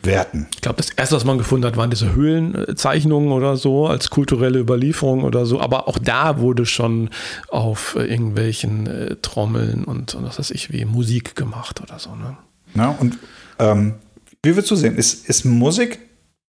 Werten. 0.04 0.48
Ich 0.54 0.62
glaube, 0.62 0.78
das 0.78 0.90
erste, 0.90 1.16
was 1.16 1.26
man 1.26 1.38
gefunden 1.38 1.66
hat, 1.66 1.78
waren 1.78 1.90
diese 1.90 2.14
Höhlenzeichnungen 2.14 3.32
oder 3.32 3.58
so, 3.58 3.88
als 3.88 4.10
kulturelle 4.10 4.60
Überlieferung 4.60 5.24
oder 5.24 5.46
so. 5.46 5.60
Aber 5.60 5.88
auch 5.88 6.00
da 6.00 6.40
wurde 6.40 6.66
schon 6.66 7.10
auf 7.50 7.96
äh, 7.96 8.06
irgendwelchen 8.06 8.88
äh, 8.88 9.16
Trommeln 9.22 9.84
und, 9.84 10.16
und 10.16 10.24
was 10.26 10.40
weiß 10.40 10.52
ich, 10.52 10.72
wie 10.72 10.86
Musik 10.86 11.36
gemacht 11.36 11.82
oder 11.82 12.00
so. 12.00 12.16
Ne? 12.16 12.38
Ja, 12.76 12.96
und 13.00 13.18
ähm, 13.60 13.96
wie 14.44 14.56
würdest 14.56 14.72
du 14.72 14.76
sehen, 14.76 14.96
ist, 14.96 15.28
ist 15.28 15.46
Musik 15.46 16.00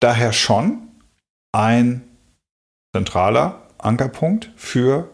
daher 0.01 0.33
schon 0.33 0.79
ein 1.53 2.03
zentraler 2.95 3.69
Ankerpunkt 3.79 4.51
für 4.57 5.09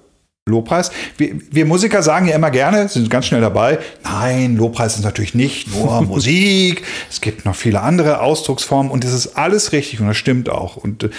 Lobpreis. 0.48 0.90
Wir, 1.16 1.34
wir, 1.50 1.66
Musiker 1.66 2.02
sagen 2.02 2.26
ja 2.26 2.34
immer 2.34 2.50
gerne, 2.50 2.88
sind 2.88 3.08
ganz 3.10 3.26
schnell 3.26 3.40
dabei, 3.40 3.78
nein, 4.04 4.56
Lobpreis 4.56 4.96
ist 4.96 5.04
natürlich 5.04 5.34
nicht 5.34 5.74
nur 5.74 6.02
Musik, 6.08 6.82
es 7.10 7.20
gibt 7.20 7.44
noch 7.44 7.54
viele 7.54 7.80
andere 7.80 8.20
Ausdrucksformen 8.20 8.90
und 8.90 9.04
das 9.04 9.12
ist 9.12 9.36
alles 9.36 9.72
richtig 9.72 10.00
und 10.00 10.08
das 10.08 10.16
stimmt 10.16 10.48
auch. 10.48 10.76
Und 10.76 11.04
äh, 11.04 11.10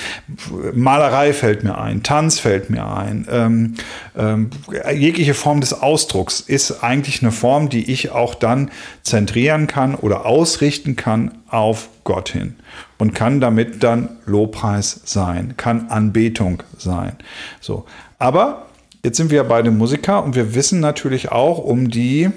Malerei 0.74 1.34
fällt 1.34 1.64
mir 1.64 1.78
ein, 1.78 2.04
Tanz 2.04 2.40
fällt 2.40 2.70
mir 2.70 2.86
ein, 2.86 3.28
ähm, 3.32 3.76
ähm, 4.18 4.50
jegliche 4.94 5.34
Form 5.34 5.62
des 5.62 5.74
Ausdrucks 5.74 6.40
ist 6.40 6.84
eigentlich 6.84 7.22
eine 7.22 7.32
Form, 7.32 7.70
die 7.70 7.92
ich 7.92 8.12
auch 8.12 8.36
dann 8.36 8.72
zentrieren 9.04 9.68
kann 9.68 9.96
oder 9.96 10.26
ausrichten 10.26 10.96
kann 10.96 11.32
auf 11.50 11.90
Gott 12.04 12.30
hin 12.30 12.56
und 12.98 13.14
kann 13.16 13.40
damit 13.40 13.84
dann 13.84 14.10
Lobpreis 14.26 15.02
sein, 15.06 15.56
kann 15.58 15.90
Anbetung 15.90 16.64
sein. 16.78 17.16
So. 17.62 17.86
Aber 18.20 18.69
Jetzt 19.04 19.18
sind 19.18 19.32
wir 19.32 19.44
beide 19.46 19.72
Musiker 19.72 20.24
und 20.24 20.36
wir 20.36 20.56
wissen 20.56 20.80
natürlich 20.80 21.32
auch 21.32 21.58
um 21.58 21.90
die 21.90 22.30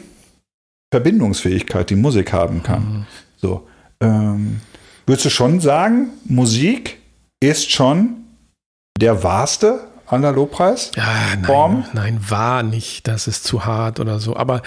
Verbindungsfähigkeit, 0.92 1.90
die 1.90 1.96
Musik 1.96 2.32
haben 2.32 2.62
kann. 2.62 2.82
Mhm. 2.82 3.06
So, 3.36 3.66
ähm, 4.00 4.60
würdest 5.06 5.26
du 5.26 5.30
schon 5.30 5.60
sagen, 5.60 6.10
Musik 6.24 6.98
ist 7.40 7.72
schon 7.72 8.24
der 9.00 9.22
wahrste 9.24 9.80
aller 10.06 10.32
Lobpreis? 10.32 10.92
Ja, 10.94 11.36
nein, 11.40 11.84
nein, 11.92 12.20
war 12.28 12.62
nicht. 12.62 13.08
Das 13.08 13.26
ist 13.26 13.44
zu 13.44 13.64
hart 13.64 13.98
oder 13.98 14.20
so. 14.20 14.36
Aber 14.36 14.62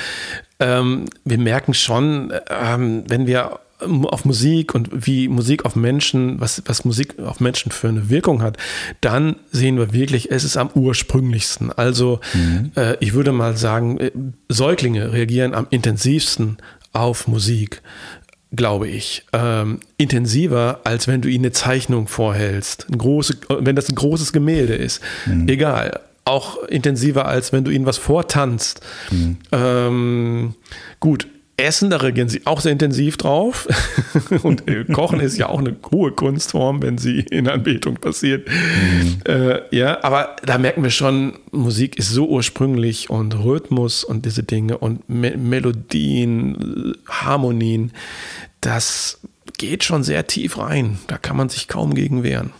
ähm, 0.60 1.06
wir 1.24 1.38
merken 1.38 1.74
schon, 1.74 2.34
ähm, 2.50 3.04
wenn 3.08 3.28
wir 3.28 3.60
auf 3.80 4.23
Musik 4.23 4.73
und 4.73 4.89
wie 5.05 5.28
Musik 5.28 5.65
auf 5.65 5.76
Menschen, 5.76 6.39
was, 6.39 6.63
was 6.65 6.86
Musik 6.86 7.19
auf 7.19 7.39
Menschen 7.39 7.71
für 7.71 7.89
eine 7.89 8.09
Wirkung 8.09 8.41
hat, 8.41 8.57
dann 9.01 9.36
sehen 9.51 9.78
wir 9.78 9.91
wirklich, 9.91 10.32
es 10.32 10.43
ist 10.43 10.55
am 10.55 10.69
ursprünglichsten. 10.73 11.71
Also 11.71 12.21
mhm. 12.34 12.71
äh, 12.76 12.95
ich 12.99 13.13
würde 13.13 13.34
mal 13.34 13.57
sagen, 13.57 13.99
äh, 13.99 14.11
Säuglinge 14.47 15.11
reagieren 15.11 15.53
am 15.53 15.67
intensivsten 15.69 16.57
auf 16.93 17.28
Musik, 17.28 17.82
glaube 18.53 18.88
ich. 18.88 19.26
Ähm, 19.34 19.82
intensiver, 19.97 20.82
als 20.86 21.07
wenn 21.07 21.21
du 21.21 21.28
ihnen 21.28 21.45
eine 21.45 21.51
Zeichnung 21.51 22.07
vorhältst. 22.07 22.88
Ein 22.89 22.97
große, 22.97 23.38
wenn 23.59 23.76
das 23.76 23.89
ein 23.89 23.95
großes 23.95 24.32
Gemälde 24.32 24.76
ist. 24.76 25.01
Mhm. 25.26 25.49
Egal. 25.49 25.99
Auch 26.23 26.63
intensiver, 26.63 27.28
als 27.28 27.51
wenn 27.51 27.65
du 27.65 27.71
ihnen 27.71 27.86
was 27.86 27.97
vortanzt. 27.97 28.82
Mhm. 29.11 29.38
Ähm, 29.51 30.55
gut, 30.99 31.28
Essen, 31.58 31.89
da 31.89 31.97
reagieren 31.97 32.28
sie 32.28 32.45
auch 32.45 32.60
sehr 32.60 32.74
intensiv 32.74 33.18
drauf. 33.18 33.68
Und 34.43 34.68
äh, 34.68 34.84
Kochen 34.86 35.20
ist 35.22 35.38
ja 35.38 35.47
auch 35.47 35.60
eine 35.60 35.76
hohe 35.91 36.12
Kunstform, 36.12 36.82
wenn 36.82 36.97
sie 36.97 37.22
in 37.22 37.47
Anbetung 37.47 37.95
passiert. 37.95 38.47
Mhm. 38.47 39.22
Äh, 39.26 39.76
ja, 39.76 40.03
aber 40.03 40.36
da 40.45 40.58
merken 40.58 40.84
wir 40.84 40.89
schon, 40.89 41.39
Musik 41.51 41.97
ist 41.97 42.10
so 42.10 42.28
ursprünglich 42.28 43.10
und 43.10 43.34
Rhythmus 43.43 44.03
und 44.03 44.26
diese 44.26 44.43
Dinge 44.43 44.78
und 44.78 45.08
Me 45.10 45.38
Melodien, 45.38 46.95
Harmonien, 47.08 47.91
das 48.60 49.20
geht 49.58 49.84
schon 49.84 50.03
sehr 50.03 50.28
tief 50.28 50.58
rein. 50.58 50.99
Da 51.08 51.18
kann 51.18 51.38
man 51.38 51.49
sich 51.49 51.68
kaum 51.68 51.95
gegen 51.95 52.24
wehren. 52.24 52.51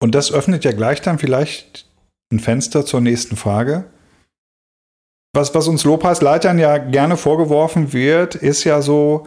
Und 0.00 0.14
das 0.14 0.32
öffnet 0.32 0.64
ja 0.64 0.72
gleich 0.72 1.02
dann 1.02 1.18
vielleicht 1.18 1.86
ein 2.32 2.40
Fenster 2.40 2.86
zur 2.86 3.00
nächsten 3.00 3.36
Frage. 3.36 3.84
Was, 5.34 5.54
was 5.54 5.66
uns 5.66 5.84
Lobpreisleitern 5.84 6.58
ja 6.58 6.76
gerne 6.76 7.16
vorgeworfen 7.16 7.94
wird, 7.94 8.34
ist 8.34 8.64
ja 8.64 8.82
so 8.82 9.26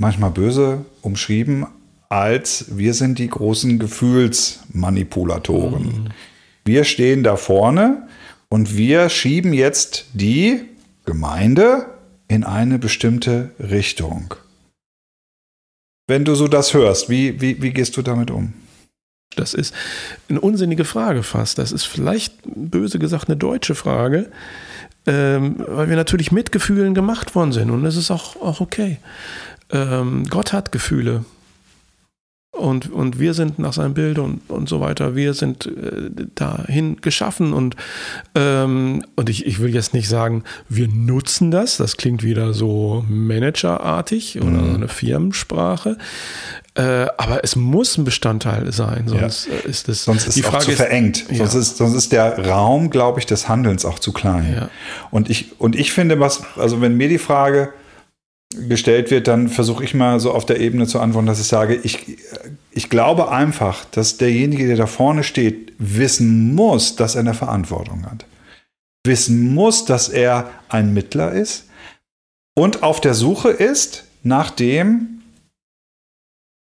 manchmal 0.00 0.30
böse 0.30 0.86
umschrieben, 1.02 1.66
als 2.08 2.78
wir 2.78 2.94
sind 2.94 3.18
die 3.18 3.28
großen 3.28 3.78
Gefühlsmanipulatoren. 3.78 5.84
Mhm. 5.84 6.08
Wir 6.64 6.84
stehen 6.84 7.22
da 7.22 7.36
vorne 7.36 8.08
und 8.48 8.78
wir 8.78 9.10
schieben 9.10 9.52
jetzt 9.52 10.06
die 10.14 10.70
Gemeinde 11.04 11.84
in 12.26 12.44
eine 12.44 12.78
bestimmte 12.78 13.50
Richtung. 13.58 14.32
Wenn 16.06 16.24
du 16.24 16.34
so 16.34 16.48
das 16.48 16.72
hörst, 16.72 17.10
wie, 17.10 17.42
wie, 17.42 17.60
wie 17.60 17.72
gehst 17.72 17.98
du 17.98 18.02
damit 18.02 18.30
um? 18.30 18.54
Das 19.36 19.54
ist 19.54 19.74
eine 20.28 20.40
unsinnige 20.40 20.84
Frage 20.84 21.22
fast. 21.22 21.58
Das 21.58 21.72
ist 21.72 21.84
vielleicht 21.84 22.34
böse 22.44 22.98
gesagt 22.98 23.28
eine 23.28 23.36
deutsche 23.36 23.74
Frage, 23.74 24.30
ähm, 25.06 25.56
weil 25.66 25.88
wir 25.88 25.96
natürlich 25.96 26.32
mit 26.32 26.52
Gefühlen 26.52 26.94
gemacht 26.94 27.34
worden 27.34 27.52
sind 27.52 27.70
und 27.70 27.82
das 27.82 27.96
ist 27.96 28.10
auch, 28.10 28.36
auch 28.36 28.60
okay. 28.60 28.98
Ähm, 29.70 30.24
Gott 30.28 30.52
hat 30.52 30.72
Gefühle. 30.72 31.24
Und, 32.54 32.88
und 32.92 33.18
wir 33.18 33.34
sind 33.34 33.58
nach 33.58 33.72
seinem 33.72 33.94
Bild 33.94 34.20
und, 34.20 34.48
und 34.48 34.68
so 34.68 34.80
weiter, 34.80 35.16
wir 35.16 35.34
sind 35.34 35.66
äh, 35.66 36.08
dahin 36.36 37.00
geschaffen 37.00 37.52
und, 37.52 37.74
ähm, 38.36 39.04
und 39.16 39.28
ich, 39.28 39.44
ich 39.44 39.58
will 39.58 39.74
jetzt 39.74 39.92
nicht 39.92 40.08
sagen, 40.08 40.44
wir 40.68 40.86
nutzen 40.86 41.50
das, 41.50 41.78
das 41.78 41.96
klingt 41.96 42.22
wieder 42.22 42.54
so 42.54 43.04
managerartig 43.08 44.40
oder 44.40 44.62
mhm. 44.62 44.74
eine 44.76 44.88
Firmensprache, 44.88 45.98
äh, 46.76 47.06
aber 47.18 47.44
es 47.44 47.54
muss 47.54 47.96
ein 47.96 48.04
Bestandteil 48.04 48.72
sein, 48.72 49.04
sonst 49.06 49.46
ja. 49.46 49.54
Äh, 49.54 49.68
ist 49.68 49.88
es. 49.88 50.04
Sonst 50.04 50.26
ist 50.26 50.36
es 50.36 50.44
auch 50.44 50.58
zu 50.58 50.72
ist, 50.72 50.76
verengt. 50.76 51.24
Ja. 51.30 51.46
Sonst, 51.46 51.54
ist, 51.54 51.76
sonst 51.76 51.94
ist 51.94 52.12
der 52.12 52.48
Raum, 52.48 52.90
glaube 52.90 53.20
ich, 53.20 53.26
des 53.26 53.48
Handelns 53.48 53.84
auch 53.84 54.00
zu 54.00 54.12
klein. 54.12 54.54
Ja. 54.56 54.68
Und, 55.12 55.30
ich, 55.30 55.60
und 55.60 55.76
ich 55.76 55.92
finde, 55.92 56.18
was, 56.18 56.42
also 56.56 56.80
wenn 56.80 56.96
mir 56.96 57.08
die 57.08 57.18
Frage 57.18 57.72
gestellt 58.68 59.12
wird, 59.12 59.28
dann 59.28 59.48
versuche 59.48 59.84
ich 59.84 59.94
mal 59.94 60.18
so 60.18 60.32
auf 60.32 60.46
der 60.46 60.58
Ebene 60.58 60.86
zu 60.86 60.98
antworten, 60.98 61.26
dass 61.26 61.40
ich 61.40 61.46
sage, 61.46 61.76
ich, 61.76 62.18
ich 62.72 62.90
glaube 62.90 63.30
einfach, 63.30 63.84
dass 63.84 64.16
derjenige, 64.16 64.66
der 64.66 64.76
da 64.76 64.86
vorne 64.86 65.22
steht, 65.22 65.72
wissen 65.78 66.54
muss, 66.54 66.96
dass 66.96 67.14
er 67.14 67.20
eine 67.20 67.34
Verantwortung 67.34 68.04
hat. 68.04 68.26
Wissen 69.04 69.54
muss, 69.54 69.84
dass 69.84 70.08
er 70.08 70.50
ein 70.68 70.92
Mittler 70.92 71.32
ist 71.32 71.66
und 72.56 72.82
auf 72.82 73.00
der 73.00 73.14
Suche 73.14 73.50
ist 73.50 74.04
nach 74.22 74.50
dem 74.50 75.20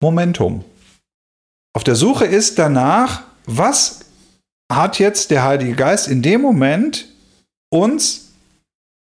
Momentum. 0.01 0.63
Auf 1.73 1.83
der 1.83 1.95
Suche 1.95 2.25
ist 2.25 2.57
danach, 2.59 3.23
was 3.45 4.05
hat 4.71 4.99
jetzt 4.99 5.31
der 5.31 5.43
Heilige 5.43 5.73
Geist 5.73 6.07
in 6.07 6.21
dem 6.21 6.41
Moment 6.41 7.07
uns 7.69 8.27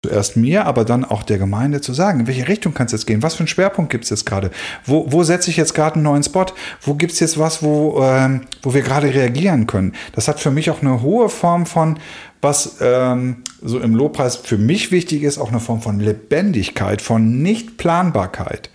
zuerst 0.02 0.36
mir, 0.36 0.66
aber 0.66 0.84
dann 0.84 1.04
auch 1.04 1.22
der 1.22 1.38
Gemeinde 1.38 1.80
zu 1.82 1.92
sagen, 1.92 2.20
in 2.20 2.26
welche 2.26 2.48
Richtung 2.48 2.72
kann 2.72 2.86
es 2.86 2.92
jetzt 2.92 3.06
gehen? 3.06 3.22
Was 3.22 3.34
für 3.34 3.40
einen 3.40 3.48
Schwerpunkt 3.48 3.90
gibt 3.90 4.04
es 4.04 4.10
jetzt 4.10 4.24
gerade? 4.24 4.50
Wo, 4.86 5.12
wo 5.12 5.22
setze 5.22 5.50
ich 5.50 5.58
jetzt 5.58 5.74
gerade 5.74 5.96
einen 5.96 6.04
neuen 6.04 6.22
Spot? 6.22 6.46
Wo 6.80 6.94
gibt 6.94 7.12
es 7.12 7.20
jetzt 7.20 7.38
was, 7.38 7.62
wo, 7.62 8.02
ähm, 8.02 8.42
wo 8.62 8.72
wir 8.72 8.80
gerade 8.80 9.12
reagieren 9.12 9.66
können? 9.66 9.94
Das 10.12 10.26
hat 10.26 10.40
für 10.40 10.50
mich 10.50 10.70
auch 10.70 10.80
eine 10.80 11.02
hohe 11.02 11.28
Form 11.28 11.66
von, 11.66 11.98
was 12.40 12.76
ähm, 12.80 13.44
so 13.60 13.78
im 13.78 13.94
Lobpreis 13.94 14.36
für 14.36 14.56
mich 14.56 14.90
wichtig 14.90 15.22
ist, 15.22 15.36
auch 15.36 15.50
eine 15.50 15.60
Form 15.60 15.82
von 15.82 16.00
Lebendigkeit, 16.00 17.02
von 17.02 17.42
Nichtplanbarkeit. 17.42 18.70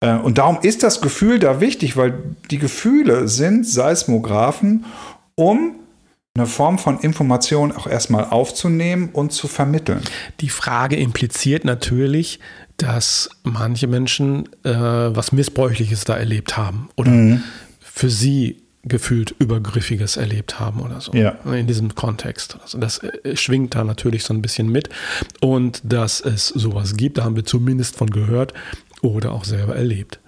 Äh, 0.00 0.14
und 0.16 0.38
darum 0.38 0.58
ist 0.62 0.82
das 0.82 1.00
Gefühl 1.00 1.38
da 1.38 1.60
wichtig, 1.60 1.96
weil 1.96 2.14
die 2.50 2.58
Gefühle 2.58 3.28
sind 3.28 3.66
Seismographen, 3.66 4.84
um 5.34 5.76
eine 6.34 6.46
Form 6.46 6.78
von 6.78 7.00
Information 7.00 7.72
auch 7.72 7.86
erstmal 7.86 8.24
aufzunehmen 8.24 9.10
und 9.12 9.32
zu 9.32 9.48
vermitteln. 9.48 10.00
Die 10.40 10.48
Frage 10.48 10.96
impliziert 10.96 11.64
natürlich, 11.64 12.38
dass 12.76 13.30
manche 13.42 13.86
Menschen 13.86 14.48
äh, 14.64 14.70
was 14.70 15.32
Missbräuchliches 15.32 16.04
da 16.04 16.16
erlebt 16.16 16.56
haben 16.56 16.88
oder 16.96 17.10
mhm. 17.10 17.42
für 17.80 18.08
sie 18.08 18.62
gefühlt 18.82 19.34
Übergriffiges 19.38 20.16
erlebt 20.16 20.58
haben 20.58 20.80
oder 20.80 21.02
so. 21.02 21.12
Ja. 21.12 21.32
In 21.52 21.66
diesem 21.66 21.94
Kontext. 21.94 22.56
Also 22.62 22.78
das 22.78 22.98
äh, 22.98 23.36
schwingt 23.36 23.74
da 23.74 23.84
natürlich 23.84 24.24
so 24.24 24.32
ein 24.32 24.40
bisschen 24.40 24.70
mit. 24.70 24.88
Und 25.40 25.82
dass 25.84 26.20
es 26.20 26.48
sowas 26.48 26.96
gibt, 26.96 27.18
da 27.18 27.24
haben 27.24 27.36
wir 27.36 27.44
zumindest 27.44 27.96
von 27.96 28.08
gehört 28.08 28.54
oder 29.02 29.32
auch 29.32 29.44
selber 29.44 29.76
erlebt. 29.76 30.20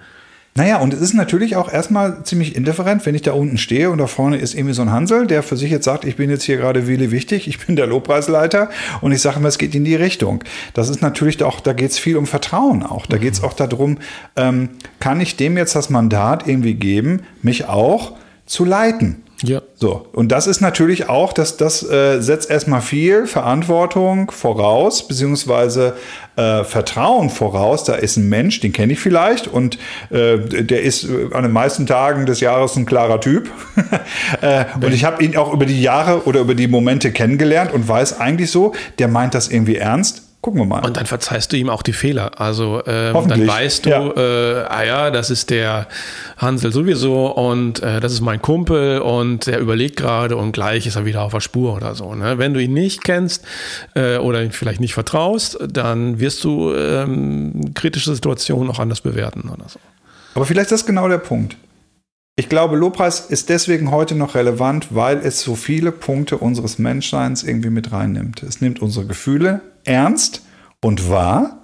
Naja, 0.55 0.81
und 0.81 0.93
es 0.93 1.01
ist 1.01 1.15
natürlich 1.15 1.57
auch 1.57 1.73
erstmal 1.73 2.25
ziemlich 2.25 2.55
indifferent, 2.55 3.07
wenn 3.07 3.15
ich 3.15 3.23
da 3.23 3.33
unten 3.33 3.57
stehe 3.57 3.91
und 3.91 3.97
da 3.97 4.07
vorne 4.07 4.37
ist 4.37 4.53
irgendwie 4.53 4.75
so 4.75 4.83
ein 4.83 4.93
Hansel, 4.93 5.27
der 5.27 5.43
für 5.43 5.57
sich 5.57 5.71
jetzt 5.71 5.87
sagt, 5.87 6.05
ich 6.05 6.17
bin 6.17 6.29
jetzt 6.29 6.43
hier 6.43 6.59
gerade 6.59 6.87
Wille 6.87 7.11
wichtig, 7.11 7.49
ich 7.49 7.65
bin 7.65 7.75
der 7.75 7.87
Lobpreisleiter 7.87 8.69
und 9.01 9.13
ich 9.13 9.23
sage 9.23 9.41
mir, 9.41 9.49
es 9.49 9.57
geht 9.57 9.75
in 9.75 9.87
die 9.87 9.95
Richtung. 9.95 10.45
Das 10.75 10.91
ist 10.91 11.01
natürlich 11.01 11.43
auch, 11.43 11.61
da 11.61 11.73
geht 11.73 11.93
es 11.93 11.99
viel 11.99 12.19
um 12.19 12.27
Vertrauen 12.27 12.83
auch. 12.83 13.07
Da 13.07 13.17
geht 13.17 13.33
es 13.33 13.43
auch 13.43 13.55
darum, 13.55 13.97
ähm, 14.37 14.69
kann 15.01 15.23
ich 15.23 15.37
dem 15.37 15.57
jetzt 15.57 15.75
das 15.75 15.89
Mandat 15.89 16.47
irgendwie 16.47 16.75
geben, 16.75 17.23
mich 17.41 17.65
auch 17.65 18.13
zu 18.45 18.67
leiten? 18.67 19.23
Ja. 19.43 19.61
So, 19.75 20.07
und 20.13 20.31
das 20.31 20.47
ist 20.47 20.61
natürlich 20.61 21.09
auch, 21.09 21.33
dass 21.33 21.57
das 21.57 21.83
äh, 21.89 22.21
setzt 22.21 22.49
erstmal 22.51 22.81
viel 22.81 23.27
Verantwortung 23.27 24.31
voraus, 24.31 25.07
beziehungsweise 25.09 25.97
äh, 26.37 26.63
Vertrauen 26.65 27.29
voraus. 27.29 27.85
Da 27.85 27.95
ist 27.95 28.17
ein 28.17 28.29
Mensch, 28.29 28.61
den 28.61 28.73
kenne 28.73 28.93
ich 28.93 29.01
vielleicht, 29.01 29.49
und 29.49 29.79
äh, 30.11 30.39
der 30.39 30.83
ist 30.83 31.05
äh, 31.05 31.29
an 31.33 31.43
den 31.43 31.53
meisten 31.53 31.87
Tagen 31.87 32.27
des 32.27 32.41
Jahres 32.41 32.77
ein 32.77 32.87
klarer 32.87 33.21
Typ. 33.21 33.51
äh, 34.41 34.65
und 34.77 34.95
ich 34.95 35.05
habe 35.05 35.23
ihn 35.25 35.37
auch 35.37 35.53
über 35.53 35.67
die 35.67 35.83
Jahre 35.83 36.25
oder 36.25 36.41
über 36.41 36.55
die 36.55 36.69
Momente 36.69 37.11
kennengelernt 37.11 37.73
und 37.73 37.89
weiß 37.89 38.21
eigentlich 38.21 38.51
so, 38.51 38.73
der 38.99 39.09
meint 39.09 39.35
das 39.35 39.49
irgendwie 39.49 39.77
ernst 39.77 40.22
Gucken 40.43 40.61
wir 40.61 40.67
mal. 40.67 40.85
Und 40.85 40.97
dann 40.97 41.07
verzeihst 41.07 41.53
du 41.53 41.57
ihm 41.57 41.71
auch 41.71 41.83
die 41.83 41.93
Fehler. 41.93 42.41
Also 42.41 42.83
ähm, 42.85 43.29
dann 43.29 43.47
weißt 43.47 43.87
du, 43.87 43.91
ja. 43.91 44.11
äh, 44.11 44.65
ah 44.69 44.83
ja, 44.83 45.11
das 45.13 45.31
ist 45.31 45.51
der 45.51 45.87
Hansel 46.37 46.73
sowieso 46.73 47.29
und 47.29 47.81
äh, 47.81 48.01
das 48.01 48.13
ist 48.13 48.23
mein 48.23 48.43
Kumpel 48.43 48.99
und 48.99 49.47
der 49.47 49.61
überlegt 49.61 49.95
gerade 49.95 50.37
und 50.37 50.51
gleich 50.51 50.85
ist 50.85 50.97
er 50.97 51.05
wieder 51.05 51.23
auf 51.23 51.31
der 51.31 51.39
Spur 51.39 51.77
oder 51.77 51.95
so. 51.95 52.13
Ne? 52.17 52.39
Wenn 52.39 52.55
du 52.55 52.61
ihn 52.61 52.73
nicht 52.73 53.05
kennst 53.05 53.45
äh, 53.95 54.17
oder 54.17 54.43
ihn 54.43 54.51
vielleicht 54.51 54.81
nicht 54.81 54.95
vertraust, 54.95 55.59
dann 55.65 56.19
wirst 56.19 56.43
du 56.43 56.75
ähm, 56.75 57.73
kritische 57.75 58.13
Situationen 58.13 58.69
auch 58.69 58.81
anders 58.81 59.01
bewerten 59.01 59.49
oder 59.49 59.69
so. 59.69 59.79
Aber 60.35 60.45
vielleicht 60.45 60.73
ist 60.73 60.81
das 60.81 60.87
genau 60.87 61.09
der 61.09 61.19
Punkt. 61.19 61.57
Ich 62.43 62.49
glaube, 62.49 62.75
Lobpreis 62.75 63.21
ist 63.21 63.51
deswegen 63.51 63.93
heute 63.93 64.17
noch 64.17 64.35
relevant, 64.35 64.89
weil 64.91 65.19
es 65.19 65.43
so 65.43 65.55
viele 65.55 65.93
Punkte 65.93 66.39
unseres 66.39 66.77
Menschseins 66.77 67.45
irgendwie 67.45 67.71
mit 67.71 67.93
reinnimmt. 67.93 68.43
Es 68.43 68.61
nimmt 68.61 68.83
unsere 68.83 69.07
Gefühle 69.07 69.61
ernst 69.85 70.43
und 70.81 71.09
wahr 71.09 71.63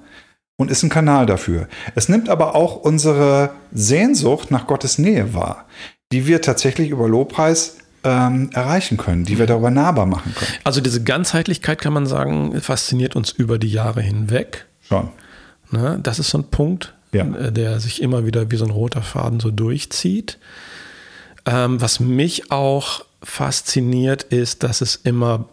und 0.57 0.71
ist 0.71 0.85
ein 0.85 0.89
Kanal 0.89 1.27
dafür. 1.27 1.67
Es 1.97 2.09
nimmt 2.09 2.29
aber 2.29 2.55
auch 2.55 2.77
unsere 2.77 3.51
Sehnsucht 3.73 4.53
nach 4.53 4.69
Gottes 4.69 4.99
Nähe 4.99 5.35
wahr, 5.35 5.67
die 6.13 6.29
wir 6.29 6.43
tatsächlich 6.43 6.91
über 6.91 7.09
Lobpreis 7.09 7.79
ähm, 8.05 8.51
erreichen 8.53 8.99
können, 8.99 9.25
die 9.25 9.37
wir 9.37 9.47
darüber 9.47 9.73
nahbar 9.73 10.07
machen 10.07 10.33
können. 10.33 10.53
Also 10.63 10.81
diese 10.81 11.03
Ganzheitlichkeit 11.03 11.81
kann 11.81 11.93
man 11.93 12.07
sagen, 12.07 12.61
fasziniert 12.61 13.17
uns 13.17 13.33
über 13.33 13.59
die 13.59 13.73
Jahre 13.73 14.01
hinweg. 14.01 14.67
Schon. 14.83 15.09
Ne? 15.73 15.99
Das 16.01 16.21
ist 16.21 16.31
so 16.31 16.39
ein 16.39 16.45
Punkt, 16.45 16.95
Ja. 17.13 17.25
äh, 17.25 17.53
der 17.53 17.81
sich 17.81 18.03
immer 18.03 18.27
wieder 18.27 18.51
wie 18.51 18.57
so 18.57 18.65
ein 18.65 18.71
roter 18.71 19.03
Faden 19.03 19.41
so 19.41 19.51
durchzieht. 19.51 20.39
Ähm, 21.47 21.81
was 21.81 22.01
mich 22.01 22.51
auch 22.51 23.05
fasziniert, 23.23 24.25
ist, 24.25 24.63
dass 24.63 24.81
es 24.81 24.97
immer, 24.97 25.49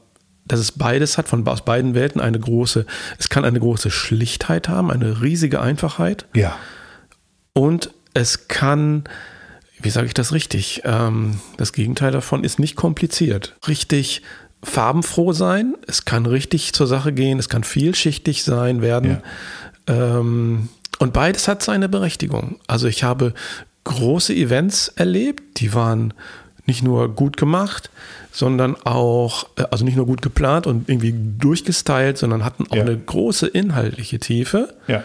dass 0.45 0.59
es 0.59 0.71
beides 0.73 1.17
hat, 1.17 1.27
von 1.27 1.47
aus 1.47 1.63
beiden 1.63 1.95
Welten 1.95 2.19
eine 2.21 2.39
große, 2.39 2.85
es 3.17 3.29
kann 3.29 3.45
eine 3.45 3.59
große 3.59 3.89
Schlichtheit 3.91 4.67
haben, 4.69 4.91
eine 4.91 5.21
riesige 5.21 5.61
Einfachheit 5.61 6.25
Ja. 6.33 6.55
und 7.53 7.91
es 8.13 8.47
kann, 8.47 9.05
wie 9.81 9.89
sage 9.89 10.07
ich 10.07 10.13
das 10.13 10.31
richtig? 10.33 10.81
Ähm, 10.85 11.39
das 11.57 11.73
Gegenteil 11.73 12.11
davon 12.11 12.43
ist 12.43 12.59
nicht 12.59 12.75
kompliziert. 12.75 13.55
Richtig 13.67 14.21
farbenfroh 14.63 15.33
sein, 15.33 15.75
es 15.87 16.05
kann 16.05 16.25
richtig 16.25 16.73
zur 16.73 16.87
Sache 16.87 17.13
gehen, 17.13 17.39
es 17.39 17.49
kann 17.49 17.63
vielschichtig 17.63 18.43
sein 18.43 18.81
werden. 18.81 19.21
Ähm, 19.87 20.69
und 20.99 21.13
beides 21.13 21.47
hat 21.47 21.61
seine 21.63 21.89
Berechtigung. 21.89 22.59
Also 22.67 22.87
ich 22.87 23.03
habe 23.03 23.33
große 23.83 24.33
Events 24.33 24.87
erlebt, 24.89 25.59
die 25.59 25.73
waren 25.73 26.13
nicht 26.65 26.81
nur 26.81 27.09
gut 27.13 27.37
gemacht, 27.37 27.91
sondern 28.31 28.75
auch, 28.85 29.47
äh, 29.57 29.65
also 29.69 29.85
nicht 29.85 29.95
nur 29.95 30.07
gut 30.07 30.21
geplant 30.23 30.65
und 30.65 30.89
irgendwie 30.89 31.13
durchgestylt, 31.37 32.17
sondern 32.17 32.43
hatten 32.43 32.65
auch 32.71 32.75
Ja. 32.75 32.81
eine 32.81 32.97
große 32.97 33.45
inhaltliche 33.47 34.19
Tiefe. 34.19 34.73
Ja. 34.87 35.03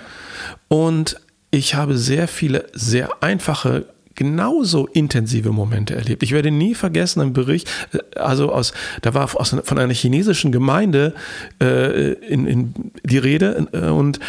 Und 0.69 1.21
ich 1.51 1.75
habe 1.75 1.99
sehr 1.99 2.29
viele 2.29 2.67
sehr 2.73 3.11
einfache, 3.23 3.85
genauso 4.21 4.87
intensive 4.87 5.51
Momente 5.51 5.95
erlebt. 5.95 6.23
Ich 6.23 6.33
werde 6.33 6.51
nie 6.51 6.75
vergessen 6.75 7.23
einen 7.23 7.33
Bericht, 7.33 7.71
äh, 7.95 8.19
also 8.19 8.53
aus, 8.53 8.75
da 9.01 9.15
war 9.15 9.35
aus, 9.41 9.57
von 9.65 9.79
einer 9.79 9.95
chinesischen 9.95 10.53
Gemeinde 10.53 11.15
äh, 11.59 12.13
in, 12.13 12.47
in 12.47 12.75
die 13.03 13.17
Rede 13.17 13.67
äh, 13.73 13.87
und 13.89 14.21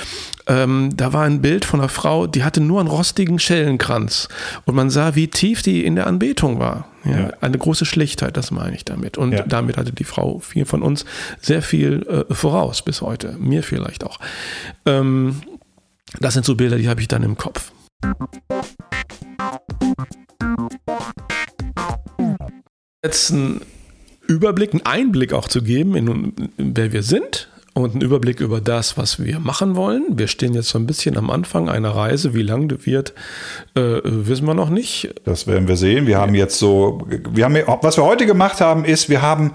ähm, 0.48 0.92
da 0.96 1.12
war 1.12 1.24
ein 1.26 1.42
Bild 1.42 1.66
von 1.66 1.82
einer 1.82 1.90
Frau, 1.90 2.26
die 2.26 2.46
hatte 2.46 2.62
nur 2.62 2.80
einen 2.80 2.88
rostigen 2.88 3.38
Schellenkranz 3.38 4.30
und 4.64 4.76
man 4.76 4.90
sah, 4.90 5.14
wie 5.16 5.28
tief 5.28 5.62
die 5.62 5.86
in 5.86 5.96
der 5.98 6.08
Anbetung 6.08 6.58
war. 6.58 6.88
Ja, 7.04 7.20
Ja. 7.20 7.30
Eine 7.42 7.58
große 7.58 7.84
Schlichtheit, 7.86 8.38
das 8.38 8.50
meine 8.52 8.76
ich 8.76 8.86
damit. 8.86 9.18
Und 9.18 9.34
Ja. 9.34 9.44
damit 9.46 9.76
hatte 9.76 9.92
die 9.92 10.06
Frau 10.06 10.40
viel 10.40 10.64
von 10.66 10.82
uns 10.84 11.04
sehr 11.42 11.62
viel 11.62 12.26
äh, 12.30 12.34
voraus 12.34 12.82
bis 12.82 13.02
heute. 13.02 13.36
Mir 13.40 13.62
vielleicht 13.62 14.06
auch. 14.06 14.20
Ähm, 14.86 15.42
das 16.20 16.34
sind 16.34 16.46
so 16.46 16.56
Bilder, 16.56 16.78
die 16.78 16.88
habe 16.88 17.02
ich 17.02 17.08
dann 17.10 17.24
im 17.24 17.36
Kopf. 17.38 17.72
Jetzt 23.04 23.32
einen 23.32 23.62
Überblick, 24.28 24.74
einen 24.74 24.86
Einblick 24.86 25.34
auch 25.34 25.48
zu 25.48 25.64
geben, 25.64 25.96
in, 25.96 26.34
in 26.58 26.78
wer 26.78 26.94
wir 26.94 27.04
sind 27.04 27.50
und 27.74 27.94
einen 27.94 28.02
Überblick 28.02 28.40
über 28.42 28.62
das, 28.62 28.98
was 28.98 29.24
wir 29.24 29.40
machen 29.40 29.76
wollen. 29.76 30.18
Wir 30.18 30.28
stehen 30.28 30.54
jetzt 30.54 30.70
so 30.70 30.78
ein 30.78 30.86
bisschen 30.86 31.18
am 31.18 31.30
Anfang 31.30 31.70
einer 31.70 31.90
Reise. 31.90 32.34
Wie 32.34 32.42
lang 32.42 32.68
die 32.68 32.86
wird, 32.86 33.14
äh, 33.76 34.00
wissen 34.04 34.46
wir 34.46 34.54
noch 34.54 34.70
nicht. 34.70 35.14
Das 35.24 35.48
werden 35.48 35.68
wir 35.68 35.78
sehen. 35.78 36.06
Wir 36.06 36.18
haben 36.18 36.36
jetzt 36.36 36.60
so, 36.60 37.08
wir 37.08 37.46
haben, 37.46 37.56
was 37.82 37.98
wir 37.98 38.04
heute 38.04 38.26
gemacht 38.26 38.62
haben, 38.62 38.86
ist, 38.86 39.10
wir 39.10 39.22
haben 39.22 39.54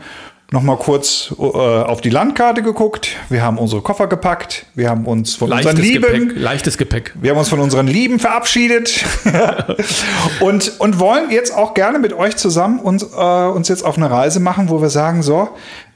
noch 0.52 0.62
mal 0.62 0.76
kurz 0.76 1.34
äh, 1.38 1.42
auf 1.42 2.00
die 2.00 2.10
Landkarte 2.10 2.62
geguckt. 2.62 3.16
Wir 3.28 3.42
haben 3.42 3.58
unsere 3.58 3.82
Koffer 3.82 4.06
gepackt. 4.06 4.66
Wir 4.74 4.88
haben 4.88 5.06
uns 5.06 5.34
von 5.34 5.50
unseren 5.50 5.76
Leichtes 5.76 5.84
Lieben, 5.84 6.28
Gepäck, 6.28 6.38
leichtes 6.40 6.78
Gepäck. 6.78 7.14
wir 7.20 7.30
haben 7.30 7.38
uns 7.38 7.48
von 7.48 7.58
unseren 7.58 7.88
Lieben 7.88 8.18
verabschiedet 8.18 9.04
und, 10.40 10.78
und 10.78 11.00
wollen 11.00 11.30
jetzt 11.30 11.52
auch 11.52 11.74
gerne 11.74 11.98
mit 11.98 12.12
euch 12.12 12.36
zusammen 12.36 12.78
uns, 12.78 13.02
äh, 13.02 13.06
uns 13.06 13.68
jetzt 13.68 13.84
auf 13.84 13.96
eine 13.96 14.10
Reise 14.10 14.38
machen, 14.38 14.68
wo 14.68 14.80
wir 14.80 14.90
sagen, 14.90 15.22
so, 15.22 15.48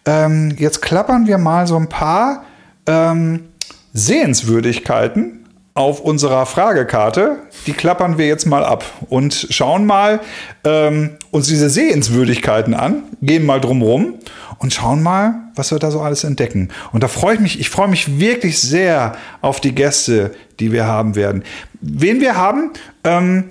ähm, 0.05 0.55
jetzt 0.59 0.83
klappern 0.83 1.27
wir 1.27 1.39
mal 1.39 1.67
so 1.67 1.77
ein 1.77 1.89
paar 1.89 2.45
ähm, 2.87 3.51
Sehenswürdigkeiten 3.93 5.40
auf 5.81 6.01
unserer 6.01 6.47
Fragekarte. 6.47 7.39
Die 7.67 7.73
klappern 7.73 8.19
wir 8.19 8.27
jetzt 8.27 8.47
mal 8.47 8.65
ab 8.65 8.85
und 9.09 9.49
schauen 9.51 9.87
mal 9.87 10.21
ähm, 10.65 11.17
uns 11.31 11.49
diese 11.49 11.71
Sehenswürdigkeiten 11.71 12.75
an, 12.75 13.03
gehen 13.23 13.45
mal 13.47 13.61
drumrum 13.61 14.15
und 14.59 14.75
schauen 14.75 15.03
mal, 15.03 15.35
was 15.55 15.71
wir 15.71 15.79
da 15.79 15.91
so 15.91 16.01
alles 16.01 16.23
entdecken. 16.25 16.69
Und 16.93 17.03
da 17.03 17.09
freue 17.09 17.35
ich 17.35 17.41
mich, 17.41 17.61
ich 17.61 17.71
freue 17.71 17.89
mich 17.89 18.21
wirklich 18.21 18.61
sehr 18.61 19.17
auf 19.41 19.61
die 19.61 19.75
Gäste, 19.75 20.35
die 20.61 20.71
wir 20.71 20.87
haben 20.87 21.17
werden. 21.17 21.43
Wen 21.81 22.21
wir 22.21 22.37
haben, 22.37 22.73
ähm, 23.05 23.45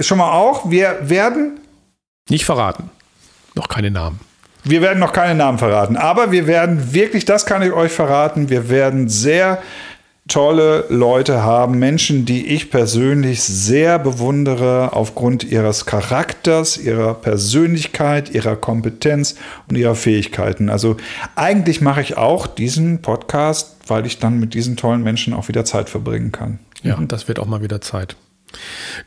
schon 0.00 0.18
mal 0.18 0.32
auch, 0.32 0.70
wir 0.70 0.98
werden 1.02 1.60
Nicht 2.30 2.46
verraten. 2.46 2.90
Noch 3.54 3.68
keine 3.68 3.90
Namen. 3.90 4.18
wir 4.64 4.80
werden 4.80 5.00
noch 5.00 5.12
keine 5.12 5.34
Namen 5.34 5.58
verraten, 5.58 5.96
aber 5.96 6.32
wir 6.32 6.46
werden 6.46 6.94
wirklich, 6.94 7.26
das 7.26 7.44
kann 7.44 7.60
ich 7.62 7.72
euch 7.72 7.92
verraten, 7.92 8.48
wir 8.48 8.70
werden 8.70 9.08
sehr 9.08 9.58
tolle 10.32 10.86
Leute 10.88 11.42
haben, 11.42 11.78
Menschen, 11.78 12.24
die 12.24 12.46
ich 12.46 12.70
persönlich 12.70 13.42
sehr 13.42 13.98
bewundere 13.98 14.94
aufgrund 14.94 15.44
ihres 15.44 15.84
Charakters, 15.84 16.78
ihrer 16.78 17.12
Persönlichkeit, 17.12 18.30
ihrer 18.34 18.56
Kompetenz 18.56 19.34
und 19.68 19.76
ihrer 19.76 19.94
Fähigkeiten. 19.94 20.70
Also 20.70 20.96
eigentlich 21.36 21.82
mache 21.82 22.00
ich 22.00 22.16
auch 22.16 22.46
diesen 22.46 23.02
Podcast, 23.02 23.76
weil 23.86 24.06
ich 24.06 24.20
dann 24.20 24.40
mit 24.40 24.54
diesen 24.54 24.76
tollen 24.76 25.02
Menschen 25.02 25.34
auch 25.34 25.48
wieder 25.48 25.66
Zeit 25.66 25.90
verbringen 25.90 26.32
kann. 26.32 26.60
Ja, 26.82 26.98
das 27.06 27.28
wird 27.28 27.38
auch 27.38 27.46
mal 27.46 27.62
wieder 27.62 27.82
Zeit. 27.82 28.16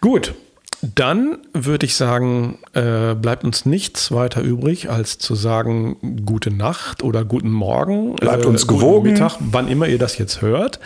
Gut, 0.01 0.35
dann 0.81 1.39
würde 1.53 1.85
ich 1.85 1.95
sagen, 1.95 2.59
äh, 2.73 3.15
bleibt 3.15 3.43
uns 3.43 3.65
nichts 3.65 4.11
weiter 4.11 4.41
übrig, 4.41 4.89
als 4.89 5.17
zu 5.17 5.35
sagen, 5.35 6.23
gute 6.25 6.51
Nacht 6.51 7.03
oder 7.03 7.25
guten 7.25 7.51
Morgen. 7.51 8.15
Bleibt 8.15 8.45
äh, 8.45 8.47
uns 8.47 8.67
guten 8.67 8.79
gewogen. 8.79 9.11
Mittag, 9.11 9.37
wann 9.39 9.67
immer 9.67 9.87
ihr 9.87 9.97
das 9.97 10.17
jetzt 10.17 10.41
hört. 10.41 10.79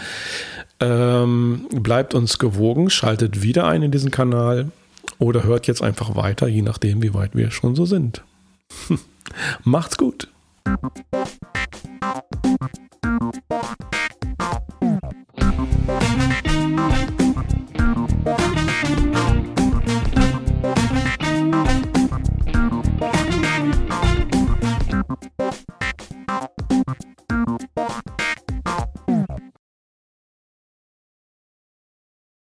Ähm, 0.80 1.68
bleibt 1.72 2.14
uns 2.14 2.40
gewogen, 2.40 2.90
schaltet 2.90 3.42
wieder 3.42 3.68
ein 3.68 3.84
in 3.84 3.92
diesen 3.92 4.12
Kanal 4.12 4.72
oder 5.18 5.44
hört 5.44 5.68
jetzt 5.68 5.82
einfach 5.82 6.16
weiter, 6.16 6.48
je 6.48 6.62
nachdem, 6.62 7.02
wie 7.02 7.14
weit 7.14 7.36
wir 7.36 7.52
schon 7.52 7.76
so 7.76 7.86
sind. 7.86 8.24
Macht's 9.64 9.98
gut. 9.98 10.30